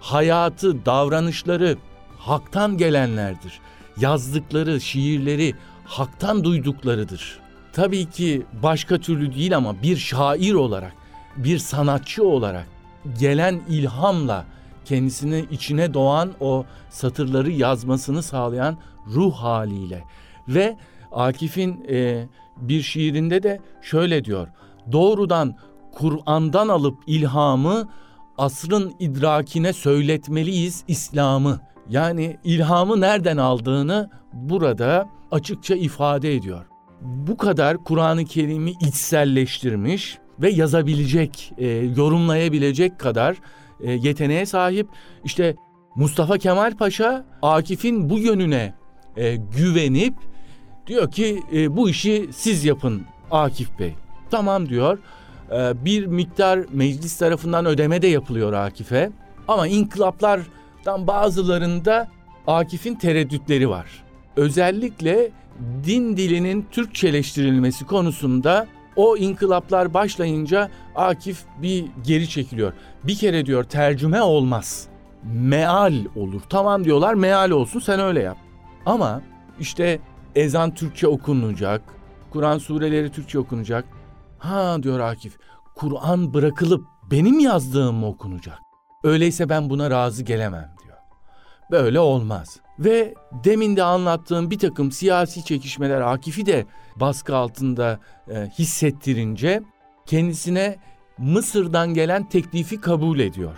Hayatı, 0.00 0.86
davranışları 0.86 1.76
haktan 2.18 2.76
gelenlerdir. 2.76 3.60
Yazdıkları, 3.96 4.80
şiirleri 4.80 5.54
haktan 5.84 6.44
duyduklarıdır. 6.44 7.38
Tabii 7.72 8.10
ki 8.10 8.42
başka 8.62 8.98
türlü 8.98 9.34
değil 9.34 9.56
ama 9.56 9.82
bir 9.82 9.96
şair 9.96 10.54
olarak, 10.54 10.92
bir 11.36 11.58
sanatçı 11.58 12.24
olarak 12.24 12.66
gelen 13.20 13.60
ilhamla 13.68 14.44
kendisini 14.84 15.46
içine 15.50 15.94
doğan 15.94 16.32
o 16.40 16.64
satırları 16.90 17.50
yazmasını 17.50 18.22
sağlayan 18.22 18.76
ruh 19.06 19.34
haliyle 19.34 20.04
ve 20.48 20.76
Akif'in 21.12 21.84
e, 21.88 22.28
bir 22.56 22.82
şiirinde 22.82 23.42
de 23.42 23.60
şöyle 23.82 24.24
diyor. 24.24 24.48
Doğrudan 24.92 25.56
Kur'an'dan 25.92 26.68
alıp 26.68 26.98
ilhamı 27.06 27.88
asrın 28.38 28.94
idrakine 28.98 29.72
söyletmeliyiz 29.72 30.84
İslam'ı. 30.88 31.60
Yani 31.88 32.38
ilhamı 32.44 33.00
nereden 33.00 33.36
aldığını 33.36 34.10
burada 34.32 35.08
açıkça 35.30 35.74
ifade 35.74 36.34
ediyor. 36.34 36.66
Bu 37.00 37.36
kadar 37.36 37.84
Kur'an-ı 37.84 38.24
Kerim'i 38.24 38.70
içselleştirmiş 38.70 40.18
ve 40.42 40.50
yazabilecek, 40.50 41.52
e, 41.58 41.66
yorumlayabilecek 41.96 42.98
kadar 42.98 43.36
e, 43.80 43.92
yeteneğe 43.92 44.46
sahip. 44.46 44.88
İşte 45.24 45.56
Mustafa 45.96 46.38
Kemal 46.38 46.76
Paşa 46.76 47.24
Akif'in 47.42 48.10
bu 48.10 48.18
yönüne 48.18 48.74
e, 49.16 49.36
güvenip 49.36 50.14
diyor 50.86 51.10
ki 51.10 51.42
e, 51.52 51.76
bu 51.76 51.90
işi 51.90 52.28
siz 52.32 52.64
yapın 52.64 53.02
Akif 53.30 53.78
Bey. 53.78 53.94
Tamam 54.30 54.68
diyor. 54.68 54.98
E, 55.50 55.84
bir 55.84 56.06
miktar 56.06 56.60
meclis 56.72 57.18
tarafından 57.18 57.66
ödeme 57.66 58.02
de 58.02 58.06
yapılıyor 58.06 58.52
Akif'e. 58.52 59.10
Ama 59.48 59.66
inkılaplardan 59.66 61.06
bazılarında 61.06 62.08
Akif'in 62.46 62.94
tereddütleri 62.94 63.68
var. 63.68 64.04
Özellikle 64.36 65.30
din 65.84 66.16
dilinin 66.16 66.66
Türkçeleştirilmesi 66.70 67.86
konusunda 67.86 68.66
o 68.96 69.16
inkılaplar 69.16 69.94
başlayınca 69.94 70.70
Akif 70.94 71.44
bir 71.62 71.84
geri 72.04 72.28
çekiliyor. 72.28 72.72
Bir 73.04 73.16
kere 73.16 73.46
diyor 73.46 73.64
tercüme 73.64 74.22
olmaz. 74.22 74.88
Meal 75.24 75.94
olur. 76.16 76.40
Tamam 76.48 76.84
diyorlar 76.84 77.14
meal 77.14 77.50
olsun 77.50 77.80
sen 77.80 78.00
öyle 78.00 78.22
yap. 78.22 78.36
Ama 78.86 79.22
işte 79.60 79.98
ezan 80.34 80.74
Türkçe 80.74 81.08
okunacak. 81.08 81.82
Kur'an 82.30 82.58
sureleri 82.58 83.12
Türkçe 83.12 83.38
okunacak. 83.38 83.84
Ha 84.38 84.82
diyor 84.82 85.00
Akif. 85.00 85.38
Kur'an 85.74 86.34
bırakılıp 86.34 86.86
benim 87.10 87.38
yazdığım 87.38 87.96
mı 87.96 88.06
okunacak? 88.06 88.58
Öyleyse 89.04 89.48
ben 89.48 89.70
buna 89.70 89.90
razı 89.90 90.22
gelemem 90.22 90.74
diyor. 90.84 90.96
Böyle 91.70 92.00
olmaz. 92.00 92.60
Ve 92.78 93.14
demin 93.44 93.76
de 93.76 93.82
anlattığım 93.82 94.50
bir 94.50 94.58
takım 94.58 94.92
siyasi 94.92 95.44
çekişmeler 95.44 96.00
Akif'i 96.00 96.46
de 96.46 96.66
baskı 96.96 97.36
altında 97.36 98.00
e, 98.30 98.50
hissettirince 98.58 99.62
kendisine 100.06 100.76
Mısır'dan 101.18 101.94
gelen 101.94 102.28
teklifi 102.28 102.80
kabul 102.80 103.18
ediyor. 103.18 103.56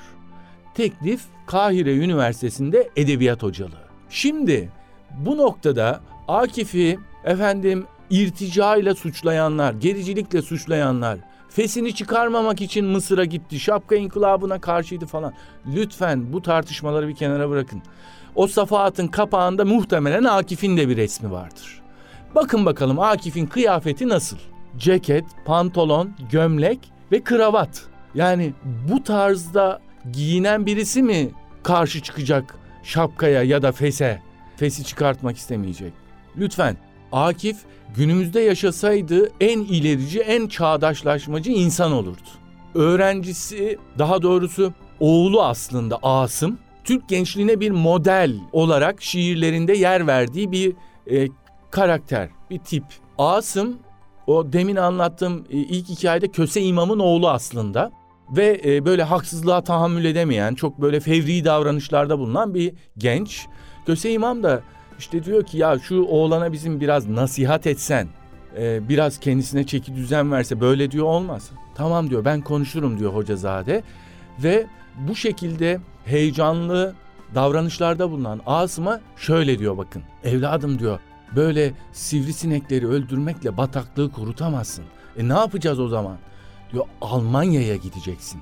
Teklif 0.74 1.22
Kahire 1.46 1.96
Üniversitesi'nde 1.96 2.90
edebiyat 2.96 3.42
hocalığı. 3.42 3.84
Şimdi 4.10 4.70
bu 5.18 5.36
noktada 5.36 6.00
Akif'i 6.28 6.98
efendim 7.24 7.86
irtica 8.10 8.76
ile 8.76 8.94
suçlayanlar, 8.94 9.74
gericilikle 9.74 10.42
suçlayanlar, 10.42 11.18
Fesini 11.54 11.94
çıkarmamak 11.94 12.60
için 12.60 12.84
Mısır'a 12.84 13.24
gitti. 13.24 13.60
Şapka 13.60 13.96
inkılabına 13.96 14.60
karşıydı 14.60 15.06
falan. 15.06 15.32
Lütfen 15.74 16.32
bu 16.32 16.42
tartışmaları 16.42 17.08
bir 17.08 17.14
kenara 17.14 17.50
bırakın. 17.50 17.82
O 18.34 18.46
safahatın 18.46 19.08
kapağında 19.08 19.64
muhtemelen 19.64 20.24
Akif'in 20.24 20.76
de 20.76 20.88
bir 20.88 20.96
resmi 20.96 21.30
vardır. 21.30 21.82
Bakın 22.34 22.66
bakalım 22.66 22.98
Akif'in 22.98 23.46
kıyafeti 23.46 24.08
nasıl? 24.08 24.36
Ceket, 24.76 25.24
pantolon, 25.44 26.10
gömlek 26.30 26.78
ve 27.12 27.24
kravat. 27.24 27.82
Yani 28.14 28.52
bu 28.90 29.02
tarzda 29.02 29.80
giyinen 30.12 30.66
birisi 30.66 31.02
mi 31.02 31.30
karşı 31.62 32.00
çıkacak 32.00 32.54
şapkaya 32.82 33.42
ya 33.42 33.62
da 33.62 33.72
fese? 33.72 34.22
Fesi 34.56 34.84
çıkartmak 34.84 35.36
istemeyecek. 35.36 35.92
Lütfen 36.36 36.76
Akif 37.12 37.56
günümüzde 37.96 38.40
yaşasaydı 38.40 39.32
en 39.40 39.58
ilerici, 39.58 40.20
en 40.20 40.46
çağdaşlaşmacı 40.46 41.50
insan 41.50 41.92
olurdu. 41.92 42.28
Öğrencisi, 42.74 43.78
daha 43.98 44.22
doğrusu 44.22 44.72
oğlu 45.00 45.42
aslında 45.42 45.98
Asım, 46.02 46.58
Türk 46.84 47.08
gençliğine 47.08 47.60
bir 47.60 47.70
model 47.70 48.34
olarak 48.52 49.02
şiirlerinde 49.02 49.72
yer 49.72 50.06
verdiği 50.06 50.52
bir 50.52 50.72
e, 51.10 51.28
karakter, 51.70 52.28
bir 52.50 52.58
tip. 52.58 52.84
Asım 53.18 53.78
o 54.26 54.52
demin 54.52 54.76
anlattığım 54.76 55.44
e, 55.50 55.56
ilk 55.56 55.88
hikayede 55.88 56.28
Köse 56.28 56.60
İmam'ın 56.60 56.98
oğlu 56.98 57.28
aslında 57.28 57.92
ve 58.30 58.60
e, 58.64 58.84
böyle 58.84 59.02
haksızlığa 59.02 59.64
tahammül 59.64 60.04
edemeyen, 60.04 60.54
çok 60.54 60.80
böyle 60.80 61.00
fevri 61.00 61.44
davranışlarda 61.44 62.18
bulunan 62.18 62.54
bir 62.54 62.74
genç. 62.98 63.46
Köse 63.86 64.12
İmam 64.12 64.42
da 64.42 64.62
işte 64.98 65.24
diyor 65.24 65.42
ki 65.42 65.58
ya 65.58 65.78
şu 65.78 66.02
oğlana 66.02 66.52
bizim 66.52 66.80
biraz 66.80 67.08
nasihat 67.08 67.66
etsen, 67.66 68.08
e, 68.58 68.88
biraz 68.88 69.20
kendisine 69.20 69.66
çeki 69.66 69.94
düzen 69.96 70.32
verse 70.32 70.60
böyle 70.60 70.90
diyor 70.90 71.06
olmaz. 71.06 71.50
Tamam 71.74 72.10
diyor 72.10 72.24
ben 72.24 72.40
konuşurum 72.40 72.98
diyor 72.98 73.14
Hocazade 73.14 73.82
ve 74.42 74.66
bu 74.98 75.14
şekilde 75.14 75.80
heyecanlı 76.04 76.94
davranışlarda 77.34 78.10
bulunan 78.10 78.40
Asım'a 78.46 79.00
şöyle 79.16 79.58
diyor 79.58 79.76
bakın. 79.76 80.02
Evladım 80.24 80.78
diyor 80.78 80.98
böyle 81.36 81.72
sivrisinekleri 81.92 82.88
öldürmekle 82.88 83.56
bataklığı 83.56 84.12
kurutamazsın. 84.12 84.84
E 85.16 85.28
ne 85.28 85.32
yapacağız 85.32 85.80
o 85.80 85.88
zaman? 85.88 86.18
Diyor 86.72 86.84
Almanya'ya 87.00 87.76
gideceksin. 87.76 88.40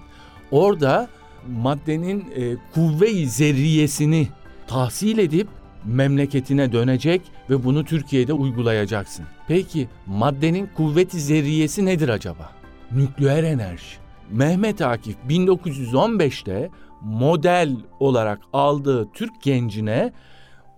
Orada 0.50 1.08
maddenin 1.48 2.32
e, 2.36 2.56
kuvve-i 2.74 3.28
zerriyesini 3.28 4.28
tahsil 4.66 5.18
edip 5.18 5.48
memleketine 5.84 6.72
dönecek 6.72 7.22
ve 7.50 7.64
bunu 7.64 7.84
Türkiye'de 7.84 8.32
uygulayacaksın. 8.32 9.24
Peki 9.48 9.88
maddenin 10.06 10.70
kuvveti 10.76 11.20
zerriyesi 11.20 11.84
nedir 11.84 12.08
acaba? 12.08 12.50
Nükleer 12.92 13.44
enerji. 13.44 14.01
Mehmet 14.32 14.82
Akif 14.82 15.16
1915'te 15.28 16.70
model 17.00 17.76
olarak 18.00 18.38
aldığı 18.52 19.08
Türk 19.12 19.42
gencine 19.42 20.12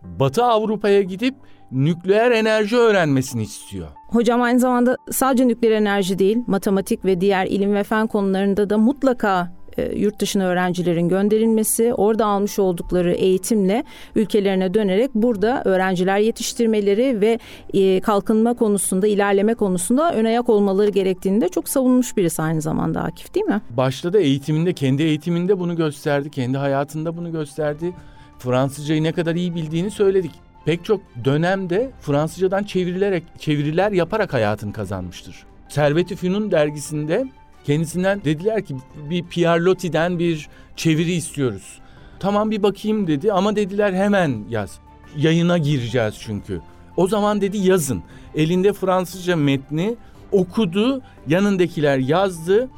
Batı 0.03 0.45
Avrupa'ya 0.45 1.03
gidip 1.03 1.35
nükleer 1.73 2.31
enerji 2.31 2.77
öğrenmesini 2.77 3.43
istiyor. 3.43 3.89
Hocam 4.09 4.43
aynı 4.43 4.59
zamanda 4.59 4.97
sadece 5.11 5.49
nükleer 5.49 5.71
enerji 5.71 6.19
değil, 6.19 6.39
matematik 6.47 7.05
ve 7.05 7.21
diğer 7.21 7.47
ilim 7.47 7.75
ve 7.75 7.85
fen 7.85 8.07
konularında 8.07 8.71
da 8.71 8.79
mutlaka 8.79 9.53
e, 9.79 9.99
yurt 9.99 10.21
dışına 10.21 10.45
öğrencilerin 10.45 11.09
gönderilmesi, 11.09 11.95
orada 11.95 12.27
almış 12.27 12.59
oldukları 12.59 13.13
eğitimle 13.13 13.85
ülkelerine 14.15 14.75
dönerek 14.75 15.11
burada 15.15 15.63
öğrenciler 15.65 16.19
yetiştirmeleri 16.19 17.21
ve 17.21 17.39
e, 17.75 18.01
kalkınma 18.01 18.55
konusunda, 18.55 19.07
ilerleme 19.07 19.55
konusunda 19.55 20.15
ön 20.15 20.25
ayak 20.25 20.49
olmaları 20.49 20.91
gerektiğini 20.91 21.41
de 21.41 21.49
çok 21.49 21.69
savunmuş 21.69 22.17
birisi 22.17 22.43
aynı 22.43 22.61
zamanda 22.61 23.03
Akif 23.03 23.35
değil 23.35 23.47
mi? 23.47 23.61
Başta 23.71 24.13
da 24.13 24.19
eğitiminde, 24.19 24.73
kendi 24.73 25.03
eğitiminde 25.03 25.59
bunu 25.59 25.77
gösterdi, 25.77 26.31
kendi 26.31 26.59
hayatında 26.59 27.17
bunu 27.17 27.33
gösterdi. 27.33 27.93
Fransızcayı 28.39 29.03
ne 29.03 29.13
kadar 29.13 29.35
iyi 29.35 29.55
bildiğini 29.55 29.91
söyledik. 29.91 30.31
Pek 30.65 30.85
çok 30.85 31.01
dönemde 31.25 31.91
Fransızcadan 32.01 32.65
çevirilerek, 32.65 33.23
çeviriler 33.39 33.93
yaparak 33.93 34.33
hayatını 34.33 34.73
kazanmıştır. 34.73 35.47
Servet-i 35.69 36.17
Fünun 36.17 36.51
dergisinde 36.51 37.25
Kendisinden 37.65 38.25
dediler 38.25 38.65
ki 38.65 38.77
bir 39.11 39.25
Pierre 39.25 39.65
Loti'den 39.65 40.19
bir 40.19 40.49
çeviri 40.77 41.13
istiyoruz. 41.13 41.81
Tamam 42.21 42.51
bir 42.51 42.63
bakayım 42.63 43.07
dedi 43.07 43.33
ama 43.33 43.57
dediler 43.57 43.93
hemen 43.93 44.45
yaz. 44.49 44.79
Yayına 45.17 45.59
gireceğiz 45.59 46.15
çünkü. 46.21 46.61
O 46.97 47.09
zaman 47.09 47.41
dedi 47.41 47.59
yazın. 47.59 48.03
Elinde 48.35 48.73
Fransızca 48.73 49.37
metni 49.37 49.97
okudu, 50.33 51.03
yanındakiler 51.27 51.99
yazdı 51.99 52.69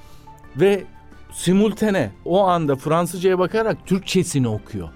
ve 0.56 0.84
simultane 1.32 2.10
o 2.24 2.44
anda 2.44 2.76
Fransızcaya 2.76 3.38
bakarak 3.38 3.86
Türkçesini 3.86 4.48
okuyor. 4.48 4.88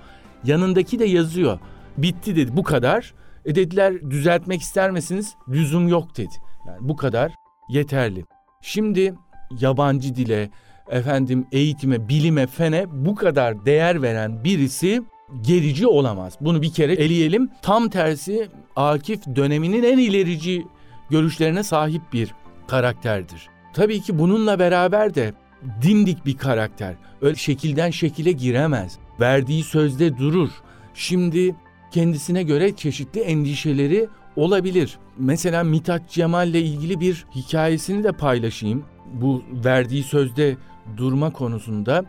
Yanındaki 0.45 0.99
de 0.99 1.05
yazıyor. 1.05 1.59
Bitti 1.99 2.37
dedi 2.37 2.57
bu 2.57 2.63
kadar. 2.63 3.15
E 3.45 3.55
dediler 3.55 4.11
düzeltmek 4.11 4.61
ister 4.61 4.91
misiniz? 4.91 5.35
Lüzum 5.49 5.89
yok 5.89 6.17
dedi. 6.17 6.35
Yani 6.67 6.79
bu 6.81 6.97
kadar 6.97 7.33
yeterli. 7.69 8.25
Şimdi 8.63 9.15
yabancı 9.59 10.15
dile, 10.15 10.51
efendim 10.91 11.47
eğitime, 11.53 12.09
bilime, 12.09 12.47
fene 12.47 12.85
bu 12.93 13.15
kadar 13.15 13.67
değer 13.67 14.03
veren 14.03 14.45
birisi 14.45 15.03
gerici 15.41 15.87
olamaz. 15.87 16.35
Bunu 16.41 16.63
bir 16.63 16.73
kere 16.73 16.93
eleyelim. 16.93 17.51
Tam 17.63 17.89
tersi 17.89 18.49
Akif 18.77 19.21
döneminin 19.37 19.83
en 19.83 19.99
ilerici 19.99 20.67
görüşlerine 21.11 21.63
sahip 21.63 22.03
bir 22.13 22.35
karakterdir. 22.69 23.49
Tabii 23.75 24.01
ki 24.01 24.19
bununla 24.19 24.59
beraber 24.59 25.15
de 25.15 25.35
dimdik 25.83 26.27
bir 26.27 26.37
karakter. 26.37 26.95
Öyle 27.23 27.37
şekilden 27.37 27.91
şekile 27.91 28.33
giremez. 28.33 28.99
Verdiği 29.21 29.63
sözde 29.63 30.19
durur. 30.19 30.51
Şimdi 30.95 31.55
kendisine 31.91 32.43
göre 32.43 32.77
çeşitli 32.77 33.21
endişeleri 33.21 34.09
olabilir. 34.37 34.99
Mesela 35.21 35.65
Mithat 35.65 36.09
Cemal 36.09 36.49
ile 36.49 36.61
ilgili 36.61 37.01
bir 37.01 37.27
hikayesini 37.35 38.05
de 38.05 38.13
paylaşayım 38.13 38.85
bu 39.13 39.43
verdiği 39.65 40.03
sözde 40.03 40.57
durma 40.97 41.33
konusunda 41.33 42.05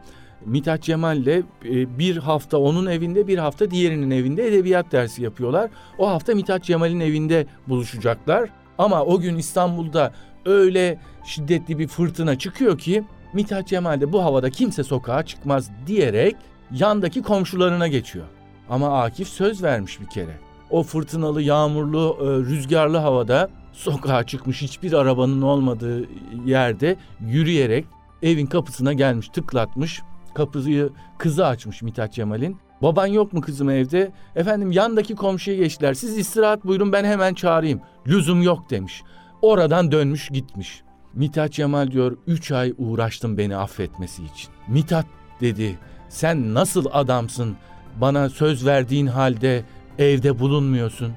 Mithat 0.46 0.84
Cemal'le 0.84 1.44
e, 1.66 2.00
bir 2.00 2.18
hafta 2.18 2.58
onun 2.58 2.86
evinde 2.86 3.28
bir 3.28 3.38
hafta 3.38 3.72
diğerinin 3.72 4.12
evinde 4.12 4.48
edebiyat 4.48 4.92
dersi 4.92 5.24
yapıyorlar. 5.24 5.70
O 5.98 6.10
hafta 6.10 6.36
Mithat 6.36 6.64
Cemal'in 6.64 7.00
evinde 7.00 7.46
buluşacaklar. 7.68 8.50
Ama 8.78 9.04
o 9.06 9.20
gün 9.20 9.38
İstanbul'da 9.38 10.14
öyle 10.46 11.00
şiddetli 11.26 11.80
bir 11.80 11.88
fırtına 11.88 12.38
çıkıyor 12.38 12.78
ki 12.78 13.04
Mithat 13.34 13.68
Cemal 13.68 14.02
de 14.02 14.14
bu 14.14 14.24
havada 14.24 14.50
kimse 14.50 14.84
sokağa 14.84 15.26
çıkmaz 15.26 15.72
diyerek 15.88 16.36
yandaki 16.72 17.22
komşularına 17.22 17.88
geçiyor. 17.88 18.26
Ama 18.70 19.02
Akif 19.02 19.28
söz 19.28 19.64
vermiş 19.64 20.02
bir 20.02 20.10
kere. 20.10 20.51
O 20.72 20.84
fırtınalı, 20.84 21.42
yağmurlu, 21.42 22.18
e, 22.22 22.26
rüzgarlı 22.26 22.98
havada 22.98 23.50
sokağa 23.74 24.24
çıkmış 24.24 24.62
hiçbir 24.62 24.94
arabanın 24.94 25.42
olmadığı 25.42 26.06
yerde 26.46 26.96
yürüyerek 27.20 27.86
evin 28.22 28.46
kapısına 28.46 28.94
gelmiş 28.94 29.28
tıklatmış. 29.28 30.02
Kapıyı 30.34 30.90
kızı 31.18 31.46
açmış 31.46 31.82
Mithat 31.82 32.14
Cemal'in. 32.14 32.58
Baban 32.82 33.08
yok 33.08 33.34
mu 33.34 33.42
kızım 33.42 33.70
evde? 33.70 34.12
Efendim 34.36 34.72
yandaki 34.72 35.16
komşuya 35.16 35.58
geçtiler. 35.58 35.94
Siz 35.94 36.18
istirahat 36.18 36.66
buyurun 36.66 36.94
ben 36.94 37.04
hemen 37.04 37.34
çağırayım. 37.34 37.82
Lüzum 38.08 38.42
yok 38.42 38.70
demiş. 38.70 39.04
Oradan 39.42 39.92
dönmüş 39.92 40.30
gitmiş. 40.30 40.84
Mithat 41.14 41.52
Cemal 41.52 41.92
diyor 41.92 42.18
üç 42.28 42.52
ay 42.52 42.74
uğraştım 42.78 43.38
beni 43.38 43.56
affetmesi 43.56 44.24
için. 44.24 44.50
Mithat 44.68 45.06
dedi 45.42 45.80
sen 46.10 46.54
nasıl 46.54 46.86
adamsın 46.92 47.56
bana 48.02 48.30
söz 48.30 48.66
verdiğin 48.66 49.08
halde 49.08 49.64
evde 50.06 50.40
bulunmuyorsun.'' 50.40 51.14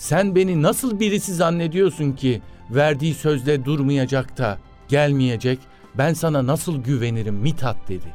Sen 0.00 0.34
beni 0.34 0.62
nasıl 0.62 1.00
birisi 1.00 1.34
zannediyorsun 1.34 2.12
ki 2.12 2.42
verdiği 2.70 3.14
sözde 3.14 3.64
durmayacak 3.64 4.38
da 4.38 4.58
gelmeyecek? 4.88 5.58
Ben 5.94 6.12
sana 6.12 6.46
nasıl 6.46 6.82
güvenirim 6.82 7.34
Mithat 7.34 7.76
dedi. 7.88 8.12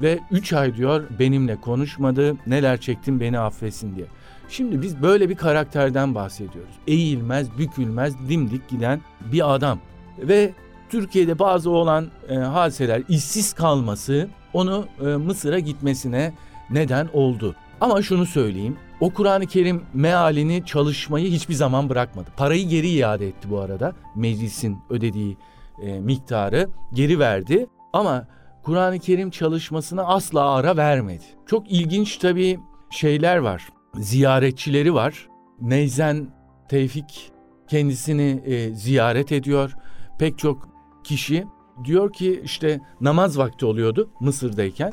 Ve 0.00 0.18
üç 0.30 0.52
ay 0.52 0.76
diyor 0.76 1.04
benimle 1.18 1.56
konuşmadı 1.56 2.36
neler 2.46 2.80
çektim 2.80 3.20
beni 3.20 3.38
affetsin 3.38 3.96
diye. 3.96 4.06
Şimdi 4.48 4.82
biz 4.82 5.02
böyle 5.02 5.28
bir 5.28 5.34
karakterden 5.34 6.14
bahsediyoruz. 6.14 6.74
Eğilmez, 6.86 7.58
bükülmez, 7.58 8.28
dimdik 8.28 8.68
giden 8.68 9.00
bir 9.32 9.54
adam. 9.54 9.78
Ve 10.18 10.52
Türkiye'de 10.90 11.38
bazı 11.38 11.70
olan 11.70 12.10
e, 12.28 12.34
hadiseler 12.34 13.02
işsiz 13.08 13.52
kalması 13.52 14.28
onu 14.52 14.86
e, 15.00 15.04
Mısır'a 15.04 15.58
gitmesine 15.58 16.32
neden 16.70 17.08
oldu. 17.12 17.54
Ama 17.80 18.02
şunu 18.02 18.26
söyleyeyim. 18.26 18.76
O 19.00 19.10
Kur'an-ı 19.10 19.46
Kerim 19.46 19.82
mealini 19.94 20.62
çalışmayı 20.66 21.30
hiçbir 21.30 21.54
zaman 21.54 21.88
bırakmadı. 21.88 22.30
Parayı 22.36 22.68
geri 22.68 22.88
iade 22.88 23.28
etti 23.28 23.50
bu 23.50 23.60
arada. 23.60 23.92
Meclisin 24.16 24.78
ödediği 24.90 25.36
e, 25.82 26.00
miktarı 26.00 26.68
geri 26.92 27.18
verdi. 27.18 27.66
Ama 27.92 28.26
Kur'an-ı 28.62 28.98
Kerim 28.98 29.30
çalışmasına 29.30 30.02
asla 30.02 30.54
ara 30.54 30.76
vermedi. 30.76 31.24
Çok 31.46 31.72
ilginç 31.72 32.16
tabii 32.16 32.58
şeyler 32.90 33.36
var. 33.36 33.68
Ziyaretçileri 33.94 34.94
var. 34.94 35.28
Neyzen 35.60 36.26
Tevfik 36.68 37.32
kendisini 37.68 38.42
e, 38.44 38.70
ziyaret 38.74 39.32
ediyor. 39.32 39.76
Pek 40.18 40.38
çok 40.38 40.68
kişi 41.04 41.46
diyor 41.84 42.12
ki 42.12 42.40
işte 42.44 42.80
namaz 43.00 43.38
vakti 43.38 43.66
oluyordu 43.66 44.10
Mısır'dayken. 44.20 44.92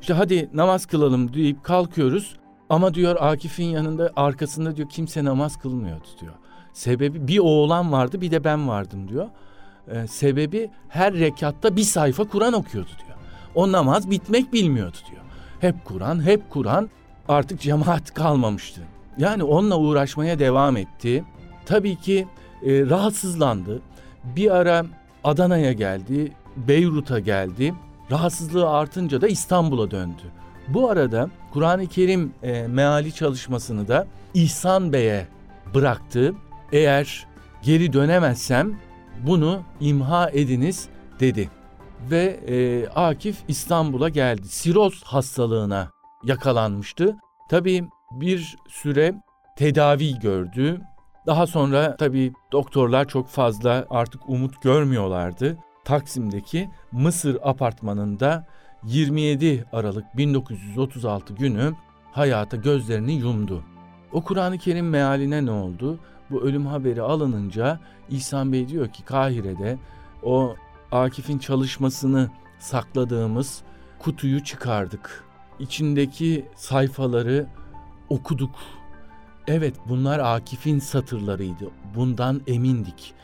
İşte 0.00 0.14
hadi 0.14 0.50
namaz 0.54 0.86
kılalım 0.86 1.34
deyip 1.34 1.64
kalkıyoruz. 1.64 2.36
Ama 2.72 2.94
diyor 2.94 3.16
Akif'in 3.20 3.64
yanında 3.64 4.10
arkasında 4.16 4.76
diyor 4.76 4.88
kimse 4.88 5.24
namaz 5.24 5.56
kılmıyordu 5.56 6.06
diyor. 6.20 6.32
Sebebi 6.72 7.28
bir 7.28 7.38
oğlan 7.38 7.92
vardı 7.92 8.20
bir 8.20 8.30
de 8.30 8.44
ben 8.44 8.68
vardım 8.68 9.08
diyor. 9.08 9.28
Ee, 9.88 10.06
sebebi 10.06 10.70
her 10.88 11.14
rekatta 11.14 11.76
bir 11.76 11.82
sayfa 11.82 12.24
Kur'an 12.24 12.52
okuyordu 12.52 12.90
diyor. 13.06 13.18
O 13.54 13.72
namaz 13.72 14.10
bitmek 14.10 14.52
bilmiyordu 14.52 14.96
diyor. 15.10 15.22
Hep 15.60 15.84
Kur'an, 15.84 16.26
hep 16.26 16.50
Kur'an. 16.50 16.90
Artık 17.28 17.60
cemaat 17.60 18.14
kalmamıştı. 18.14 18.80
Yani 19.18 19.42
onunla 19.42 19.78
uğraşmaya 19.78 20.38
devam 20.38 20.76
etti. 20.76 21.24
Tabii 21.66 21.96
ki 21.96 22.26
e, 22.62 22.86
rahatsızlandı. 22.86 23.82
Bir 24.24 24.50
ara 24.50 24.86
Adana'ya 25.24 25.72
geldi, 25.72 26.32
Beyrut'a 26.56 27.18
geldi. 27.18 27.74
Rahatsızlığı 28.10 28.70
artınca 28.70 29.20
da 29.20 29.28
İstanbul'a 29.28 29.90
döndü. 29.90 30.22
Bu 30.68 30.90
arada 30.90 31.30
Kur'an-ı 31.52 31.86
Kerim 31.86 32.34
e, 32.42 32.66
meali 32.66 33.14
çalışmasını 33.14 33.88
da 33.88 34.06
İhsan 34.34 34.92
Bey'e 34.92 35.26
bıraktı. 35.74 36.34
Eğer 36.72 37.26
geri 37.62 37.92
dönemezsem 37.92 38.78
bunu 39.26 39.62
imha 39.80 40.30
ediniz 40.30 40.88
dedi. 41.20 41.50
Ve 42.10 42.40
e, 42.46 42.88
Akif 42.88 43.36
İstanbul'a 43.48 44.08
geldi. 44.08 44.48
Siroz 44.48 45.02
hastalığına 45.04 45.90
yakalanmıştı. 46.24 47.16
Tabii 47.50 47.88
bir 48.10 48.56
süre 48.68 49.14
tedavi 49.56 50.18
gördü. 50.18 50.80
Daha 51.26 51.46
sonra 51.46 51.96
tabii 51.96 52.32
doktorlar 52.52 53.08
çok 53.08 53.28
fazla 53.28 53.86
artık 53.90 54.28
umut 54.28 54.62
görmüyorlardı. 54.62 55.58
Taksim'deki 55.84 56.70
Mısır 56.92 57.38
apartmanında 57.42 58.46
27 58.84 59.64
Aralık 59.72 60.16
1936 60.16 61.34
günü 61.34 61.74
hayata 62.12 62.56
gözlerini 62.56 63.12
yumdu. 63.12 63.62
O 64.12 64.24
Kur'an-ı 64.24 64.58
Kerim 64.58 64.88
mealine 64.88 65.46
ne 65.46 65.50
oldu? 65.50 65.98
Bu 66.30 66.42
ölüm 66.42 66.66
haberi 66.66 67.02
alınınca 67.02 67.80
İhsan 68.10 68.52
Bey 68.52 68.68
diyor 68.68 68.88
ki 68.88 69.04
Kahire'de 69.04 69.78
o 70.22 70.54
Akif'in 70.92 71.38
çalışmasını 71.38 72.30
sakladığımız 72.58 73.62
kutuyu 73.98 74.44
çıkardık. 74.44 75.24
İçindeki 75.58 76.44
sayfaları 76.56 77.46
okuduk. 78.08 78.54
Evet 79.46 79.74
bunlar 79.88 80.18
Akif'in 80.18 80.78
satırlarıydı. 80.78 81.70
Bundan 81.94 82.40
emindik. 82.46 83.14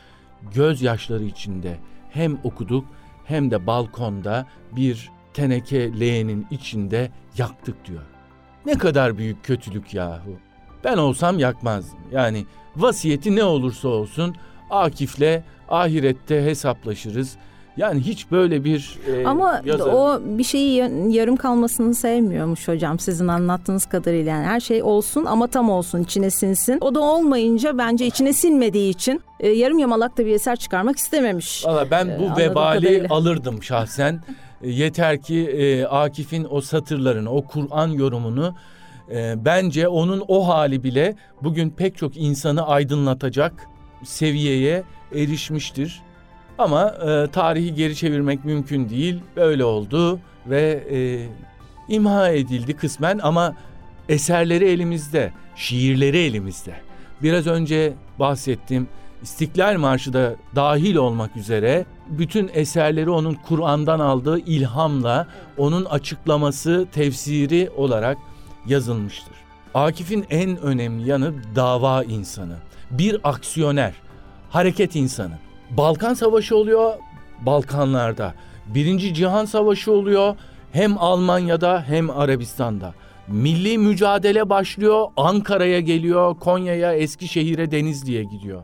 Gözyaşları 0.55 1.25
içinde 1.25 1.79
hem 2.11 2.39
okuduk 2.45 2.85
hem 3.25 3.51
de 3.51 3.67
balkonda 3.67 4.47
bir 4.77 5.11
teneke 5.39 6.01
leğenin 6.01 6.47
içinde 6.51 7.11
yaktık 7.39 7.85
diyor. 7.85 8.03
Ne 8.67 8.75
kadar 8.79 9.19
büyük 9.19 9.45
kötülük 9.45 9.95
yahu. 9.95 10.31
Ben 10.85 10.97
olsam 10.97 11.39
yakmazdım. 11.39 11.99
Yani 12.13 12.45
vasiyeti 12.77 13.37
ne 13.37 13.45
olursa 13.45 13.89
olsun 13.89 14.35
Akif'le 14.71 15.43
ahirette 15.69 16.45
hesaplaşırız. 16.45 17.37
Yani 17.77 18.01
hiç 18.01 18.31
böyle 18.31 18.65
bir 18.65 18.99
e, 19.07 19.27
Ama 19.27 19.63
yazarın... 19.65 19.91
o 19.95 20.21
bir 20.25 20.45
şeyi 20.45 20.77
yarım 21.09 21.37
kalmasını 21.37 21.95
sevmiyormuş 21.95 22.69
hocam 22.69 22.99
sizin 22.99 23.29
anlattığınız 23.29 23.87
kadarıyla. 23.87 24.33
Yani 24.33 24.47
her 24.47 24.61
şey 24.61 24.83
olsun 24.83 25.25
ama 25.25 25.47
tam 25.47 25.71
olsun 25.71 26.03
içine 26.03 26.31
sinsin. 26.31 26.79
O 26.81 26.95
da 26.95 27.01
olmayınca 27.01 27.79
bence 27.79 28.07
içine 28.07 28.33
sinmediği 28.33 28.91
için 28.91 29.21
e, 29.41 29.49
yarım 29.49 29.79
yamalak 29.79 30.19
da 30.19 30.27
bir 30.27 30.35
eser 30.35 30.57
çıkarmak 30.57 30.99
istememiş. 30.99 31.67
Valla 31.67 31.91
ben 31.91 32.09
bu 32.19 32.41
e, 32.41 32.45
vebali 32.45 32.81
kadarıyla. 32.81 33.09
alırdım 33.11 33.63
şahsen. 33.63 34.21
E, 34.63 34.71
yeter 34.71 35.23
ki 35.23 35.47
e, 35.47 35.85
Akif'in 35.85 36.47
o 36.51 36.61
satırlarını, 36.61 37.31
o 37.31 37.43
Kur'an 37.43 37.89
yorumunu 37.89 38.55
e, 39.11 39.45
bence 39.45 39.89
onun 39.89 40.25
o 40.29 40.49
hali 40.49 40.85
bile 40.85 41.17
bugün 41.43 41.71
pek 41.71 41.97
çok 41.97 42.17
insanı 42.17 42.67
aydınlatacak 42.67 43.67
seviyeye 44.05 44.83
erişmiştir. 45.15 46.03
Ama 46.59 46.89
e, 46.89 47.31
tarihi 47.31 47.75
geri 47.75 47.97
çevirmek 47.97 48.45
mümkün 48.45 48.89
değil. 48.89 49.21
Böyle 49.37 49.65
oldu 49.65 50.21
ve 50.47 50.85
e, 50.93 50.99
imha 51.95 52.29
edildi 52.29 52.77
kısmen 52.77 53.21
ama 53.23 53.57
eserleri 54.09 54.65
elimizde, 54.65 55.33
şiirleri 55.57 56.19
elimizde. 56.19 56.75
Biraz 57.23 57.47
önce 57.47 57.93
bahsettim. 58.19 58.89
İstiklal 59.23 59.77
Marşı 59.79 60.13
da 60.13 60.37
dahil 60.57 60.97
olmak 60.97 61.37
üzere 61.37 61.85
bütün 62.11 62.51
eserleri 62.55 63.11
onun 63.11 63.35
Kur'an'dan 63.35 64.01
aldığı 64.01 64.39
ilhamla 64.39 65.27
onun 65.57 65.85
açıklaması, 65.85 66.87
tefsiri 66.93 67.71
olarak 67.77 68.19
yazılmıştır. 68.67 69.35
Akif'in 69.75 70.27
en 70.31 70.57
önemli 70.61 71.09
yanı 71.09 71.35
dava 71.57 72.05
insanı, 72.05 72.57
bir 72.91 73.21
aksiyoner, 73.25 73.95
hareket 74.51 74.97
insanı. 74.97 75.39
Balkan 75.71 76.15
Savaşı 76.15 76.57
oluyor 76.57 76.93
Balkanlarda. 77.41 78.35
Birinci 78.67 79.15
Cihan 79.15 79.45
Savaşı 79.45 79.93
oluyor 79.93 80.37
hem 80.73 80.99
Almanya'da 80.99 81.85
hem 81.87 82.11
Arabistan'da. 82.11 82.95
Milli 83.29 83.79
mücadele 83.79 84.51
başlıyor, 84.51 85.07
Ankara'ya 85.17 85.81
geliyor, 85.81 86.35
Konya'ya, 86.35 86.93
Eskişehir'e, 86.93 87.71
Denizli'ye 87.71 88.25
gidiyor. 88.25 88.63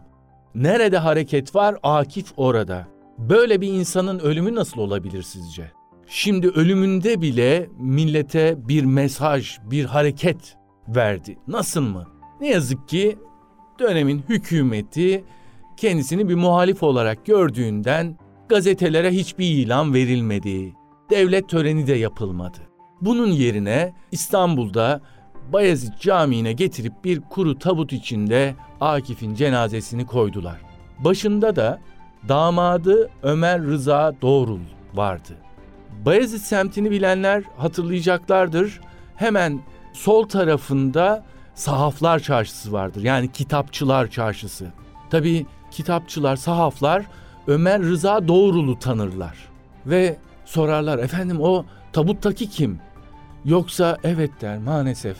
Nerede 0.54 0.98
hareket 0.98 1.54
var? 1.54 1.76
Akif 1.82 2.26
orada. 2.36 2.93
Böyle 3.18 3.60
bir 3.60 3.68
insanın 3.68 4.18
ölümü 4.18 4.54
nasıl 4.54 4.80
olabilir 4.80 5.22
sizce? 5.22 5.70
Şimdi 6.06 6.48
ölümünde 6.48 7.20
bile 7.20 7.68
millete 7.78 8.68
bir 8.68 8.84
mesaj, 8.84 9.58
bir 9.70 9.84
hareket 9.84 10.56
verdi. 10.88 11.38
Nasıl 11.48 11.82
mı? 11.82 12.06
Ne 12.40 12.48
yazık 12.48 12.88
ki 12.88 13.18
dönemin 13.78 14.22
hükümeti 14.28 15.24
kendisini 15.76 16.28
bir 16.28 16.34
muhalif 16.34 16.82
olarak 16.82 17.26
gördüğünden 17.26 18.18
gazetelere 18.48 19.10
hiçbir 19.10 19.46
ilan 19.46 19.94
verilmedi. 19.94 20.72
Devlet 21.10 21.48
töreni 21.48 21.86
de 21.86 21.94
yapılmadı. 21.94 22.58
Bunun 23.00 23.30
yerine 23.30 23.94
İstanbul'da 24.12 25.00
Bayezid 25.52 25.92
Camii'ne 26.00 26.52
getirip 26.52 27.04
bir 27.04 27.20
kuru 27.20 27.58
tabut 27.58 27.92
içinde 27.92 28.54
Akif'in 28.80 29.34
cenazesini 29.34 30.06
koydular. 30.06 30.60
Başında 30.98 31.56
da 31.56 31.80
damadı 32.28 33.10
Ömer 33.22 33.62
Rıza 33.62 34.14
Doğrul 34.22 34.60
vardı. 34.94 35.32
Bayezid 36.04 36.38
semtini 36.38 36.90
bilenler 36.90 37.44
hatırlayacaklardır. 37.56 38.80
Hemen 39.16 39.60
sol 39.92 40.28
tarafında 40.28 41.24
sahaflar 41.54 42.18
çarşısı 42.18 42.72
vardır. 42.72 43.02
Yani 43.02 43.32
kitapçılar 43.32 44.10
çarşısı. 44.10 44.66
Tabii 45.10 45.46
kitapçılar, 45.70 46.36
sahaflar 46.36 47.06
Ömer 47.46 47.82
Rıza 47.82 48.28
Doğrul'u 48.28 48.78
tanırlar. 48.78 49.48
Ve 49.86 50.16
sorarlar 50.44 50.98
efendim 50.98 51.40
o 51.40 51.64
tabuttaki 51.92 52.50
kim? 52.50 52.78
Yoksa 53.44 53.98
evet 54.04 54.30
der 54.40 54.58
maalesef 54.58 55.16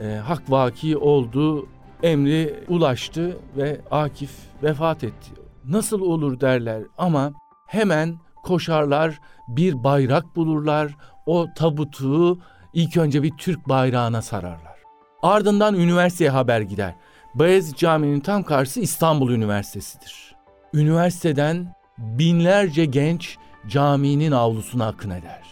e, 0.00 0.14
hak 0.16 0.50
vaki 0.50 0.96
oldu, 0.96 1.68
emri 2.02 2.64
ulaştı 2.68 3.36
ve 3.56 3.80
Akif 3.90 4.30
vefat 4.62 5.04
etti. 5.04 5.45
Nasıl 5.68 6.00
olur 6.00 6.40
derler 6.40 6.82
ama 6.98 7.32
hemen 7.66 8.16
koşarlar 8.42 9.20
bir 9.48 9.84
bayrak 9.84 10.36
bulurlar 10.36 10.96
o 11.26 11.46
tabutu 11.56 12.38
ilk 12.72 12.96
önce 12.96 13.22
bir 13.22 13.30
Türk 13.38 13.68
bayrağına 13.68 14.22
sararlar. 14.22 14.76
Ardından 15.22 15.74
üniversiteye 15.74 16.30
haber 16.30 16.60
gider. 16.60 16.94
Bayezid 17.34 17.76
Camii'nin 17.76 18.20
tam 18.20 18.42
karşısı 18.42 18.80
İstanbul 18.80 19.30
Üniversitesi'dir. 19.30 20.34
Üniversiteden 20.74 21.74
binlerce 21.98 22.84
genç 22.84 23.38
caminin 23.66 24.32
avlusuna 24.32 24.86
akın 24.88 25.10
eder. 25.10 25.42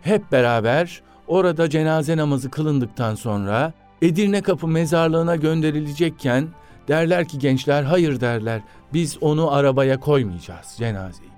Hep 0.00 0.32
beraber 0.32 1.02
orada 1.26 1.70
cenaze 1.70 2.16
namazı 2.16 2.50
kılındıktan 2.50 3.14
sonra 3.14 3.72
Edirne 4.02 4.42
Kapı 4.42 4.68
mezarlığına 4.68 5.36
gönderilecekken 5.36 6.48
derler 6.92 7.28
ki 7.28 7.38
gençler 7.38 7.82
hayır 7.82 8.20
derler 8.20 8.60
biz 8.92 9.18
onu 9.20 9.52
arabaya 9.52 10.00
koymayacağız 10.00 10.74
cenazeyi. 10.78 11.30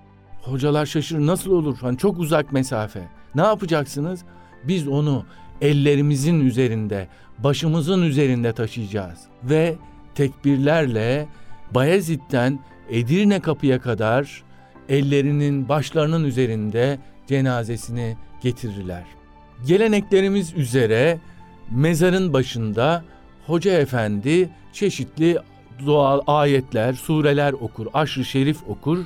Hocalar 0.42 0.86
şaşırır 0.86 1.26
nasıl 1.26 1.50
olur 1.50 1.76
hani 1.80 1.98
çok 1.98 2.18
uzak 2.18 2.52
mesafe 2.52 3.08
ne 3.34 3.42
yapacaksınız? 3.42 4.20
Biz 4.64 4.88
onu 4.88 5.26
ellerimizin 5.60 6.40
üzerinde 6.40 7.08
başımızın 7.38 8.02
üzerinde 8.02 8.52
taşıyacağız 8.52 9.18
ve 9.44 9.74
tekbirlerle 10.14 11.26
Bayezid'den 11.74 12.58
Edirne 12.90 13.40
kapıya 13.40 13.80
kadar 13.80 14.42
ellerinin 14.88 15.68
başlarının 15.68 16.24
üzerinde 16.24 16.98
cenazesini 17.26 18.16
getirirler. 18.42 19.04
Geleneklerimiz 19.66 20.54
üzere 20.54 21.18
mezarın 21.70 22.32
başında 22.32 23.04
Hoca 23.46 23.72
Efendi 23.72 24.50
çeşitli 24.74 25.38
doğal 25.86 26.20
ayetler, 26.26 26.92
sureler 26.92 27.52
okur, 27.52 27.86
aşrı 27.94 28.24
şerif 28.24 28.68
okur. 28.68 28.98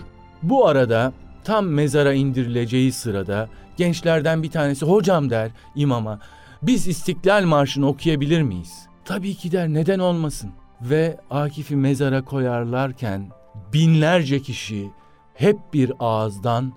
Bu 0.42 0.66
arada 0.66 1.12
tam 1.44 1.66
mezara 1.66 2.12
indirileceği 2.12 2.92
sırada 2.92 3.48
gençlerden 3.76 4.42
bir 4.42 4.50
tanesi 4.50 4.86
hocam 4.86 5.30
der 5.30 5.50
imama 5.74 6.20
biz 6.62 6.88
İstiklal 6.88 7.44
Marşı'nı 7.44 7.88
okuyabilir 7.88 8.42
miyiz? 8.42 8.86
Tabii 9.04 9.34
ki 9.34 9.52
der 9.52 9.68
neden 9.68 9.98
olmasın? 9.98 10.50
Ve 10.80 11.16
Akif'i 11.30 11.76
mezara 11.76 12.24
koyarlarken 12.24 13.28
binlerce 13.72 14.42
kişi 14.42 14.90
hep 15.34 15.56
bir 15.74 15.92
ağızdan 16.00 16.72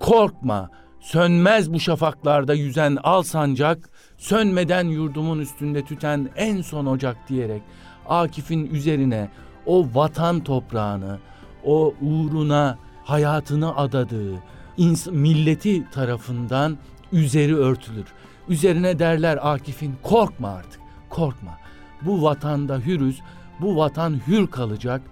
korkma 0.00 0.70
sönmez 1.00 1.72
bu 1.72 1.80
şafaklarda 1.80 2.54
yüzen 2.54 2.98
al 3.02 3.22
sancak 3.22 3.90
sönmeden 4.18 4.84
yurdumun 4.84 5.38
üstünde 5.38 5.84
tüten 5.84 6.30
en 6.36 6.62
son 6.62 6.86
ocak 6.86 7.28
diyerek 7.28 7.62
Akif'in 8.08 8.66
üzerine 8.66 9.28
o 9.66 9.86
vatan 9.94 10.40
toprağını, 10.40 11.18
o 11.64 11.94
uğruna 12.00 12.78
hayatını 13.04 13.76
adadığı 13.76 14.34
ins- 14.78 15.10
milleti 15.10 15.90
tarafından 15.90 16.78
üzeri 17.12 17.56
örtülür. 17.56 18.06
Üzerine 18.48 18.98
derler 18.98 19.38
Akif'in 19.42 19.94
korkma 20.02 20.48
artık, 20.48 20.80
korkma. 21.08 21.58
Bu 22.02 22.22
vatanda 22.22 22.78
hürüz, 22.78 23.20
bu 23.60 23.76
vatan 23.76 24.20
hür 24.26 24.46
kalacak. 24.46 25.02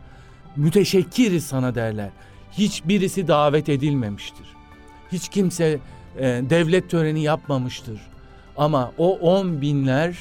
Müteşekkiriz 0.57 1.47
sana 1.47 1.75
derler. 1.75 2.11
Hiçbirisi 2.53 3.29
davet 3.29 3.69
edilmemiştir. 3.69 4.47
Hiç 5.13 5.29
kimse 5.29 5.79
e, 6.19 6.23
devlet 6.51 6.91
töreni 6.91 7.23
yapmamıştır. 7.23 8.01
Ama 8.57 8.93
o 8.99 9.19
on 9.19 9.61
binler 9.61 10.19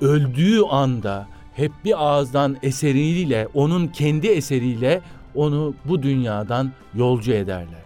öldüğü 0.00 0.62
anda 0.62 1.26
hep 1.58 1.72
bir 1.84 2.04
ağızdan 2.04 2.56
eseriyle, 2.62 3.48
onun 3.54 3.86
kendi 3.86 4.26
eseriyle 4.26 5.00
onu 5.34 5.74
bu 5.84 6.02
dünyadan 6.02 6.72
yolcu 6.94 7.32
ederler. 7.32 7.82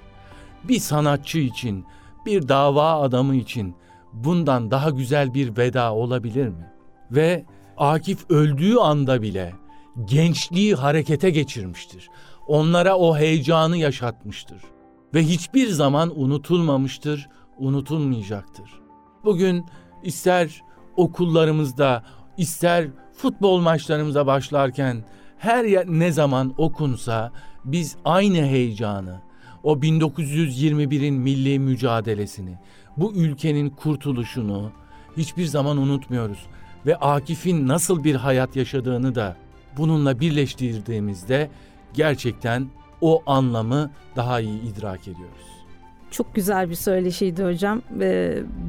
Bir 0.64 0.79
sanatçı 0.79 1.39
için, 1.39 1.85
bir 2.27 2.49
dava 2.49 3.01
adamı 3.01 3.37
için 3.37 3.75
bundan 4.12 4.70
daha 4.70 4.91
güzel 4.91 5.35
bir 5.35 5.57
veda 5.57 5.95
olabilir 5.95 6.49
mi? 6.49 6.73
Ve 7.11 7.45
Akif 7.77 8.31
öldüğü 8.31 8.77
anda 8.77 9.23
bile 9.23 9.53
gençliği 10.05 10.75
harekete 10.75 11.31
geçirmiştir. 11.31 12.09
Onlara 12.47 12.97
o 12.97 13.16
heyecanı 13.16 13.77
yaşatmıştır 13.77 14.62
ve 15.14 15.23
hiçbir 15.23 15.68
zaman 15.68 16.20
unutulmamıştır, 16.20 17.29
unutulmayacaktır. 17.59 18.70
Bugün 19.25 19.66
ister 20.03 20.62
okullarımızda, 20.97 22.05
ister 22.37 22.89
futbol 23.23 23.61
maçlarımıza 23.61 24.27
başlarken 24.27 25.05
her 25.39 25.64
yer 25.64 25.87
ne 25.87 26.12
zaman 26.12 26.55
okunsa 26.59 27.33
biz 27.64 27.97
aynı 28.05 28.37
heyecanı, 28.37 29.20
o 29.62 29.77
1921'in 29.77 31.14
milli 31.14 31.59
mücadelesini, 31.59 32.59
bu 32.97 33.12
ülkenin 33.14 33.70
kurtuluşunu 33.70 34.73
hiçbir 35.16 35.45
zaman 35.45 35.77
unutmuyoruz 35.77 36.47
ve 36.87 36.97
Akif'in 36.97 37.68
nasıl 37.68 38.05
bir 38.05 38.14
hayat 38.14 38.57
yaşadığını 38.57 39.14
da 39.14 39.37
bununla 39.77 40.20
birleştirdiğimizde 40.20 41.51
gerçekten 41.95 42.66
o 43.01 43.23
anlamı 43.27 43.91
daha 44.16 44.41
iyi 44.41 44.62
idrak 44.62 45.09
ediyoruz. 45.09 45.52
Çok 46.13 46.35
güzel 46.35 46.71
bir 46.71 46.75
söyleşiydi 46.75 47.45
hocam. 47.45 47.83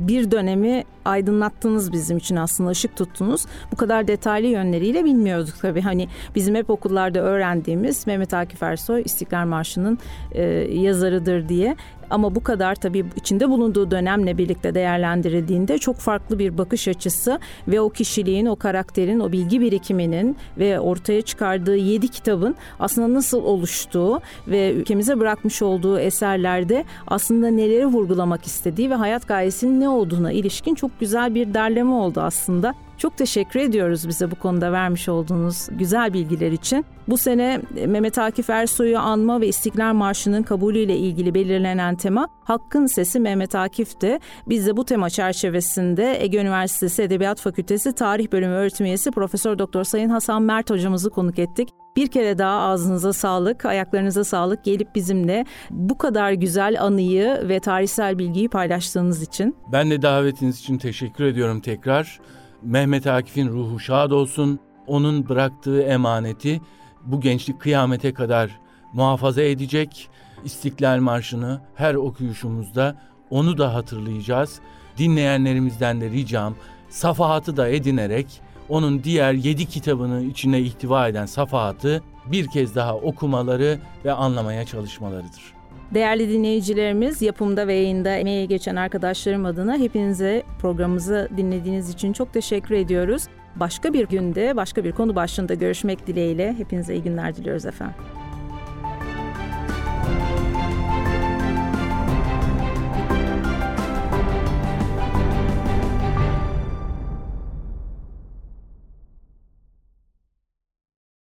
Bir 0.08 0.32
dönemi 0.32 0.84
aydınlattınız 1.06 1.91
bizim 1.91 2.18
için 2.18 2.36
aslında 2.36 2.70
ışık 2.70 2.98
tuttunuz. 2.98 3.46
Bu 3.72 3.76
kadar 3.76 4.08
detaylı 4.08 4.48
yönleriyle 4.48 5.06
bilmiyorduk 5.06 5.56
tabii. 5.62 5.82
Hani 5.82 6.08
bizim 6.36 6.56
hep 6.56 6.70
okullarda 6.70 7.20
öğrendiğimiz 7.20 8.08
Mehmet 8.08 8.34
Akif 8.34 8.64
Ersoy 8.64 9.02
İstiklal 9.06 9.46
Marşı'nın 9.46 10.00
e, 10.32 10.44
yazarıdır 10.72 11.50
diye. 11.50 11.76
Ama 12.10 12.36
bu 12.36 12.43
kadar 12.43 12.76
tabii 12.76 13.06
içinde 13.16 13.49
bulunduğu 13.49 13.91
dönemle 13.91 14.38
birlikte 14.38 14.76
değerlendirildiğinde 14.76 15.78
çok 15.78 15.95
farklı 15.95 16.39
bir 16.39 16.58
bakış 16.58 16.88
açısı 16.88 17.39
ve 17.68 17.82
o 17.82 17.89
kişiliğin, 17.89 18.45
o 18.45 18.56
karakterin, 18.56 19.20
o 19.20 19.32
bilgi 19.32 19.62
birikiminin 19.62 20.38
ve 20.58 20.80
ortaya 20.80 21.22
çıkardığı 21.22 21.76
yedi 21.76 22.08
kitabın 22.08 22.56
aslında 22.80 23.14
nasıl 23.14 23.43
oluştuğu 23.43 24.22
ve 24.47 24.72
ülkemize 24.72 25.20
bırakmış 25.20 25.62
olduğu 25.62 25.99
eserlerde 25.99 26.86
aslında 27.08 27.47
neleri 27.47 27.86
vurgulamak 27.86 28.45
istediği 28.45 28.89
ve 28.89 28.95
hayat 28.95 29.28
gayesinin 29.28 29.80
ne 29.80 29.89
olduğuna 29.89 30.32
ilişkin 30.32 30.76
çok 30.76 30.99
güzel 30.99 31.36
bir 31.36 31.54
derleme 31.54 31.91
oldu 31.91 32.22
aslında. 32.22 32.74
Çok 32.98 33.18
teşekkür 33.18 33.60
ediyoruz 33.60 34.08
bize 34.08 34.32
bu 34.32 34.36
konuda 34.36 34.72
vermiş 34.72 35.10
olduğunuz 35.10 35.68
güzel 35.72 36.14
bilgiler 36.14 36.52
için. 36.52 36.86
Bu 37.08 37.18
sene 37.18 37.62
Mehmet 37.88 38.18
Akif 38.18 38.50
Ersoy'u 38.50 39.00
anma 39.00 39.41
ve 39.41 39.48
İstiklal 39.48 39.94
Marşı'nın 39.94 40.44
kabulüyle 40.44 40.98
ilgili 40.98 41.34
belirlenen 41.34 41.96
tema 41.96 42.28
Hakkın 42.44 42.86
Sesi 42.86 43.20
Mehmet 43.20 43.56
Akif'ti. 43.56 44.20
Biz 44.48 44.68
de 44.68 44.78
bu 44.78 44.86
tema 44.86 45.10
çerçevesinde 45.10 46.24
Ege 46.24 46.38
Üniversitesi 46.38 47.02
Edebiyat 47.02 47.41
Fakültesi 47.41 47.94
Tarih 47.94 48.32
Bölümü 48.32 48.54
öğretim 48.54 48.86
üyesi 48.86 49.12
Profesör 49.12 49.60
Doktor 49.60 49.84
Sayın 49.84 50.10
Hasan 50.10 50.41
Mert 50.41 50.70
hocamızı 50.70 51.10
konuk 51.10 51.39
ettik. 51.39 51.70
Bir 51.96 52.08
kere 52.08 52.38
daha 52.38 52.60
ağzınıza 52.60 53.14
sağlık, 53.14 53.66
ayaklarınıza 53.66 54.24
sağlık 54.24 54.64
gelip 54.64 54.96
bizimle 54.96 55.46
bu 55.70 55.98
kadar 55.98 56.32
güzel 56.32 56.82
anıyı 56.82 57.39
ve 57.50 57.60
tarihsel 57.60 58.18
bilgiyi 58.18 58.50
paylaştığınız 58.50 59.22
için. 59.22 59.56
Ben 59.72 59.91
de 59.91 60.02
davetiniz 60.02 60.60
için 60.60 60.78
teşekkür 60.78 61.24
ediyorum 61.24 61.62
tekrar. 61.62 62.20
Mehmet 62.64 63.07
Akif'in 63.07 63.49
ruhu 63.49 63.80
şad 63.80 64.11
olsun. 64.11 64.59
Onun 64.88 65.30
bıraktığı 65.30 65.82
emaneti 65.82 66.61
bu 67.05 67.22
gençlik 67.22 67.61
kıyamete 67.61 68.14
kadar 68.14 68.59
muhafaza 68.93 69.41
edecek. 69.41 70.09
İstiklal 70.43 70.99
Marşı'nı 70.99 71.61
her 71.76 71.95
okuyuşumuzda 71.95 72.95
onu 73.30 73.57
da 73.57 73.74
hatırlayacağız. 73.74 74.59
Dinleyenlerimizden 74.97 76.01
de 76.01 76.09
ricam 76.09 76.55
safahatı 76.89 77.57
da 77.57 77.68
edinerek 77.68 78.41
onun 78.70 79.03
diğer 79.03 79.34
yedi 79.34 79.66
kitabını 79.66 80.24
içine 80.24 80.59
ihtiva 80.59 81.07
eden 81.07 81.26
safahatı 81.26 82.03
bir 82.26 82.47
kez 82.47 82.76
daha 82.76 82.95
okumaları 82.95 83.80
ve 84.05 84.14
anlamaya 84.14 84.66
çalışmalarıdır. 84.66 85.53
Değerli 85.94 86.30
dinleyicilerimiz, 86.30 87.22
yapımda 87.22 87.68
ve 87.68 87.74
yayında 87.74 88.16
emeğe 88.16 88.46
geçen 88.46 88.76
arkadaşlarım 88.76 89.46
adına 89.46 89.78
hepinize 89.78 90.44
programımızı 90.62 91.30
dinlediğiniz 91.38 91.89
için 91.89 92.14
çok 92.14 92.34
teşekkür 92.34 92.76
ediyoruz. 92.76 93.24
Başka 93.56 93.94
bir 93.94 94.08
günde, 94.08 94.56
başka 94.56 94.84
bir 94.84 94.91
konu 94.91 95.16
başlığında 95.16 95.54
görüşmek 95.54 96.08
dileğiyle 96.08 96.54
hepinize 96.54 96.94
iyi 96.94 97.04
günler 97.04 97.36
diliyoruz 97.36 97.66
efendim. 97.66 97.96